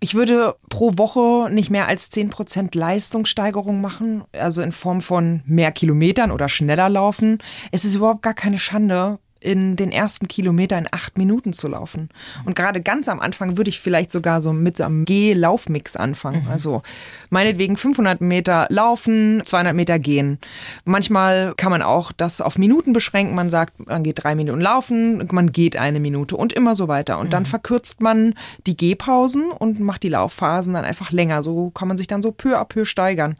Ich 0.00 0.14
würde 0.14 0.54
pro 0.68 0.96
Woche 0.96 1.50
nicht 1.50 1.70
mehr 1.70 1.88
als 1.88 2.10
10% 2.12 2.76
Leistungssteigerung 2.76 3.80
machen, 3.80 4.22
also 4.32 4.62
in 4.62 4.70
Form 4.70 5.00
von 5.00 5.42
mehr 5.44 5.72
Kilometern 5.72 6.30
oder 6.30 6.48
schneller 6.48 6.88
laufen. 6.88 7.38
Es 7.72 7.84
ist 7.84 7.96
überhaupt 7.96 8.22
gar 8.22 8.34
keine 8.34 8.58
Schande, 8.58 9.18
in 9.40 9.76
den 9.76 9.92
ersten 9.92 10.28
Kilometer 10.28 10.76
in 10.78 10.88
acht 10.90 11.16
Minuten 11.16 11.52
zu 11.52 11.68
laufen. 11.68 12.08
Und 12.44 12.56
gerade 12.56 12.82
ganz 12.82 13.08
am 13.08 13.20
Anfang 13.20 13.56
würde 13.56 13.70
ich 13.70 13.80
vielleicht 13.80 14.10
sogar 14.10 14.42
so 14.42 14.52
mit 14.52 14.80
einem 14.80 15.04
Geh-Laufmix 15.04 15.96
anfangen. 15.96 16.44
Mhm. 16.44 16.50
Also 16.50 16.82
meinetwegen 17.30 17.76
500 17.76 18.20
Meter 18.20 18.66
laufen, 18.70 19.42
200 19.44 19.74
Meter 19.74 19.98
gehen. 19.98 20.38
Manchmal 20.84 21.54
kann 21.56 21.70
man 21.70 21.82
auch 21.82 22.12
das 22.12 22.40
auf 22.40 22.58
Minuten 22.58 22.92
beschränken. 22.92 23.34
Man 23.34 23.50
sagt, 23.50 23.86
man 23.86 24.02
geht 24.02 24.24
drei 24.24 24.34
Minuten 24.34 24.60
laufen, 24.60 25.28
man 25.30 25.52
geht 25.52 25.76
eine 25.76 26.00
Minute 26.00 26.36
und 26.36 26.52
immer 26.52 26.74
so 26.74 26.88
weiter. 26.88 27.18
Und 27.18 27.26
mhm. 27.26 27.30
dann 27.30 27.46
verkürzt 27.46 28.00
man 28.00 28.34
die 28.66 28.76
Gehpausen 28.76 29.50
und 29.50 29.78
macht 29.80 30.02
die 30.02 30.08
Laufphasen 30.08 30.74
dann 30.74 30.84
einfach 30.84 31.12
länger. 31.12 31.42
So 31.42 31.70
kann 31.70 31.88
man 31.88 31.96
sich 31.96 32.06
dann 32.06 32.22
so 32.22 32.32
peu 32.32 32.58
à 32.58 32.64
peu 32.64 32.84
steigern. 32.84 33.36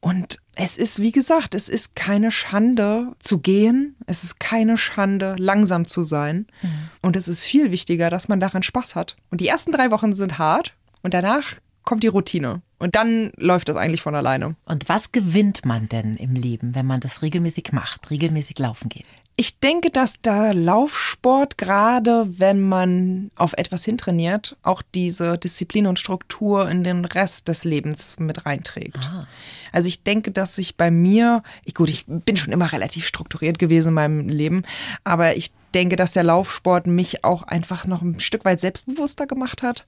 Und 0.00 0.41
es 0.54 0.76
ist, 0.76 1.00
wie 1.00 1.12
gesagt, 1.12 1.54
es 1.54 1.68
ist 1.68 1.96
keine 1.96 2.30
Schande 2.30 3.14
zu 3.20 3.38
gehen. 3.38 3.96
Es 4.06 4.22
ist 4.22 4.38
keine 4.38 4.76
Schande, 4.76 5.36
langsam 5.38 5.86
zu 5.86 6.04
sein. 6.04 6.46
Mhm. 6.60 6.90
Und 7.00 7.16
es 7.16 7.28
ist 7.28 7.42
viel 7.42 7.70
wichtiger, 7.70 8.10
dass 8.10 8.28
man 8.28 8.40
daran 8.40 8.62
Spaß 8.62 8.94
hat. 8.94 9.16
Und 9.30 9.40
die 9.40 9.48
ersten 9.48 9.72
drei 9.72 9.90
Wochen 9.90 10.12
sind 10.12 10.38
hart 10.38 10.74
und 11.02 11.14
danach 11.14 11.54
kommt 11.84 12.02
die 12.02 12.08
Routine. 12.08 12.62
Und 12.78 12.96
dann 12.96 13.32
läuft 13.36 13.68
das 13.68 13.76
eigentlich 13.76 14.02
von 14.02 14.14
alleine. 14.14 14.56
Und 14.64 14.88
was 14.88 15.12
gewinnt 15.12 15.64
man 15.64 15.88
denn 15.88 16.16
im 16.16 16.34
Leben, 16.34 16.74
wenn 16.74 16.86
man 16.86 17.00
das 17.00 17.22
regelmäßig 17.22 17.72
macht, 17.72 18.10
regelmäßig 18.10 18.58
laufen 18.58 18.88
geht? 18.88 19.06
Ich 19.34 19.58
denke, 19.58 19.90
dass 19.90 20.20
der 20.20 20.52
Laufsport, 20.52 21.56
gerade 21.56 22.26
wenn 22.38 22.60
man 22.60 23.30
auf 23.34 23.54
etwas 23.54 23.84
hintrainiert, 23.84 24.56
auch 24.62 24.82
diese 24.94 25.38
Disziplin 25.38 25.86
und 25.86 25.98
Struktur 25.98 26.68
in 26.68 26.84
den 26.84 27.04
Rest 27.04 27.48
des 27.48 27.64
Lebens 27.64 28.18
mit 28.20 28.44
reinträgt. 28.44 29.10
Ah. 29.10 29.26
Also 29.72 29.88
ich 29.88 30.02
denke, 30.02 30.32
dass 30.32 30.56
sich 30.56 30.76
bei 30.76 30.90
mir, 30.90 31.42
ich, 31.64 31.74
gut, 31.74 31.88
ich 31.88 32.04
bin 32.06 32.36
schon 32.36 32.52
immer 32.52 32.72
relativ 32.72 33.06
strukturiert 33.06 33.58
gewesen 33.58 33.88
in 33.88 33.94
meinem 33.94 34.28
Leben, 34.28 34.64
aber 35.02 35.34
ich 35.36 35.50
denke, 35.74 35.96
dass 35.96 36.12
der 36.12 36.24
Laufsport 36.24 36.86
mich 36.86 37.24
auch 37.24 37.42
einfach 37.44 37.86
noch 37.86 38.02
ein 38.02 38.20
Stück 38.20 38.44
weit 38.44 38.60
selbstbewusster 38.60 39.26
gemacht 39.26 39.62
hat 39.62 39.86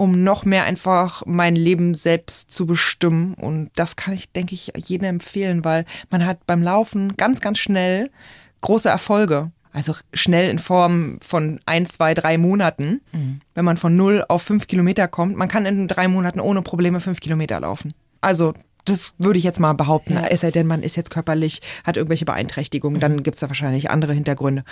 um 0.00 0.24
noch 0.24 0.46
mehr 0.46 0.64
einfach 0.64 1.24
mein 1.26 1.54
Leben 1.54 1.92
selbst 1.92 2.50
zu 2.50 2.64
bestimmen. 2.64 3.34
Und 3.34 3.70
das 3.74 3.96
kann 3.96 4.14
ich, 4.14 4.32
denke 4.32 4.54
ich, 4.54 4.72
jedem 4.74 5.04
empfehlen, 5.04 5.62
weil 5.62 5.84
man 6.08 6.24
hat 6.24 6.46
beim 6.46 6.62
Laufen 6.62 7.18
ganz, 7.18 7.42
ganz 7.42 7.58
schnell 7.58 8.08
große 8.60 8.88
Erfolge. 8.88 9.50
Also 9.72 9.94
schnell 10.12 10.50
in 10.50 10.58
Form 10.58 11.18
von 11.20 11.60
ein, 11.64 11.86
zwei, 11.86 12.14
drei 12.14 12.38
Monaten. 12.38 13.00
Mhm. 13.12 13.40
Wenn 13.54 13.64
man 13.64 13.76
von 13.76 13.94
null 13.94 14.24
auf 14.28 14.42
fünf 14.42 14.66
Kilometer 14.66 15.06
kommt, 15.06 15.36
man 15.36 15.48
kann 15.48 15.64
in 15.64 15.86
drei 15.86 16.08
Monaten 16.08 16.40
ohne 16.40 16.62
Probleme 16.62 17.00
fünf 17.00 17.20
Kilometer 17.20 17.60
laufen. 17.60 17.94
Also 18.20 18.54
das 18.84 19.14
würde 19.18 19.38
ich 19.38 19.44
jetzt 19.44 19.60
mal 19.60 19.74
behaupten. 19.74 20.14
Ja. 20.14 20.26
Es 20.26 20.40
sei 20.40 20.50
denn, 20.50 20.66
man 20.66 20.82
ist 20.82 20.96
jetzt 20.96 21.10
körperlich, 21.10 21.60
hat 21.84 21.96
irgendwelche 21.96 22.24
Beeinträchtigungen, 22.24 22.96
mhm. 22.96 23.00
dann 23.00 23.22
gibt 23.22 23.36
es 23.36 23.40
da 23.40 23.48
wahrscheinlich 23.48 23.90
andere 23.90 24.14
Hintergründe. 24.14 24.64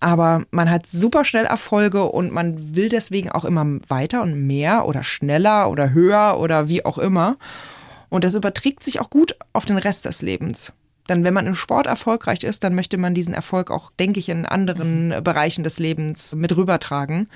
Aber 0.00 0.44
man 0.50 0.70
hat 0.70 0.86
super 0.86 1.24
schnell 1.24 1.44
Erfolge 1.44 2.04
und 2.04 2.32
man 2.32 2.76
will 2.76 2.88
deswegen 2.88 3.30
auch 3.30 3.44
immer 3.44 3.66
weiter 3.88 4.22
und 4.22 4.46
mehr 4.46 4.86
oder 4.86 5.04
schneller 5.04 5.70
oder 5.70 5.92
höher 5.92 6.38
oder 6.38 6.68
wie 6.68 6.84
auch 6.84 6.98
immer. 6.98 7.36
Und 8.08 8.24
das 8.24 8.34
überträgt 8.34 8.82
sich 8.82 9.00
auch 9.00 9.10
gut 9.10 9.36
auf 9.52 9.66
den 9.66 9.76
Rest 9.76 10.06
des 10.06 10.22
Lebens. 10.22 10.72
Dann, 11.08 11.24
wenn 11.24 11.34
man 11.34 11.46
im 11.46 11.56
Sport 11.56 11.88
erfolgreich 11.88 12.44
ist, 12.44 12.62
dann 12.62 12.76
möchte 12.76 12.98
man 12.98 13.14
diesen 13.14 13.34
Erfolg 13.34 13.72
auch, 13.72 13.90
denke 13.98 14.20
ich, 14.20 14.28
in 14.28 14.46
anderen 14.46 15.08
mhm. 15.08 15.24
Bereichen 15.24 15.64
des 15.64 15.80
Lebens 15.80 16.36
mit 16.36 16.56
rübertragen. 16.56 17.28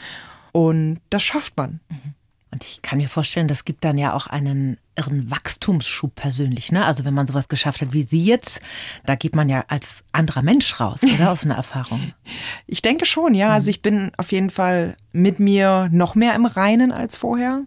Und 0.52 1.00
das 1.10 1.24
schafft 1.24 1.56
man. 1.56 1.80
Mhm. 1.88 2.14
Und 2.52 2.64
ich 2.64 2.82
kann 2.82 2.98
mir 2.98 3.08
vorstellen, 3.08 3.48
das 3.48 3.64
gibt 3.64 3.82
dann 3.82 3.96
ja 3.96 4.12
auch 4.12 4.26
einen 4.26 4.76
irren 4.94 5.30
Wachstumsschub 5.30 6.14
persönlich. 6.14 6.70
Ne? 6.70 6.84
Also 6.84 7.06
wenn 7.06 7.14
man 7.14 7.26
sowas 7.26 7.48
geschafft 7.48 7.80
hat 7.80 7.94
wie 7.94 8.02
Sie 8.02 8.24
jetzt, 8.26 8.60
da 9.06 9.14
geht 9.14 9.34
man 9.34 9.48
ja 9.48 9.64
als 9.68 10.04
anderer 10.12 10.42
Mensch 10.42 10.78
raus, 10.78 11.00
oder 11.02 11.32
aus 11.32 11.44
einer 11.44 11.56
Erfahrung. 11.56 12.12
Ich 12.66 12.82
denke 12.82 13.06
schon, 13.06 13.34
ja. 13.34 13.50
Also 13.50 13.66
mhm. 13.66 13.70
ich 13.70 13.82
bin 13.82 14.12
auf 14.18 14.32
jeden 14.32 14.50
Fall 14.50 14.96
mit 15.12 15.40
mir 15.40 15.88
noch 15.90 16.14
mehr 16.14 16.34
im 16.34 16.44
Reinen 16.44 16.92
als 16.92 17.16
vorher. 17.16 17.64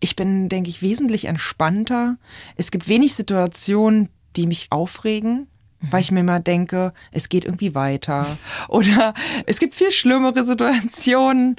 Ich 0.00 0.14
bin, 0.14 0.48
denke 0.48 0.70
ich, 0.70 0.82
wesentlich 0.82 1.24
entspannter. 1.24 2.16
Es 2.56 2.70
gibt 2.70 2.88
wenig 2.88 3.14
Situationen, 3.14 4.08
die 4.38 4.46
mich 4.46 4.68
aufregen, 4.70 5.48
mhm. 5.80 5.92
weil 5.92 6.00
ich 6.00 6.10
mir 6.10 6.20
immer 6.20 6.40
denke, 6.40 6.94
es 7.12 7.28
geht 7.28 7.44
irgendwie 7.44 7.74
weiter. 7.74 8.26
Oder 8.68 9.12
es 9.46 9.58
gibt 9.58 9.74
viel 9.74 9.90
schlimmere 9.90 10.44
Situationen. 10.44 11.56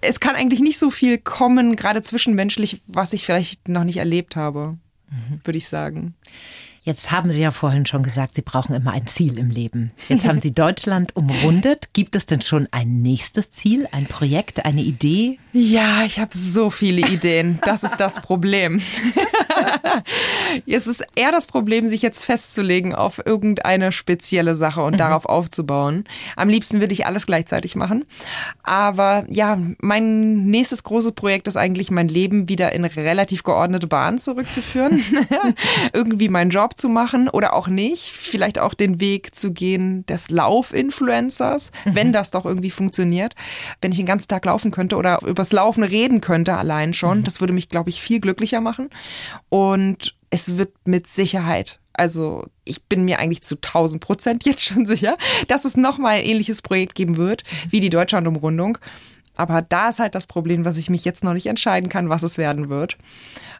Es 0.00 0.18
kann 0.18 0.34
eigentlich 0.34 0.60
nicht 0.60 0.78
so 0.78 0.90
viel 0.90 1.18
kommen, 1.18 1.76
gerade 1.76 2.02
zwischenmenschlich, 2.02 2.82
was 2.86 3.12
ich 3.12 3.24
vielleicht 3.24 3.68
noch 3.68 3.84
nicht 3.84 3.98
erlebt 3.98 4.34
habe, 4.34 4.76
mhm. 5.10 5.40
würde 5.44 5.58
ich 5.58 5.68
sagen. 5.68 6.14
Jetzt 6.84 7.10
haben 7.10 7.32
Sie 7.32 7.40
ja 7.40 7.50
vorhin 7.50 7.86
schon 7.86 8.02
gesagt, 8.02 8.34
Sie 8.34 8.42
brauchen 8.42 8.74
immer 8.74 8.92
ein 8.92 9.06
Ziel 9.06 9.38
im 9.38 9.48
Leben. 9.48 9.92
Jetzt 10.10 10.26
haben 10.26 10.38
Sie 10.38 10.52
Deutschland 10.54 11.16
umrundet. 11.16 11.88
Gibt 11.94 12.14
es 12.14 12.26
denn 12.26 12.42
schon 12.42 12.68
ein 12.72 13.00
nächstes 13.00 13.50
Ziel, 13.50 13.88
ein 13.90 14.04
Projekt, 14.04 14.66
eine 14.66 14.82
Idee? 14.82 15.38
Ja, 15.54 16.04
ich 16.04 16.18
habe 16.18 16.36
so 16.36 16.68
viele 16.68 17.08
Ideen. 17.08 17.58
Das 17.64 17.84
ist 17.84 17.96
das 17.96 18.20
Problem. 18.20 18.82
es 20.66 20.86
ist 20.86 21.06
eher 21.14 21.32
das 21.32 21.46
Problem, 21.46 21.88
sich 21.88 22.02
jetzt 22.02 22.26
festzulegen 22.26 22.94
auf 22.94 23.24
irgendeine 23.24 23.90
spezielle 23.90 24.54
Sache 24.54 24.82
und 24.82 24.92
mhm. 24.92 24.98
darauf 24.98 25.24
aufzubauen. 25.24 26.04
Am 26.36 26.50
liebsten 26.50 26.80
würde 26.80 26.92
ich 26.92 27.06
alles 27.06 27.24
gleichzeitig 27.24 27.76
machen. 27.76 28.04
Aber 28.62 29.24
ja, 29.28 29.56
mein 29.78 30.44
nächstes 30.48 30.82
großes 30.82 31.12
Projekt 31.12 31.48
ist 31.48 31.56
eigentlich, 31.56 31.90
mein 31.90 32.08
Leben 32.08 32.50
wieder 32.50 32.72
in 32.72 32.84
relativ 32.84 33.42
geordnete 33.42 33.86
Bahnen 33.86 34.18
zurückzuführen. 34.18 35.02
Irgendwie 35.94 36.28
meinen 36.28 36.50
Job 36.50 36.73
zu 36.76 36.88
machen 36.88 37.28
oder 37.28 37.54
auch 37.54 37.68
nicht. 37.68 38.10
Vielleicht 38.10 38.58
auch 38.58 38.74
den 38.74 39.00
Weg 39.00 39.34
zu 39.34 39.52
gehen 39.52 40.04
des 40.06 40.30
Laufinfluencers, 40.30 41.72
mhm. 41.84 41.94
wenn 41.94 42.12
das 42.12 42.30
doch 42.30 42.44
irgendwie 42.44 42.70
funktioniert. 42.70 43.34
Wenn 43.80 43.92
ich 43.92 43.98
den 43.98 44.06
ganzen 44.06 44.28
Tag 44.28 44.44
laufen 44.44 44.70
könnte 44.70 44.96
oder 44.96 45.22
übers 45.22 45.52
Laufen 45.52 45.84
reden 45.84 46.20
könnte 46.20 46.54
allein 46.54 46.94
schon, 46.94 47.18
mhm. 47.18 47.24
das 47.24 47.40
würde 47.40 47.52
mich, 47.52 47.68
glaube 47.68 47.90
ich, 47.90 48.00
viel 48.00 48.20
glücklicher 48.20 48.60
machen. 48.60 48.90
Und 49.48 50.16
es 50.30 50.56
wird 50.56 50.72
mit 50.86 51.06
Sicherheit 51.06 51.80
also 51.96 52.44
ich 52.64 52.84
bin 52.84 53.04
mir 53.04 53.20
eigentlich 53.20 53.42
zu 53.42 53.54
1000 53.54 54.02
Prozent 54.02 54.44
jetzt 54.44 54.64
schon 54.64 54.84
sicher, 54.84 55.16
dass 55.48 55.64
es 55.64 55.76
nochmal 55.76 56.16
ein 56.16 56.24
ähnliches 56.24 56.60
Projekt 56.60 56.94
geben 56.94 57.16
wird 57.16 57.44
wie 57.70 57.80
die 57.80 57.90
Deutschlandumrundung. 57.90 58.78
Aber 59.36 59.62
da 59.62 59.88
ist 59.88 59.98
halt 59.98 60.14
das 60.14 60.26
Problem, 60.26 60.64
was 60.64 60.76
ich 60.76 60.90
mich 60.90 61.04
jetzt 61.04 61.24
noch 61.24 61.32
nicht 61.32 61.46
entscheiden 61.46 61.88
kann, 61.88 62.08
was 62.08 62.22
es 62.22 62.38
werden 62.38 62.68
wird. 62.68 62.96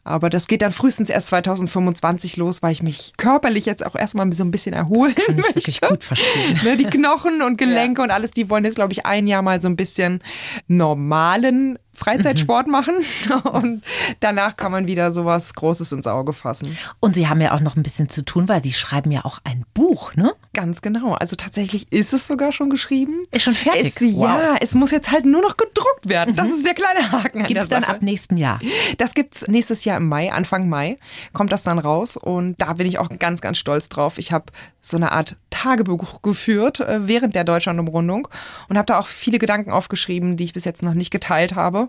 Aber 0.04 0.28
das 0.28 0.46
geht 0.48 0.62
dann 0.62 0.72
frühestens 0.72 1.08
erst 1.08 1.28
2025 1.28 2.36
los, 2.36 2.62
weil 2.62 2.72
ich 2.72 2.82
mich 2.82 3.14
körperlich 3.16 3.64
jetzt 3.64 3.84
auch 3.84 3.94
erstmal 3.94 4.30
so 4.32 4.44
ein 4.44 4.50
bisschen 4.50 4.74
erholen 4.74 5.14
das 5.16 5.24
kann 5.24 5.38
ich 5.38 5.42
möchte. 5.42 5.54
wirklich 5.56 5.80
gut 5.80 6.04
verstehen. 6.04 6.60
Ne, 6.62 6.76
die 6.76 6.84
Knochen 6.84 7.42
und 7.42 7.56
Gelenke 7.58 8.02
ja. 8.02 8.04
und 8.04 8.10
alles, 8.10 8.30
die 8.32 8.50
wollen 8.50 8.64
jetzt, 8.64 8.74
glaube 8.74 8.92
ich, 8.92 9.06
ein 9.06 9.26
Jahr 9.26 9.42
mal 9.42 9.60
so 9.62 9.68
ein 9.68 9.76
bisschen 9.76 10.22
normalen 10.68 11.78
Freizeitsport 11.94 12.66
mhm. 12.66 12.72
machen 12.72 12.94
und 13.44 13.82
danach 14.20 14.56
kann 14.56 14.72
man 14.72 14.86
wieder 14.86 15.12
sowas 15.12 15.54
Großes 15.54 15.92
ins 15.92 16.06
Auge 16.06 16.32
fassen. 16.32 16.76
Und 17.00 17.14
Sie 17.14 17.28
haben 17.28 17.40
ja 17.40 17.52
auch 17.52 17.60
noch 17.60 17.76
ein 17.76 17.82
bisschen 17.82 18.08
zu 18.08 18.24
tun, 18.24 18.48
weil 18.48 18.62
Sie 18.62 18.72
schreiben 18.72 19.10
ja 19.10 19.24
auch 19.24 19.38
ein 19.44 19.64
Buch, 19.74 20.14
ne? 20.14 20.34
Ganz 20.52 20.82
genau. 20.82 21.14
Also 21.14 21.36
tatsächlich 21.36 21.90
ist 21.92 22.12
es 22.12 22.26
sogar 22.26 22.52
schon 22.52 22.70
geschrieben. 22.70 23.22
Ist 23.30 23.42
schon 23.42 23.54
fertig. 23.54 23.86
Es, 23.86 24.00
wow. 24.00 24.22
Ja, 24.22 24.56
es 24.60 24.74
muss 24.74 24.90
jetzt 24.90 25.10
halt 25.10 25.24
nur 25.24 25.42
noch 25.42 25.56
gedruckt 25.56 26.08
werden. 26.08 26.32
Mhm. 26.32 26.36
Das 26.36 26.50
ist 26.50 26.64
der 26.64 26.74
kleine 26.74 27.12
Haken. 27.12 27.44
Gibt 27.44 27.60
es 27.60 27.68
dann 27.68 27.84
ab 27.84 28.02
nächstem 28.02 28.36
Jahr? 28.36 28.60
Das 28.98 29.14
gibt 29.14 29.34
es 29.34 29.48
nächstes 29.48 29.84
Jahr 29.84 29.96
im 29.96 30.08
Mai, 30.08 30.32
Anfang 30.32 30.68
Mai 30.68 30.98
kommt 31.32 31.52
das 31.52 31.62
dann 31.62 31.78
raus 31.78 32.16
und 32.16 32.60
da 32.60 32.72
bin 32.74 32.86
ich 32.86 32.98
auch 32.98 33.08
ganz, 33.18 33.40
ganz 33.40 33.58
stolz 33.58 33.88
drauf. 33.88 34.18
Ich 34.18 34.32
habe 34.32 34.46
so 34.80 34.96
eine 34.96 35.12
Art 35.12 35.36
Tagebuch 35.50 36.22
geführt 36.22 36.80
äh, 36.80 37.08
während 37.08 37.34
der 37.34 37.44
Deutschlandumrundung 37.44 38.28
und 38.68 38.76
habe 38.76 38.86
da 38.86 38.98
auch 38.98 39.06
viele 39.06 39.38
Gedanken 39.38 39.70
aufgeschrieben, 39.70 40.36
die 40.36 40.44
ich 40.44 40.52
bis 40.52 40.64
jetzt 40.64 40.82
noch 40.82 40.94
nicht 40.94 41.10
geteilt 41.10 41.54
habe 41.54 41.83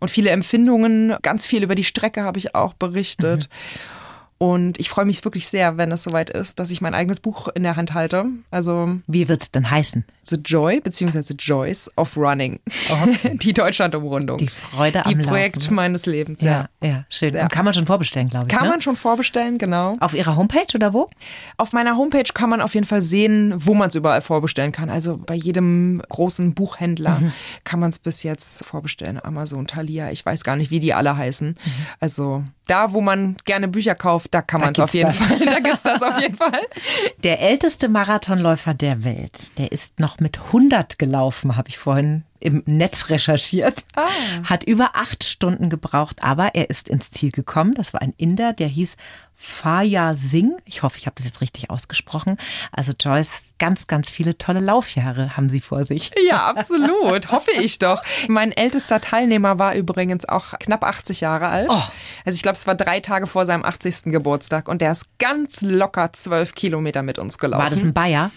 und 0.00 0.10
viele 0.10 0.30
Empfindungen. 0.30 1.16
Ganz 1.22 1.46
viel 1.46 1.62
über 1.62 1.74
die 1.74 1.84
Strecke 1.84 2.22
habe 2.22 2.38
ich 2.38 2.54
auch 2.54 2.74
berichtet. 2.74 3.48
Mhm. 3.48 4.14
Und 4.38 4.80
ich 4.80 4.90
freue 4.90 5.04
mich 5.04 5.24
wirklich 5.24 5.46
sehr, 5.46 5.76
wenn 5.76 5.92
es 5.92 6.02
soweit 6.02 6.28
ist, 6.28 6.58
dass 6.58 6.70
ich 6.70 6.80
mein 6.80 6.94
eigenes 6.94 7.20
Buch 7.20 7.48
in 7.54 7.62
der 7.62 7.76
Hand 7.76 7.94
halte. 7.94 8.26
Also 8.50 8.96
wie 9.06 9.28
wird 9.28 9.42
es 9.42 9.52
denn 9.52 9.70
heißen? 9.70 10.04
The 10.24 10.36
Joy 10.36 10.80
bzw. 10.80 11.34
Joys 11.38 11.90
of 11.96 12.16
Running. 12.16 12.60
Okay. 12.90 13.36
Die 13.42 13.52
Deutschlandumrundung. 13.52 14.38
Die 14.38 14.48
Freude 14.48 15.02
Die 15.06 15.14
am 15.14 15.20
Projekt 15.20 15.62
Laufen. 15.62 15.74
meines 15.74 16.06
Lebens. 16.06 16.42
Ja, 16.42 16.68
ja, 16.82 16.88
ja 16.88 17.04
schön. 17.08 17.34
Ja. 17.34 17.48
Kann 17.48 17.64
man 17.64 17.74
schon 17.74 17.86
vorbestellen, 17.86 18.28
glaube 18.28 18.46
ich. 18.48 18.52
Kann 18.52 18.64
ne? 18.64 18.70
man 18.70 18.80
schon 18.80 18.96
vorbestellen, 18.96 19.58
genau. 19.58 19.96
Auf 20.00 20.14
Ihrer 20.14 20.36
Homepage 20.36 20.66
oder 20.74 20.92
wo? 20.92 21.08
Auf 21.56 21.72
meiner 21.72 21.96
Homepage 21.96 22.30
kann 22.32 22.50
man 22.50 22.60
auf 22.60 22.74
jeden 22.74 22.86
Fall 22.86 23.02
sehen, 23.02 23.54
wo 23.56 23.74
man 23.74 23.88
es 23.88 23.94
überall 23.94 24.20
vorbestellen 24.20 24.72
kann. 24.72 24.90
Also 24.90 25.18
bei 25.18 25.34
jedem 25.34 26.02
großen 26.08 26.54
Buchhändler 26.54 27.20
mhm. 27.20 27.32
kann 27.64 27.80
man 27.80 27.90
es 27.90 27.98
bis 27.98 28.22
jetzt 28.22 28.64
vorbestellen. 28.64 29.22
Amazon, 29.22 29.66
Thalia, 29.66 30.10
ich 30.10 30.24
weiß 30.24 30.44
gar 30.44 30.56
nicht, 30.56 30.70
wie 30.70 30.80
die 30.80 30.94
alle 30.94 31.16
heißen. 31.16 31.48
Mhm. 31.48 31.86
Also 32.00 32.44
da, 32.66 32.92
wo 32.92 33.00
man 33.00 33.36
gerne 33.44 33.68
Bücher 33.68 33.94
kauft, 33.94 34.32
da 34.32 34.40
kann 34.40 34.60
man 34.60 34.72
es 34.72 34.80
auf 34.80 34.94
jeden 34.94 35.08
das. 35.08 35.18
Fall. 35.18 35.38
Da 35.38 35.60
gibt 35.60 35.74
es 35.74 35.82
das 35.82 36.02
auf 36.02 36.18
jeden 36.20 36.34
Fall. 36.34 36.60
Der 37.22 37.40
älteste 37.40 37.88
Marathonläufer 37.88 38.74
der 38.74 39.04
Welt, 39.04 39.56
der 39.58 39.72
ist 39.72 40.00
noch 40.00 40.13
mit 40.20 40.38
100 40.38 40.98
gelaufen, 40.98 41.56
habe 41.56 41.68
ich 41.68 41.78
vorhin 41.78 42.24
im 42.44 42.62
Netz 42.66 43.08
recherchiert. 43.08 43.84
Ah. 43.96 44.08
Hat 44.44 44.64
über 44.64 44.90
acht 44.94 45.24
Stunden 45.24 45.70
gebraucht, 45.70 46.22
aber 46.22 46.54
er 46.54 46.68
ist 46.68 46.90
ins 46.90 47.10
Ziel 47.10 47.30
gekommen. 47.30 47.72
Das 47.74 47.94
war 47.94 48.02
ein 48.02 48.12
Inder, 48.18 48.52
der 48.52 48.68
hieß 48.68 48.98
Faya 49.34 50.14
Singh. 50.14 50.58
Ich 50.66 50.82
hoffe, 50.82 50.98
ich 50.98 51.06
habe 51.06 51.14
das 51.16 51.24
jetzt 51.24 51.40
richtig 51.40 51.70
ausgesprochen. 51.70 52.36
Also 52.70 52.92
Joyce, 52.98 53.54
ganz, 53.58 53.86
ganz 53.86 54.10
viele 54.10 54.36
tolle 54.36 54.60
Laufjahre 54.60 55.36
haben 55.36 55.48
Sie 55.48 55.60
vor 55.60 55.84
sich. 55.84 56.10
Ja, 56.28 56.46
absolut. 56.46 57.28
hoffe 57.32 57.50
ich 57.52 57.78
doch. 57.78 58.02
Mein 58.28 58.52
ältester 58.52 59.00
Teilnehmer 59.00 59.58
war 59.58 59.74
übrigens 59.74 60.28
auch 60.28 60.58
knapp 60.58 60.84
80 60.84 61.22
Jahre 61.22 61.48
alt. 61.48 61.68
Oh. 61.70 61.82
Also 62.26 62.36
ich 62.36 62.42
glaube, 62.42 62.56
es 62.56 62.66
war 62.66 62.74
drei 62.74 63.00
Tage 63.00 63.26
vor 63.26 63.46
seinem 63.46 63.64
80. 63.64 64.12
Geburtstag 64.12 64.68
und 64.68 64.82
der 64.82 64.92
ist 64.92 65.18
ganz 65.18 65.62
locker 65.62 66.12
zwölf 66.12 66.54
Kilometer 66.54 67.02
mit 67.02 67.18
uns 67.18 67.38
gelaufen. 67.38 67.62
War 67.62 67.70
das 67.70 67.82
ein 67.82 67.94
Bayer? 67.94 68.30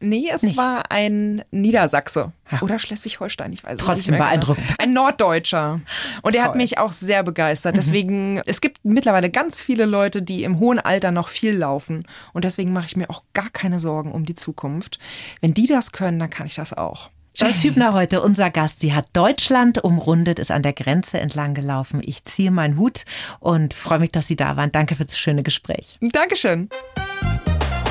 Nee, 0.00 0.28
es 0.32 0.42
Nicht. 0.42 0.56
war 0.56 0.90
ein 0.90 1.44
Niedersachse 1.50 2.32
ja. 2.50 2.62
oder 2.62 2.78
Schleswig-Holstein, 2.78 3.52
ich 3.52 3.62
weiß 3.62 3.78
Trotzdem 3.78 3.84
nicht. 3.84 3.86
Trotzdem 3.86 4.14
genau. 4.14 4.24
beeindruckend. 4.24 4.66
Genau. 4.66 4.82
Ein 4.82 4.90
Norddeutscher. 4.92 5.80
Und 6.22 6.34
er 6.34 6.44
hat 6.44 6.56
mich 6.56 6.78
auch 6.78 6.92
sehr 6.92 7.22
begeistert. 7.22 7.74
Mhm. 7.74 7.76
Deswegen, 7.76 8.34
mhm. 8.34 8.42
es 8.46 8.60
gibt 8.60 8.78
mittlerweile 8.82 9.30
ganz 9.30 9.60
viele 9.60 9.84
Leute, 9.84 10.22
die 10.22 10.44
im 10.44 10.58
hohen 10.58 10.78
Alter 10.78 11.12
noch 11.12 11.28
viel 11.28 11.54
laufen. 11.54 12.06
Und 12.32 12.44
deswegen 12.44 12.72
mache 12.72 12.86
ich 12.86 12.96
mir 12.96 13.10
auch 13.10 13.22
gar 13.34 13.50
keine 13.50 13.78
Sorgen 13.78 14.12
um 14.12 14.24
die 14.24 14.34
Zukunft. 14.34 14.98
Wenn 15.40 15.54
die 15.54 15.66
das 15.66 15.92
können, 15.92 16.18
dann 16.18 16.30
kann 16.30 16.46
ich 16.46 16.54
das 16.54 16.72
auch. 16.72 17.10
Joyce 17.34 17.64
Hübner 17.64 17.92
heute 17.92 18.22
unser 18.22 18.50
Gast. 18.50 18.80
Sie 18.80 18.92
hat 18.92 19.06
Deutschland 19.12 19.82
umrundet, 19.82 20.38
ist 20.38 20.50
an 20.50 20.62
der 20.62 20.72
Grenze 20.72 21.20
entlang 21.20 21.54
gelaufen. 21.54 22.02
Ich 22.04 22.24
ziehe 22.24 22.50
meinen 22.50 22.76
Hut 22.76 23.04
und 23.38 23.72
freue 23.72 24.00
mich, 24.00 24.10
dass 24.10 24.26
Sie 24.26 24.36
da 24.36 24.56
waren. 24.56 24.72
Danke 24.72 24.96
für 24.96 25.04
das 25.04 25.18
schöne 25.18 25.42
Gespräch. 25.42 25.96
Dankeschön. 26.00 26.68